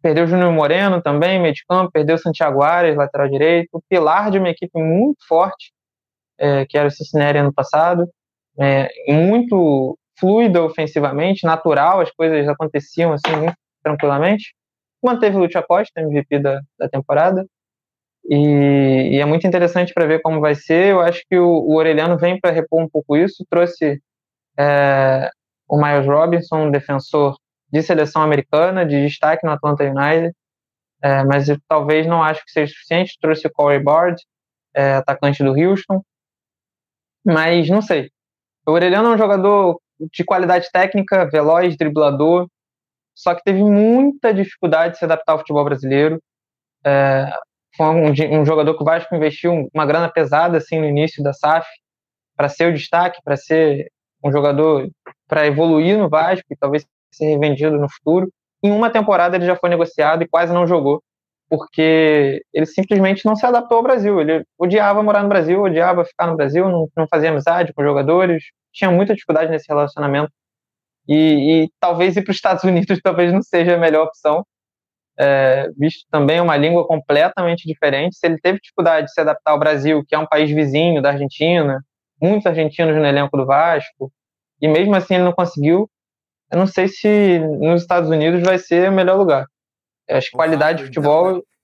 perdeu 0.00 0.24
o 0.24 0.26
Júnior 0.26 0.52
Moreno 0.52 1.02
também, 1.02 1.40
meio 1.40 1.52
de 1.52 1.64
campo, 1.68 1.90
perdeu 1.92 2.14
o 2.14 2.18
Santiago 2.18 2.62
Arias, 2.62 2.96
lateral 2.96 3.28
direito. 3.28 3.70
O 3.72 3.82
pilar 3.88 4.30
de 4.30 4.38
uma 4.38 4.48
equipe 4.48 4.80
muito 4.80 5.26
forte, 5.26 5.72
é, 6.38 6.64
que 6.64 6.78
era 6.78 6.86
o 6.86 6.90
Cincinnati 6.90 7.38
ano 7.38 7.52
passado. 7.52 8.08
É, 8.56 8.88
muito 9.12 9.98
fluida 10.16 10.62
ofensivamente, 10.62 11.44
natural, 11.44 12.00
as 12.00 12.10
coisas 12.12 12.46
aconteciam 12.48 13.12
assim 13.12 13.36
muito 13.36 13.56
tranquilamente. 13.82 14.54
Manteve 15.02 15.36
o 15.36 15.40
Lúcio 15.40 15.60
Costa, 15.66 16.00
MVP 16.00 16.38
da, 16.38 16.60
da 16.78 16.88
temporada. 16.88 17.44
E, 18.26 19.16
e, 19.16 19.20
é 19.20 19.24
muito 19.24 19.44
interessante 19.46 19.92
para 19.92 20.06
ver 20.06 20.22
como 20.22 20.40
vai 20.40 20.54
ser. 20.54 20.92
Eu 20.92 21.00
acho 21.00 21.20
que 21.28 21.36
o, 21.36 21.48
o 21.48 21.74
Orelhano 21.74 22.16
vem 22.16 22.38
para 22.40 22.52
repor 22.52 22.80
um 22.80 22.88
pouco 22.88 23.16
isso. 23.16 23.44
Trouxe 23.50 24.00
é, 24.56 25.30
o 25.68 25.76
Miles 25.76 26.06
Robinson, 26.06 26.66
um 26.66 26.70
defensor 26.70 27.36
de 27.70 27.82
seleção 27.82 28.22
americana, 28.22 28.86
de 28.86 29.06
destaque 29.06 29.46
no 29.46 29.52
Atlanta 29.52 29.84
United, 29.84 30.34
é, 31.02 31.24
mas 31.24 31.48
eu, 31.48 31.58
talvez 31.68 32.06
não 32.06 32.22
acho 32.22 32.44
que 32.44 32.50
seja 32.50 32.72
suficiente. 32.72 33.18
Trouxe 33.20 33.46
o 33.46 33.52
Corey 33.52 33.82
Bard, 33.82 34.16
é, 34.74 34.94
atacante 34.94 35.42
do 35.42 35.52
Houston, 35.52 36.02
mas 37.24 37.68
não 37.68 37.82
sei. 37.82 38.10
O 38.66 38.72
Orelhano 38.72 39.10
é 39.10 39.14
um 39.14 39.18
jogador 39.18 39.78
de 40.12 40.24
qualidade 40.24 40.68
técnica, 40.72 41.28
veloz, 41.30 41.76
driblador, 41.76 42.48
só 43.14 43.34
que 43.34 43.44
teve 43.44 43.62
muita 43.62 44.34
dificuldade 44.34 44.94
de 44.94 44.98
se 44.98 45.04
adaptar 45.04 45.32
ao 45.32 45.38
futebol 45.38 45.64
brasileiro. 45.64 46.20
É, 46.84 47.30
foi 47.76 47.86
um, 47.86 48.40
um, 48.40 48.44
jogador 48.44 48.74
que 48.74 48.82
o 48.82 48.86
Vasco 48.86 49.14
investiu 49.14 49.68
uma 49.72 49.86
grana 49.86 50.08
pesada 50.10 50.58
assim 50.58 50.78
no 50.78 50.86
início 50.86 51.22
da 51.22 51.32
SAF 51.32 51.66
para 52.36 52.48
ser 52.48 52.68
o 52.68 52.74
destaque, 52.74 53.20
para 53.22 53.36
ser 53.36 53.90
um 54.22 54.32
jogador 54.32 54.88
para 55.28 55.46
evoluir 55.46 55.98
no 55.98 56.08
Vasco 56.08 56.46
e 56.50 56.56
talvez 56.56 56.86
ser 57.12 57.26
revendido 57.26 57.78
no 57.78 57.88
futuro. 57.88 58.30
Em 58.62 58.70
uma 58.70 58.90
temporada 58.90 59.36
ele 59.36 59.46
já 59.46 59.56
foi 59.56 59.68
negociado 59.68 60.22
e 60.22 60.28
quase 60.28 60.52
não 60.52 60.66
jogou, 60.66 61.02
porque 61.48 62.42
ele 62.52 62.66
simplesmente 62.66 63.24
não 63.24 63.36
se 63.36 63.44
adaptou 63.46 63.78
ao 63.78 63.82
Brasil. 63.82 64.20
Ele 64.20 64.44
odiava 64.58 65.02
morar 65.02 65.22
no 65.22 65.28
Brasil, 65.28 65.62
odiava 65.62 66.04
ficar 66.04 66.26
no 66.26 66.36
Brasil, 66.36 66.68
não, 66.68 66.88
não 66.96 67.06
fazia 67.08 67.30
amizade 67.30 67.72
com 67.72 67.82
jogadores, 67.82 68.44
tinha 68.72 68.90
muita 68.90 69.14
dificuldade 69.14 69.50
nesse 69.50 69.66
relacionamento 69.68 70.32
e, 71.08 71.64
e 71.64 71.70
talvez 71.78 72.16
ir 72.16 72.22
para 72.22 72.30
os 72.30 72.36
Estados 72.36 72.64
Unidos 72.64 72.98
talvez 73.02 73.32
não 73.32 73.42
seja 73.42 73.74
a 73.74 73.78
melhor 73.78 74.06
opção, 74.06 74.44
é, 75.18 75.68
visto 75.78 76.06
também 76.10 76.40
uma 76.40 76.56
língua 76.56 76.86
completamente 76.86 77.66
diferente. 77.66 78.16
Se 78.16 78.26
ele 78.26 78.38
teve 78.38 78.60
dificuldade 78.60 79.06
de 79.06 79.12
se 79.12 79.20
adaptar 79.20 79.52
ao 79.52 79.58
Brasil, 79.58 80.04
que 80.06 80.14
é 80.14 80.18
um 80.18 80.26
país 80.26 80.50
vizinho 80.50 81.00
da 81.00 81.10
Argentina, 81.10 81.80
muitos 82.20 82.46
argentinos 82.46 82.96
no 82.96 83.06
elenco 83.06 83.36
do 83.36 83.46
Vasco, 83.46 84.10
e 84.60 84.68
mesmo 84.68 84.94
assim 84.94 85.14
ele 85.14 85.24
não 85.24 85.32
conseguiu, 85.32 85.90
eu 86.50 86.58
não 86.58 86.66
sei 86.66 86.88
se 86.88 87.38
nos 87.38 87.82
Estados 87.82 88.08
Unidos 88.08 88.42
vai 88.42 88.58
ser 88.58 88.88
o 88.88 88.92
melhor 88.92 89.16
lugar. 89.16 89.46
Eu 90.06 90.18
acho 90.18 90.30
que 90.30 90.36
qualidade 90.36 90.78
de 90.78 90.84
futebol. 90.86 91.42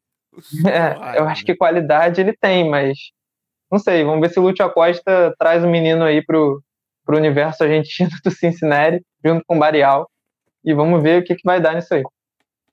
É, 0.64 1.18
eu 1.18 1.26
acho 1.26 1.44
que 1.44 1.56
qualidade 1.56 2.20
ele 2.20 2.32
tem, 2.32 2.70
mas 2.70 2.96
não 3.70 3.80
sei. 3.80 4.04
Vamos 4.04 4.20
ver 4.20 4.32
se 4.32 4.38
o 4.38 4.42
Lúcio 4.42 4.64
Acosta 4.64 5.34
traz 5.36 5.64
o 5.64 5.66
um 5.66 5.70
menino 5.70 6.04
aí 6.04 6.24
pro, 6.24 6.62
pro 7.04 7.16
universo 7.16 7.64
argentino 7.64 8.10
do 8.24 8.30
Cincinnati 8.30 9.04
junto 9.24 9.44
com 9.44 9.56
o 9.56 9.58
Barial. 9.58 10.08
E 10.64 10.72
vamos 10.72 11.02
ver 11.02 11.20
o 11.20 11.24
que, 11.24 11.34
que 11.34 11.42
vai 11.44 11.60
dar 11.60 11.74
nisso 11.74 11.92
aí. 11.92 12.04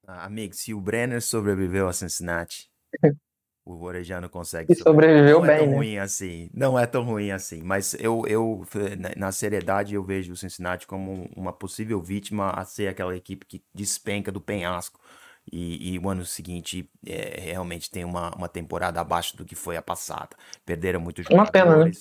Ah, 0.05 0.25
amigo, 0.25 0.53
se 0.53 0.71
o 0.71 0.79
Brenner 0.79 1.19
sobreviveu 1.19 1.87
a 1.87 1.93
Cincinnati, 1.93 2.69
o 3.67 3.83
Orejano 3.83 4.29
consegue. 4.29 4.71
E 4.71 4.75
sobreviveu 4.75 5.39
não 5.39 5.47
bem, 5.47 5.55
é 5.55 5.59
tão 5.59 5.67
né? 5.67 5.75
ruim 5.75 5.97
assim. 5.97 6.49
Não 6.53 6.79
é 6.79 6.85
tão 6.85 7.03
ruim 7.03 7.31
assim. 7.31 7.61
Mas 7.61 7.93
eu, 7.99 8.23
eu, 8.27 8.65
na 9.17 9.31
seriedade, 9.31 9.93
eu 9.93 10.03
vejo 10.03 10.31
o 10.31 10.37
Cincinnati 10.37 10.87
como 10.87 11.29
uma 11.35 11.51
possível 11.51 12.01
vítima 12.01 12.51
a 12.51 12.63
ser 12.63 12.87
aquela 12.87 13.15
equipe 13.15 13.45
que 13.45 13.63
despenca 13.73 14.31
do 14.31 14.39
penhasco. 14.39 14.99
E, 15.51 15.93
e 15.93 15.99
o 15.99 16.09
ano 16.09 16.25
seguinte 16.25 16.89
é, 17.05 17.39
realmente 17.39 17.89
tem 17.89 18.03
uma, 18.03 18.33
uma 18.35 18.49
temporada 18.49 18.99
abaixo 18.99 19.35
do 19.35 19.45
que 19.45 19.55
foi 19.55 19.77
a 19.77 19.81
passada. 19.81 20.35
Perderam 20.65 20.99
muitos 20.99 21.25
jogadores. 21.25 21.49
Uma 21.49 21.51
pena, 21.51 21.85
né? 21.85 21.91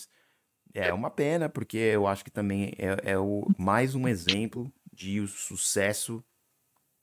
É 0.74 0.92
uma 0.92 1.10
pena, 1.10 1.48
porque 1.48 1.78
eu 1.78 2.06
acho 2.06 2.22
que 2.24 2.30
também 2.30 2.74
é, 2.78 3.12
é 3.12 3.18
o, 3.18 3.46
mais 3.56 3.94
um 3.94 4.06
exemplo 4.06 4.70
de 4.92 5.20
o 5.20 5.26
sucesso 5.26 6.22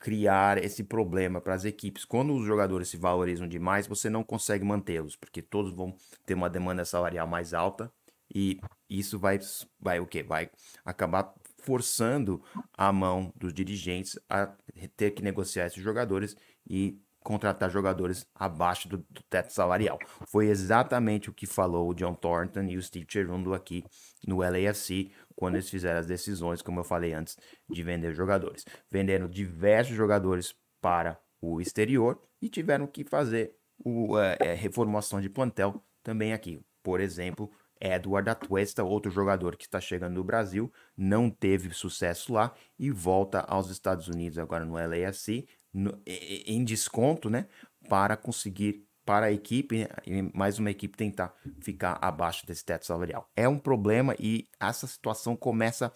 criar 0.04 0.62
esse 0.62 0.84
problema 0.84 1.40
para 1.40 1.54
as 1.54 1.64
equipes. 1.64 2.04
Quando 2.04 2.36
os 2.36 2.46
jogadores 2.46 2.90
se 2.90 2.98
valorizam 2.98 3.48
demais, 3.48 3.88
você 3.88 4.10
não 4.10 4.22
consegue 4.22 4.66
mantê-los, 4.66 5.16
porque 5.16 5.42
todos 5.42 5.74
vão 5.74 5.96
ter 6.26 6.34
uma 6.34 6.50
demanda 6.50 6.84
salarial 6.84 7.26
mais 7.26 7.54
alta 7.54 7.90
e 8.36 8.60
isso 8.90 9.18
vai, 9.18 9.40
vai 9.80 10.02
o 10.02 10.06
quê? 10.06 10.22
Vai 10.22 10.50
acabar 10.84 11.34
forçando 11.58 12.44
a 12.78 12.92
mão 12.92 13.32
dos 13.34 13.54
dirigentes 13.54 14.20
a 14.30 14.54
ter 14.98 15.12
que 15.12 15.24
negociar 15.24 15.68
esses 15.68 15.82
jogadores 15.82 16.36
e 16.70 17.00
contratar 17.24 17.70
jogadores 17.70 18.28
abaixo 18.36 18.88
do, 18.88 18.98
do, 18.98 19.24
teto 19.30 19.52
salarial. 19.52 19.98
Foi 20.28 20.48
exatamente 20.48 21.30
o 21.30 21.34
que 21.34 21.46
falou 21.46 21.90
o 21.90 21.94
John 21.94 22.14
Thornton 22.14 22.64
e 22.64 22.78
o 22.78 22.82
Steve 22.82 23.06
Cherundolo 23.10 23.56
aqui 23.56 23.84
no 24.28 24.40
LAFC, 24.40 25.12
quando 25.36 25.56
eles 25.56 25.70
fizeram 25.70 26.00
as 26.00 26.06
decisões, 26.06 26.62
como 26.62 26.80
eu 26.80 26.84
falei 26.84 27.14
antes, 27.14 27.38
de 27.70 27.84
vender 27.84 28.14
jogadores. 28.14 28.66
Venderam 28.92 29.28
diversos 29.28 29.96
jogadores 29.96 30.56
para 30.82 31.20
o 31.42 31.60
exterior 31.60 32.22
e 32.42 32.50
tiveram 32.50 32.86
que 32.88 33.04
fazer 33.04 33.56
o, 33.84 34.18
é, 34.20 34.38
é, 34.40 34.54
reformulação 34.54 35.20
de 35.20 35.30
plantel 35.30 35.84
também 36.04 36.34
aqui. 36.34 36.62
Por 36.82 37.00
exemplo, 37.00 37.50
Edward 37.80 38.30
Atuesta, 38.30 38.84
outro 38.84 39.12
jogador 39.12 39.58
que 39.58 39.66
está 39.66 39.80
chegando 39.80 40.16
no 40.16 40.24
Brasil, 40.24 40.72
não 40.96 41.30
teve 41.30 41.74
sucesso 41.74 42.34
lá 42.34 42.54
e 42.80 42.90
volta 42.90 43.42
aos 43.42 43.70
Estados 43.70 44.08
Unidos 44.08 44.38
agora 44.38 44.64
no 44.64 44.76
LAFC, 44.76 45.46
no, 45.74 46.00
em 46.06 46.64
desconto, 46.64 47.30
né? 47.30 47.48
Para 47.90 48.16
conseguir, 48.16 48.88
para 49.06 49.26
a 49.26 49.32
equipe, 49.32 49.88
mais 50.34 50.60
uma 50.60 50.72
equipe 50.72 50.96
tentar 50.96 51.36
ficar 51.60 51.98
abaixo 52.02 52.46
desse 52.46 52.64
teto 52.64 52.86
salarial. 52.86 53.30
É 53.36 53.48
um 53.50 53.60
problema 53.60 54.16
e 54.20 54.48
essa 54.60 54.88
situação 54.88 55.36
começa, 55.36 55.92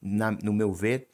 na, 0.00 0.30
no 0.30 0.52
meu 0.52 0.72
ver, 0.72 1.08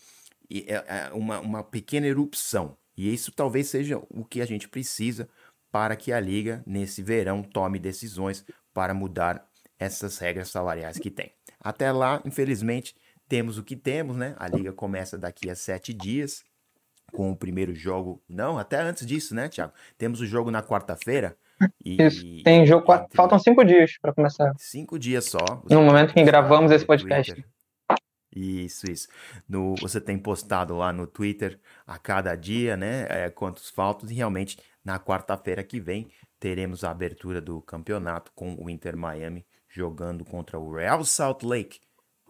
é, 0.51 0.73
é 0.73 1.13
uma, 1.13 1.39
uma 1.41 1.63
pequena 1.63 2.07
erupção. 2.07 2.77
E 2.97 3.13
isso 3.13 3.31
talvez 3.31 3.69
seja 3.69 4.03
o 4.11 4.25
que 4.25 4.41
a 4.41 4.47
gente 4.47 4.69
precisa 4.69 5.29
para 5.71 5.95
que 5.95 6.13
a 6.13 6.19
liga, 6.19 6.65
nesse 6.67 7.03
verão, 7.03 7.43
tome 7.43 7.79
decisões 7.79 8.45
para 8.73 8.95
mudar 8.95 9.47
essas 9.79 10.19
regras 10.19 10.49
salariais 10.49 10.99
que 10.99 11.11
tem. 11.11 11.31
Até 11.61 11.93
lá, 11.93 12.21
infelizmente, 12.25 12.97
temos 13.29 13.59
o 13.59 13.63
que 13.63 13.77
temos, 13.77 14.17
né? 14.17 14.35
A 14.39 14.49
liga 14.49 14.73
começa 14.73 15.19
daqui 15.19 15.51
a 15.51 15.55
sete 15.55 15.93
dias 15.93 16.43
com 17.13 17.31
o 17.31 17.37
primeiro 17.37 17.75
jogo. 17.75 18.23
Não, 18.29 18.59
até 18.59 18.81
antes 18.81 19.07
disso, 19.07 19.35
né, 19.35 19.49
Thiago? 19.49 19.73
Temos 19.97 20.21
o 20.21 20.27
jogo 20.27 20.51
na 20.51 20.63
quarta-feira. 20.63 21.37
Isso. 21.85 22.25
Tem 22.45 22.65
jogo. 22.65 22.93
Entre... 22.93 23.17
Faltam 23.17 23.39
cinco 23.39 23.65
dias 23.65 23.99
para 24.01 24.13
começar. 24.13 24.53
Cinco 24.59 24.99
dias 24.99 25.25
só. 25.25 25.63
No 25.69 25.83
momento 25.83 26.15
que 26.15 26.23
gravamos 26.23 26.71
esse 26.71 26.85
podcast. 26.85 27.33
Twitter. 27.33 27.51
Isso, 28.35 28.91
isso. 28.91 29.09
No, 29.49 29.75
você 29.77 30.01
tem 30.01 30.19
postado 30.19 30.77
lá 30.77 30.93
no 30.93 31.07
Twitter 31.07 31.59
a 31.87 31.99
cada 31.99 32.37
dia, 32.37 32.77
né? 32.77 33.07
É, 33.09 33.31
quantos 33.31 33.71
faltam. 33.71 34.09
E 34.09 34.15
realmente, 34.15 34.59
na 34.85 34.99
quarta-feira 35.01 35.65
que 35.65 35.81
vem, 35.81 36.09
teremos 36.39 36.85
a 36.85 36.91
abertura 36.91 37.41
do 37.41 37.61
campeonato 37.63 38.31
com 38.35 38.55
o 38.55 38.71
Inter 38.71 38.97
Miami 38.97 39.45
jogando 39.69 40.25
contra 40.25 40.59
o 40.59 40.75
Real 40.75 41.05
Salt 41.05 41.43
Lake. 41.43 41.81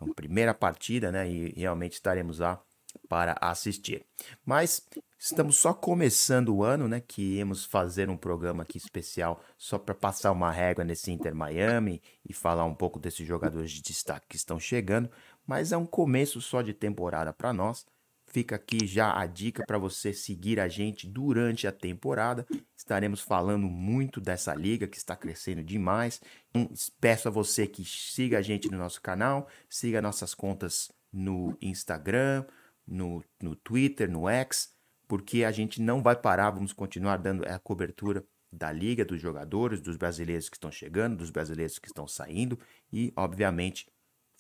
A 0.01 0.07
primeira 0.15 0.55
partida, 0.55 1.11
né? 1.11 1.29
E 1.29 1.53
realmente 1.59 1.95
estaremos 1.95 2.39
lá 2.39 2.61
para 3.09 3.37
assistir. 3.41 4.05
Mas 4.45 4.87
estamos 5.19 5.59
só 5.59 5.75
começando 5.75 6.55
o 6.55 6.63
ano, 6.63 6.89
né? 6.89 7.01
Que 7.01 7.37
íamos 7.37 7.65
fazer 7.65 8.09
um 8.09 8.17
programa 8.17 8.63
aqui 8.63 8.79
especial 8.79 9.43
só 9.57 9.79
para 9.79 9.95
passar 9.95 10.33
uma 10.33 10.51
régua 10.51 10.85
nesse 10.85 11.11
Inter 11.11 11.35
Miami 11.35 12.03
e 12.29 12.33
falar 12.33 12.65
um 12.65 12.75
pouco 12.75 12.99
desses 12.99 13.27
jogadores 13.27 13.71
de 13.71 13.83
destaque 13.83 14.27
que 14.31 14.37
estão 14.37 14.59
chegando. 14.59 15.11
Mas 15.47 15.73
é 15.73 15.77
um 15.77 15.87
começo 15.87 16.41
só 16.41 16.63
de 16.63 16.73
temporada 16.73 17.33
para 17.33 17.53
nós. 17.53 17.87
Fica 18.31 18.57
aqui 18.57 18.87
já 18.87 19.19
a 19.19 19.25
dica 19.25 19.65
para 19.67 19.79
você 19.79 20.13
seguir 20.13 20.61
a 20.61 20.69
gente 20.69 21.07
durante 21.07 21.67
a 21.67 21.73
temporada. 21.73 22.47
Estaremos 22.77 23.23
falando 23.23 23.67
muito 23.67 24.21
dessa 24.21 24.55
liga 24.55 24.87
que 24.87 24.99
está 24.99 25.17
crescendo 25.17 25.65
demais. 25.65 26.21
Então, 26.51 26.71
peço 27.01 27.29
a 27.29 27.31
você 27.31 27.67
que 27.67 27.83
siga 27.87 28.39
a 28.39 28.43
gente 28.43 28.71
no 28.71 28.77
nosso 28.77 29.01
canal, 29.01 29.49
siga 29.69 30.03
nossas 30.03 30.35
contas 30.35 30.93
no 31.11 31.57
Instagram, 31.63 32.45
no, 32.89 33.23
no 33.43 33.55
Twitter, 33.55 34.11
no 34.11 34.29
X, 34.29 34.73
porque 35.07 35.45
a 35.45 35.51
gente 35.51 35.81
não 35.81 36.03
vai 36.03 36.17
parar, 36.17 36.51
vamos 36.51 36.73
continuar 36.73 37.19
dando 37.19 37.47
a 37.47 37.59
cobertura 37.59 38.25
da 38.53 38.73
liga, 38.73 39.05
dos 39.05 39.21
jogadores, 39.21 39.81
dos 39.81 39.97
brasileiros 39.97 40.49
que 40.49 40.57
estão 40.57 40.71
chegando, 40.71 41.17
dos 41.17 41.31
brasileiros 41.31 41.79
que 41.79 41.87
estão 41.87 42.07
saindo 42.07 42.59
e, 42.93 43.13
obviamente, 43.17 43.87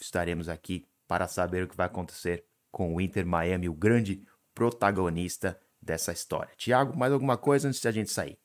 estaremos 0.00 0.48
aqui 0.48 0.86
para 1.06 1.28
saber 1.28 1.64
o 1.64 1.68
que 1.68 1.76
vai 1.76 1.86
acontecer 1.86 2.44
com 2.70 2.94
o 2.94 3.00
Inter 3.00 3.26
Miami, 3.26 3.68
o 3.68 3.74
grande 3.74 4.22
protagonista 4.54 5.58
dessa 5.80 6.12
história. 6.12 6.50
Tiago, 6.56 6.96
mais 6.96 7.12
alguma 7.12 7.36
coisa 7.36 7.68
antes 7.68 7.80
de 7.80 7.88
a 7.88 7.92
gente 7.92 8.10
sair? 8.10 8.38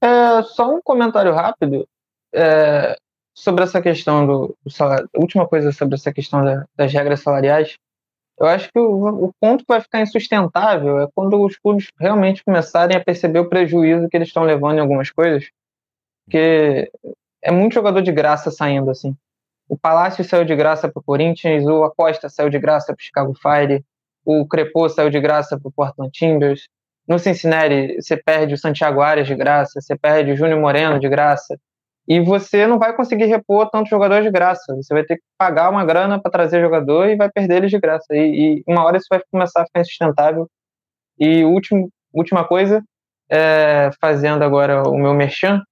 É, 0.00 0.42
só 0.42 0.74
um 0.74 0.82
comentário 0.82 1.32
rápido 1.32 1.88
é, 2.34 2.96
sobre 3.34 3.64
essa 3.64 3.80
questão 3.80 4.26
do, 4.26 4.56
do 4.64 4.70
salário. 4.70 5.08
Última 5.14 5.46
coisa 5.46 5.70
sobre 5.72 5.94
essa 5.94 6.12
questão 6.12 6.44
da, 6.44 6.66
das 6.74 6.92
regras 6.92 7.20
salariais. 7.20 7.78
Eu 8.42 8.48
acho 8.48 8.72
que 8.72 8.78
o, 8.80 9.26
o, 9.26 9.32
ponto 9.40 9.60
que 9.60 9.72
vai 9.72 9.80
ficar 9.80 10.00
insustentável 10.00 11.00
é 11.00 11.08
quando 11.14 11.40
os 11.40 11.56
clubes 11.56 11.86
realmente 11.96 12.42
começarem 12.42 12.96
a 12.96 13.00
perceber 13.00 13.38
o 13.38 13.48
prejuízo 13.48 14.08
que 14.08 14.16
eles 14.16 14.26
estão 14.26 14.42
levando 14.42 14.78
em 14.78 14.80
algumas 14.80 15.12
coisas, 15.12 15.48
porque 16.24 16.90
é 17.40 17.52
muito 17.52 17.74
jogador 17.74 18.02
de 18.02 18.10
graça 18.10 18.50
saindo 18.50 18.90
assim. 18.90 19.16
O 19.68 19.78
Palácio 19.78 20.24
saiu 20.24 20.44
de 20.44 20.56
graça 20.56 20.88
para 20.88 20.98
o 20.98 21.04
Corinthians, 21.04 21.64
o 21.64 21.84
Acosta 21.84 22.28
saiu 22.28 22.50
de 22.50 22.58
graça 22.58 22.86
para 22.86 23.00
o 23.00 23.04
Chicago 23.04 23.32
Fire, 23.32 23.84
o 24.24 24.44
Crepô 24.44 24.88
saiu 24.88 25.08
de 25.08 25.20
graça 25.20 25.56
para 25.56 25.68
o 25.68 25.72
Portland 25.72 26.10
Timbers. 26.10 26.68
No 27.06 27.20
Cincinnati, 27.20 27.94
você 28.00 28.16
perde 28.16 28.54
o 28.54 28.58
Santiago 28.58 29.00
Arias 29.00 29.28
de 29.28 29.36
graça, 29.36 29.80
você 29.80 29.96
perde 29.96 30.32
o 30.32 30.36
Júnior 30.36 30.60
Moreno 30.60 30.98
de 30.98 31.08
graça, 31.08 31.56
e 32.06 32.20
você 32.20 32.66
não 32.66 32.78
vai 32.78 32.94
conseguir 32.94 33.26
repor 33.26 33.70
tantos 33.70 33.90
jogadores 33.90 34.24
de 34.24 34.30
graça. 34.30 34.74
Você 34.74 34.92
vai 34.92 35.04
ter 35.04 35.16
que 35.16 35.22
pagar 35.38 35.70
uma 35.70 35.84
grana 35.84 36.20
para 36.20 36.30
trazer 36.30 36.60
jogador 36.60 37.08
e 37.08 37.16
vai 37.16 37.30
perder 37.30 37.58
eles 37.58 37.70
de 37.70 37.78
graça. 37.78 38.06
E, 38.10 38.58
e, 38.58 38.64
uma 38.66 38.84
hora 38.84 38.96
isso 38.96 39.06
vai 39.08 39.20
começar 39.30 39.62
a 39.62 39.66
ficar 39.66 39.80
insustentável. 39.80 40.48
E 41.18 41.44
último, 41.44 41.88
última 42.12 42.44
coisa, 42.44 42.82
é, 43.30 43.90
fazendo 44.00 44.42
agora 44.42 44.82
o 44.88 44.98
meu 44.98 45.14
merchan, 45.14 45.62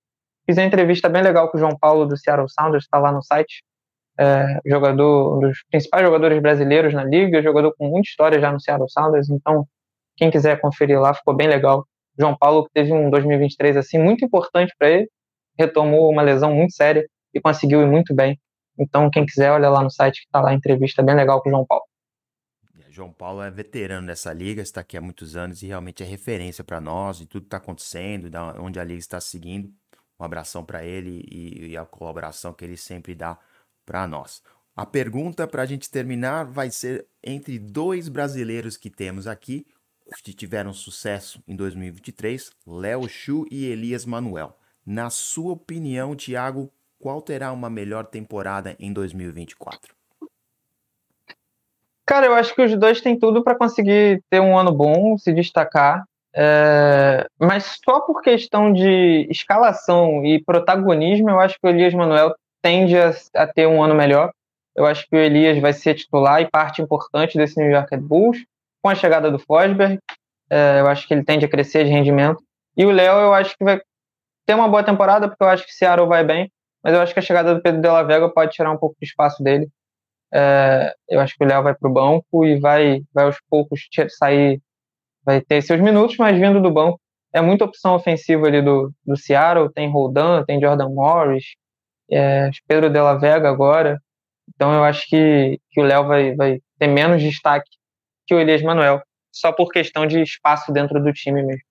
fiz 0.46 0.56
uma 0.56 0.66
entrevista 0.66 1.08
bem 1.08 1.22
legal 1.22 1.50
com 1.50 1.56
o 1.56 1.60
João 1.60 1.76
Paulo 1.76 2.06
do 2.06 2.16
Seattle 2.16 2.48
Sounders, 2.48 2.84
está 2.84 2.98
lá 2.98 3.10
no 3.10 3.22
site. 3.22 3.64
É, 4.18 4.60
jogador, 4.66 5.38
um 5.38 5.40
dos 5.40 5.58
principais 5.70 6.04
jogadores 6.04 6.40
brasileiros 6.42 6.92
na 6.94 7.02
liga, 7.02 7.42
jogador 7.42 7.74
com 7.76 7.88
muita 7.88 8.08
história 8.08 8.38
já 8.38 8.52
no 8.52 8.60
Seattle 8.60 8.88
Sounders. 8.88 9.28
Então, 9.30 9.66
quem 10.16 10.30
quiser 10.30 10.60
conferir 10.60 11.00
lá, 11.00 11.12
ficou 11.12 11.34
bem 11.34 11.48
legal. 11.48 11.84
João 12.18 12.36
Paulo 12.36 12.68
teve 12.72 12.92
um 12.92 13.10
2023 13.10 13.76
assim 13.76 13.98
muito 13.98 14.24
importante 14.24 14.72
para 14.78 14.90
ele 14.90 15.08
retomou 15.58 16.10
uma 16.10 16.22
lesão 16.22 16.54
muito 16.54 16.74
séria 16.74 17.06
e 17.34 17.40
conseguiu 17.40 17.82
ir 17.82 17.86
muito 17.86 18.14
bem. 18.14 18.38
Então, 18.78 19.10
quem 19.10 19.26
quiser, 19.26 19.52
olha 19.52 19.68
lá 19.68 19.82
no 19.82 19.90
site 19.90 20.20
que 20.20 20.26
está 20.26 20.40
lá 20.40 20.50
a 20.50 20.54
entrevista 20.54 21.02
bem 21.02 21.14
legal 21.14 21.42
com 21.42 21.48
o 21.48 21.52
João 21.52 21.66
Paulo. 21.66 21.84
É, 22.78 22.90
João 22.90 23.12
Paulo 23.12 23.42
é 23.42 23.50
veterano 23.50 24.06
dessa 24.06 24.32
liga, 24.32 24.62
está 24.62 24.80
aqui 24.80 24.96
há 24.96 25.00
muitos 25.00 25.36
anos 25.36 25.62
e 25.62 25.66
realmente 25.66 26.02
é 26.02 26.06
referência 26.06 26.64
para 26.64 26.80
nós 26.80 27.20
e 27.20 27.26
tudo 27.26 27.42
que 27.42 27.46
está 27.48 27.58
acontecendo, 27.58 28.30
onde 28.58 28.80
a 28.80 28.84
liga 28.84 28.98
está 28.98 29.20
seguindo. 29.20 29.72
Um 30.18 30.24
abração 30.24 30.64
para 30.64 30.84
ele 30.84 31.24
e, 31.30 31.70
e, 31.70 31.76
a 31.76 31.86
colaboração 31.86 32.52
que 32.52 32.64
ele 32.64 32.76
sempre 32.76 33.14
dá 33.14 33.38
para 33.86 34.06
nós. 34.06 34.42
A 34.76 34.84
pergunta 34.84 35.46
para 35.46 35.62
a 35.62 35.66
gente 35.66 35.90
terminar 35.90 36.44
vai 36.44 36.70
ser 36.70 37.06
entre 37.22 37.58
dois 37.58 38.08
brasileiros 38.08 38.76
que 38.76 38.90
temos 38.90 39.26
aqui, 39.26 39.66
que 40.22 40.32
tiveram 40.34 40.72
sucesso 40.72 41.42
em 41.46 41.56
2023, 41.56 42.50
Léo 42.66 43.08
Chu 43.08 43.46
e 43.50 43.66
Elias 43.66 44.04
Manuel. 44.04 44.59
Na 44.92 45.08
sua 45.08 45.52
opinião, 45.52 46.16
Thiago, 46.16 46.68
qual 46.98 47.22
terá 47.22 47.52
uma 47.52 47.70
melhor 47.70 48.06
temporada 48.06 48.74
em 48.76 48.92
2024? 48.92 49.94
Cara, 52.04 52.26
eu 52.26 52.34
acho 52.34 52.52
que 52.52 52.60
os 52.60 52.76
dois 52.76 53.00
têm 53.00 53.16
tudo 53.16 53.44
para 53.44 53.54
conseguir 53.54 54.20
ter 54.28 54.40
um 54.40 54.58
ano 54.58 54.72
bom, 54.72 55.16
se 55.16 55.32
destacar. 55.32 56.02
É... 56.34 57.24
mas 57.38 57.78
só 57.84 58.00
por 58.00 58.20
questão 58.20 58.72
de 58.72 59.28
escalação 59.30 60.24
e 60.24 60.42
protagonismo, 60.42 61.30
eu 61.30 61.38
acho 61.38 61.54
que 61.60 61.68
o 61.68 61.70
Elias 61.70 61.94
Manuel 61.94 62.34
tende 62.60 62.96
a, 62.96 63.12
a, 63.36 63.46
ter 63.46 63.68
um 63.68 63.80
ano 63.80 63.94
melhor. 63.94 64.32
Eu 64.74 64.86
acho 64.86 65.06
que 65.08 65.14
o 65.14 65.20
Elias 65.20 65.60
vai 65.60 65.72
ser 65.72 65.94
titular 65.94 66.42
e 66.42 66.50
parte 66.50 66.82
importante 66.82 67.38
desse 67.38 67.60
New 67.60 67.70
York 67.70 67.94
Red 67.94 68.02
Bulls. 68.02 68.44
Com 68.82 68.88
a 68.88 68.96
chegada 68.96 69.30
do 69.30 69.38
Fosberg, 69.38 70.00
é, 70.50 70.80
eu 70.80 70.88
acho 70.88 71.06
que 71.06 71.14
ele 71.14 71.22
tende 71.22 71.44
a 71.44 71.48
crescer 71.48 71.84
de 71.84 71.90
rendimento. 71.90 72.42
E 72.76 72.84
o 72.84 72.90
Léo, 72.90 73.18
eu 73.18 73.32
acho 73.32 73.56
que 73.56 73.62
vai 73.62 73.80
ter 74.50 74.54
uma 74.54 74.68
boa 74.68 74.82
temporada, 74.82 75.28
porque 75.28 75.44
eu 75.44 75.48
acho 75.48 75.64
que 75.64 75.72
Seattle 75.72 76.08
vai 76.08 76.24
bem, 76.24 76.50
mas 76.82 76.92
eu 76.92 77.00
acho 77.00 77.12
que 77.12 77.20
a 77.20 77.22
chegada 77.22 77.54
do 77.54 77.62
Pedro 77.62 77.80
de 77.80 77.86
la 77.86 78.02
Vega 78.02 78.28
pode 78.28 78.50
tirar 78.50 78.72
um 78.72 78.76
pouco 78.76 78.96
de 79.00 79.06
espaço 79.06 79.44
dele. 79.44 79.68
É, 80.34 80.92
eu 81.08 81.20
acho 81.20 81.36
que 81.36 81.44
o 81.44 81.46
Léo 81.46 81.62
vai 81.62 81.72
para 81.72 81.88
o 81.88 81.92
banco 81.92 82.44
e 82.44 82.58
vai, 82.58 83.00
vai 83.14 83.26
aos 83.26 83.36
poucos 83.48 83.82
sair, 84.18 84.60
vai 85.24 85.40
ter 85.40 85.62
seus 85.62 85.80
minutos, 85.80 86.16
mas 86.16 86.36
vindo 86.36 86.60
do 86.60 86.68
banco. 86.68 87.00
É 87.32 87.40
muita 87.40 87.64
opção 87.64 87.94
ofensiva 87.94 88.44
ali 88.48 88.60
do, 88.60 88.92
do 89.06 89.16
Seattle, 89.16 89.72
tem 89.72 89.88
Roldan, 89.88 90.42
tem 90.44 90.60
Jordan 90.60 90.88
Morris, 90.88 91.44
é, 92.10 92.50
Pedro 92.66 92.90
de 92.90 93.00
la 93.00 93.14
Vega 93.14 93.48
agora. 93.48 94.00
Então 94.52 94.74
eu 94.74 94.82
acho 94.82 95.06
que, 95.08 95.60
que 95.70 95.80
o 95.80 95.84
Léo 95.84 96.08
vai, 96.08 96.34
vai 96.34 96.58
ter 96.76 96.88
menos 96.88 97.22
destaque 97.22 97.70
que 98.26 98.34
o 98.34 98.40
Elias 98.40 98.62
Manuel, 98.62 99.00
só 99.32 99.52
por 99.52 99.70
questão 99.70 100.08
de 100.08 100.20
espaço 100.20 100.72
dentro 100.72 101.00
do 101.00 101.12
time 101.12 101.40
mesmo. 101.40 101.69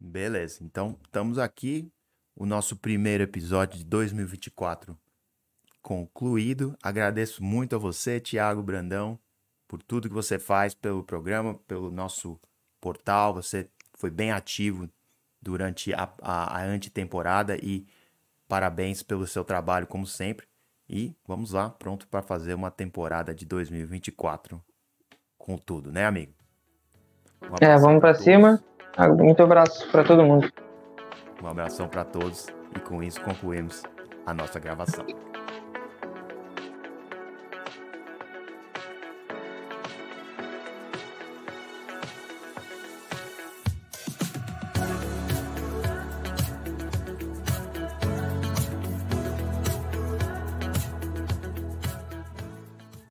Beleza, 0.00 0.64
então 0.64 0.98
estamos 1.04 1.38
aqui, 1.38 1.92
o 2.34 2.46
nosso 2.46 2.74
primeiro 2.74 3.22
episódio 3.22 3.76
de 3.76 3.84
2024 3.84 4.98
concluído. 5.82 6.76
Agradeço 6.82 7.42
muito 7.42 7.76
a 7.76 7.78
você, 7.78 8.18
Tiago 8.18 8.62
Brandão, 8.62 9.18
por 9.68 9.82
tudo 9.82 10.08
que 10.08 10.14
você 10.14 10.38
faz 10.38 10.74
pelo 10.74 11.04
programa, 11.04 11.54
pelo 11.66 11.90
nosso 11.90 12.40
portal. 12.80 13.34
Você 13.34 13.68
foi 13.94 14.10
bem 14.10 14.32
ativo 14.32 14.88
durante 15.40 15.92
a, 15.92 16.10
a, 16.22 16.58
a 16.58 16.64
antetemporada 16.64 17.56
e 17.56 17.86
parabéns 18.48 19.02
pelo 19.02 19.26
seu 19.26 19.44
trabalho, 19.44 19.86
como 19.86 20.06
sempre. 20.06 20.46
E 20.88 21.14
vamos 21.26 21.52
lá, 21.52 21.70
pronto 21.70 22.08
para 22.08 22.22
fazer 22.22 22.54
uma 22.54 22.70
temporada 22.70 23.34
de 23.34 23.44
2024 23.44 24.62
com 25.38 25.56
tudo, 25.56 25.92
né, 25.92 26.04
amigo? 26.04 26.32
É, 27.60 27.76
vamos 27.78 28.00
para 28.00 28.14
cima. 28.14 28.62
Muito 29.18 29.42
abraço 29.42 29.88
para 29.90 30.04
todo 30.04 30.22
mundo. 30.24 30.50
Um 31.42 31.48
abração 31.48 31.88
para 31.88 32.04
todos 32.04 32.48
e 32.76 32.80
com 32.80 33.02
isso 33.02 33.20
concluímos 33.22 33.82
a 34.26 34.34
nossa 34.34 34.58
gravação. 34.58 35.04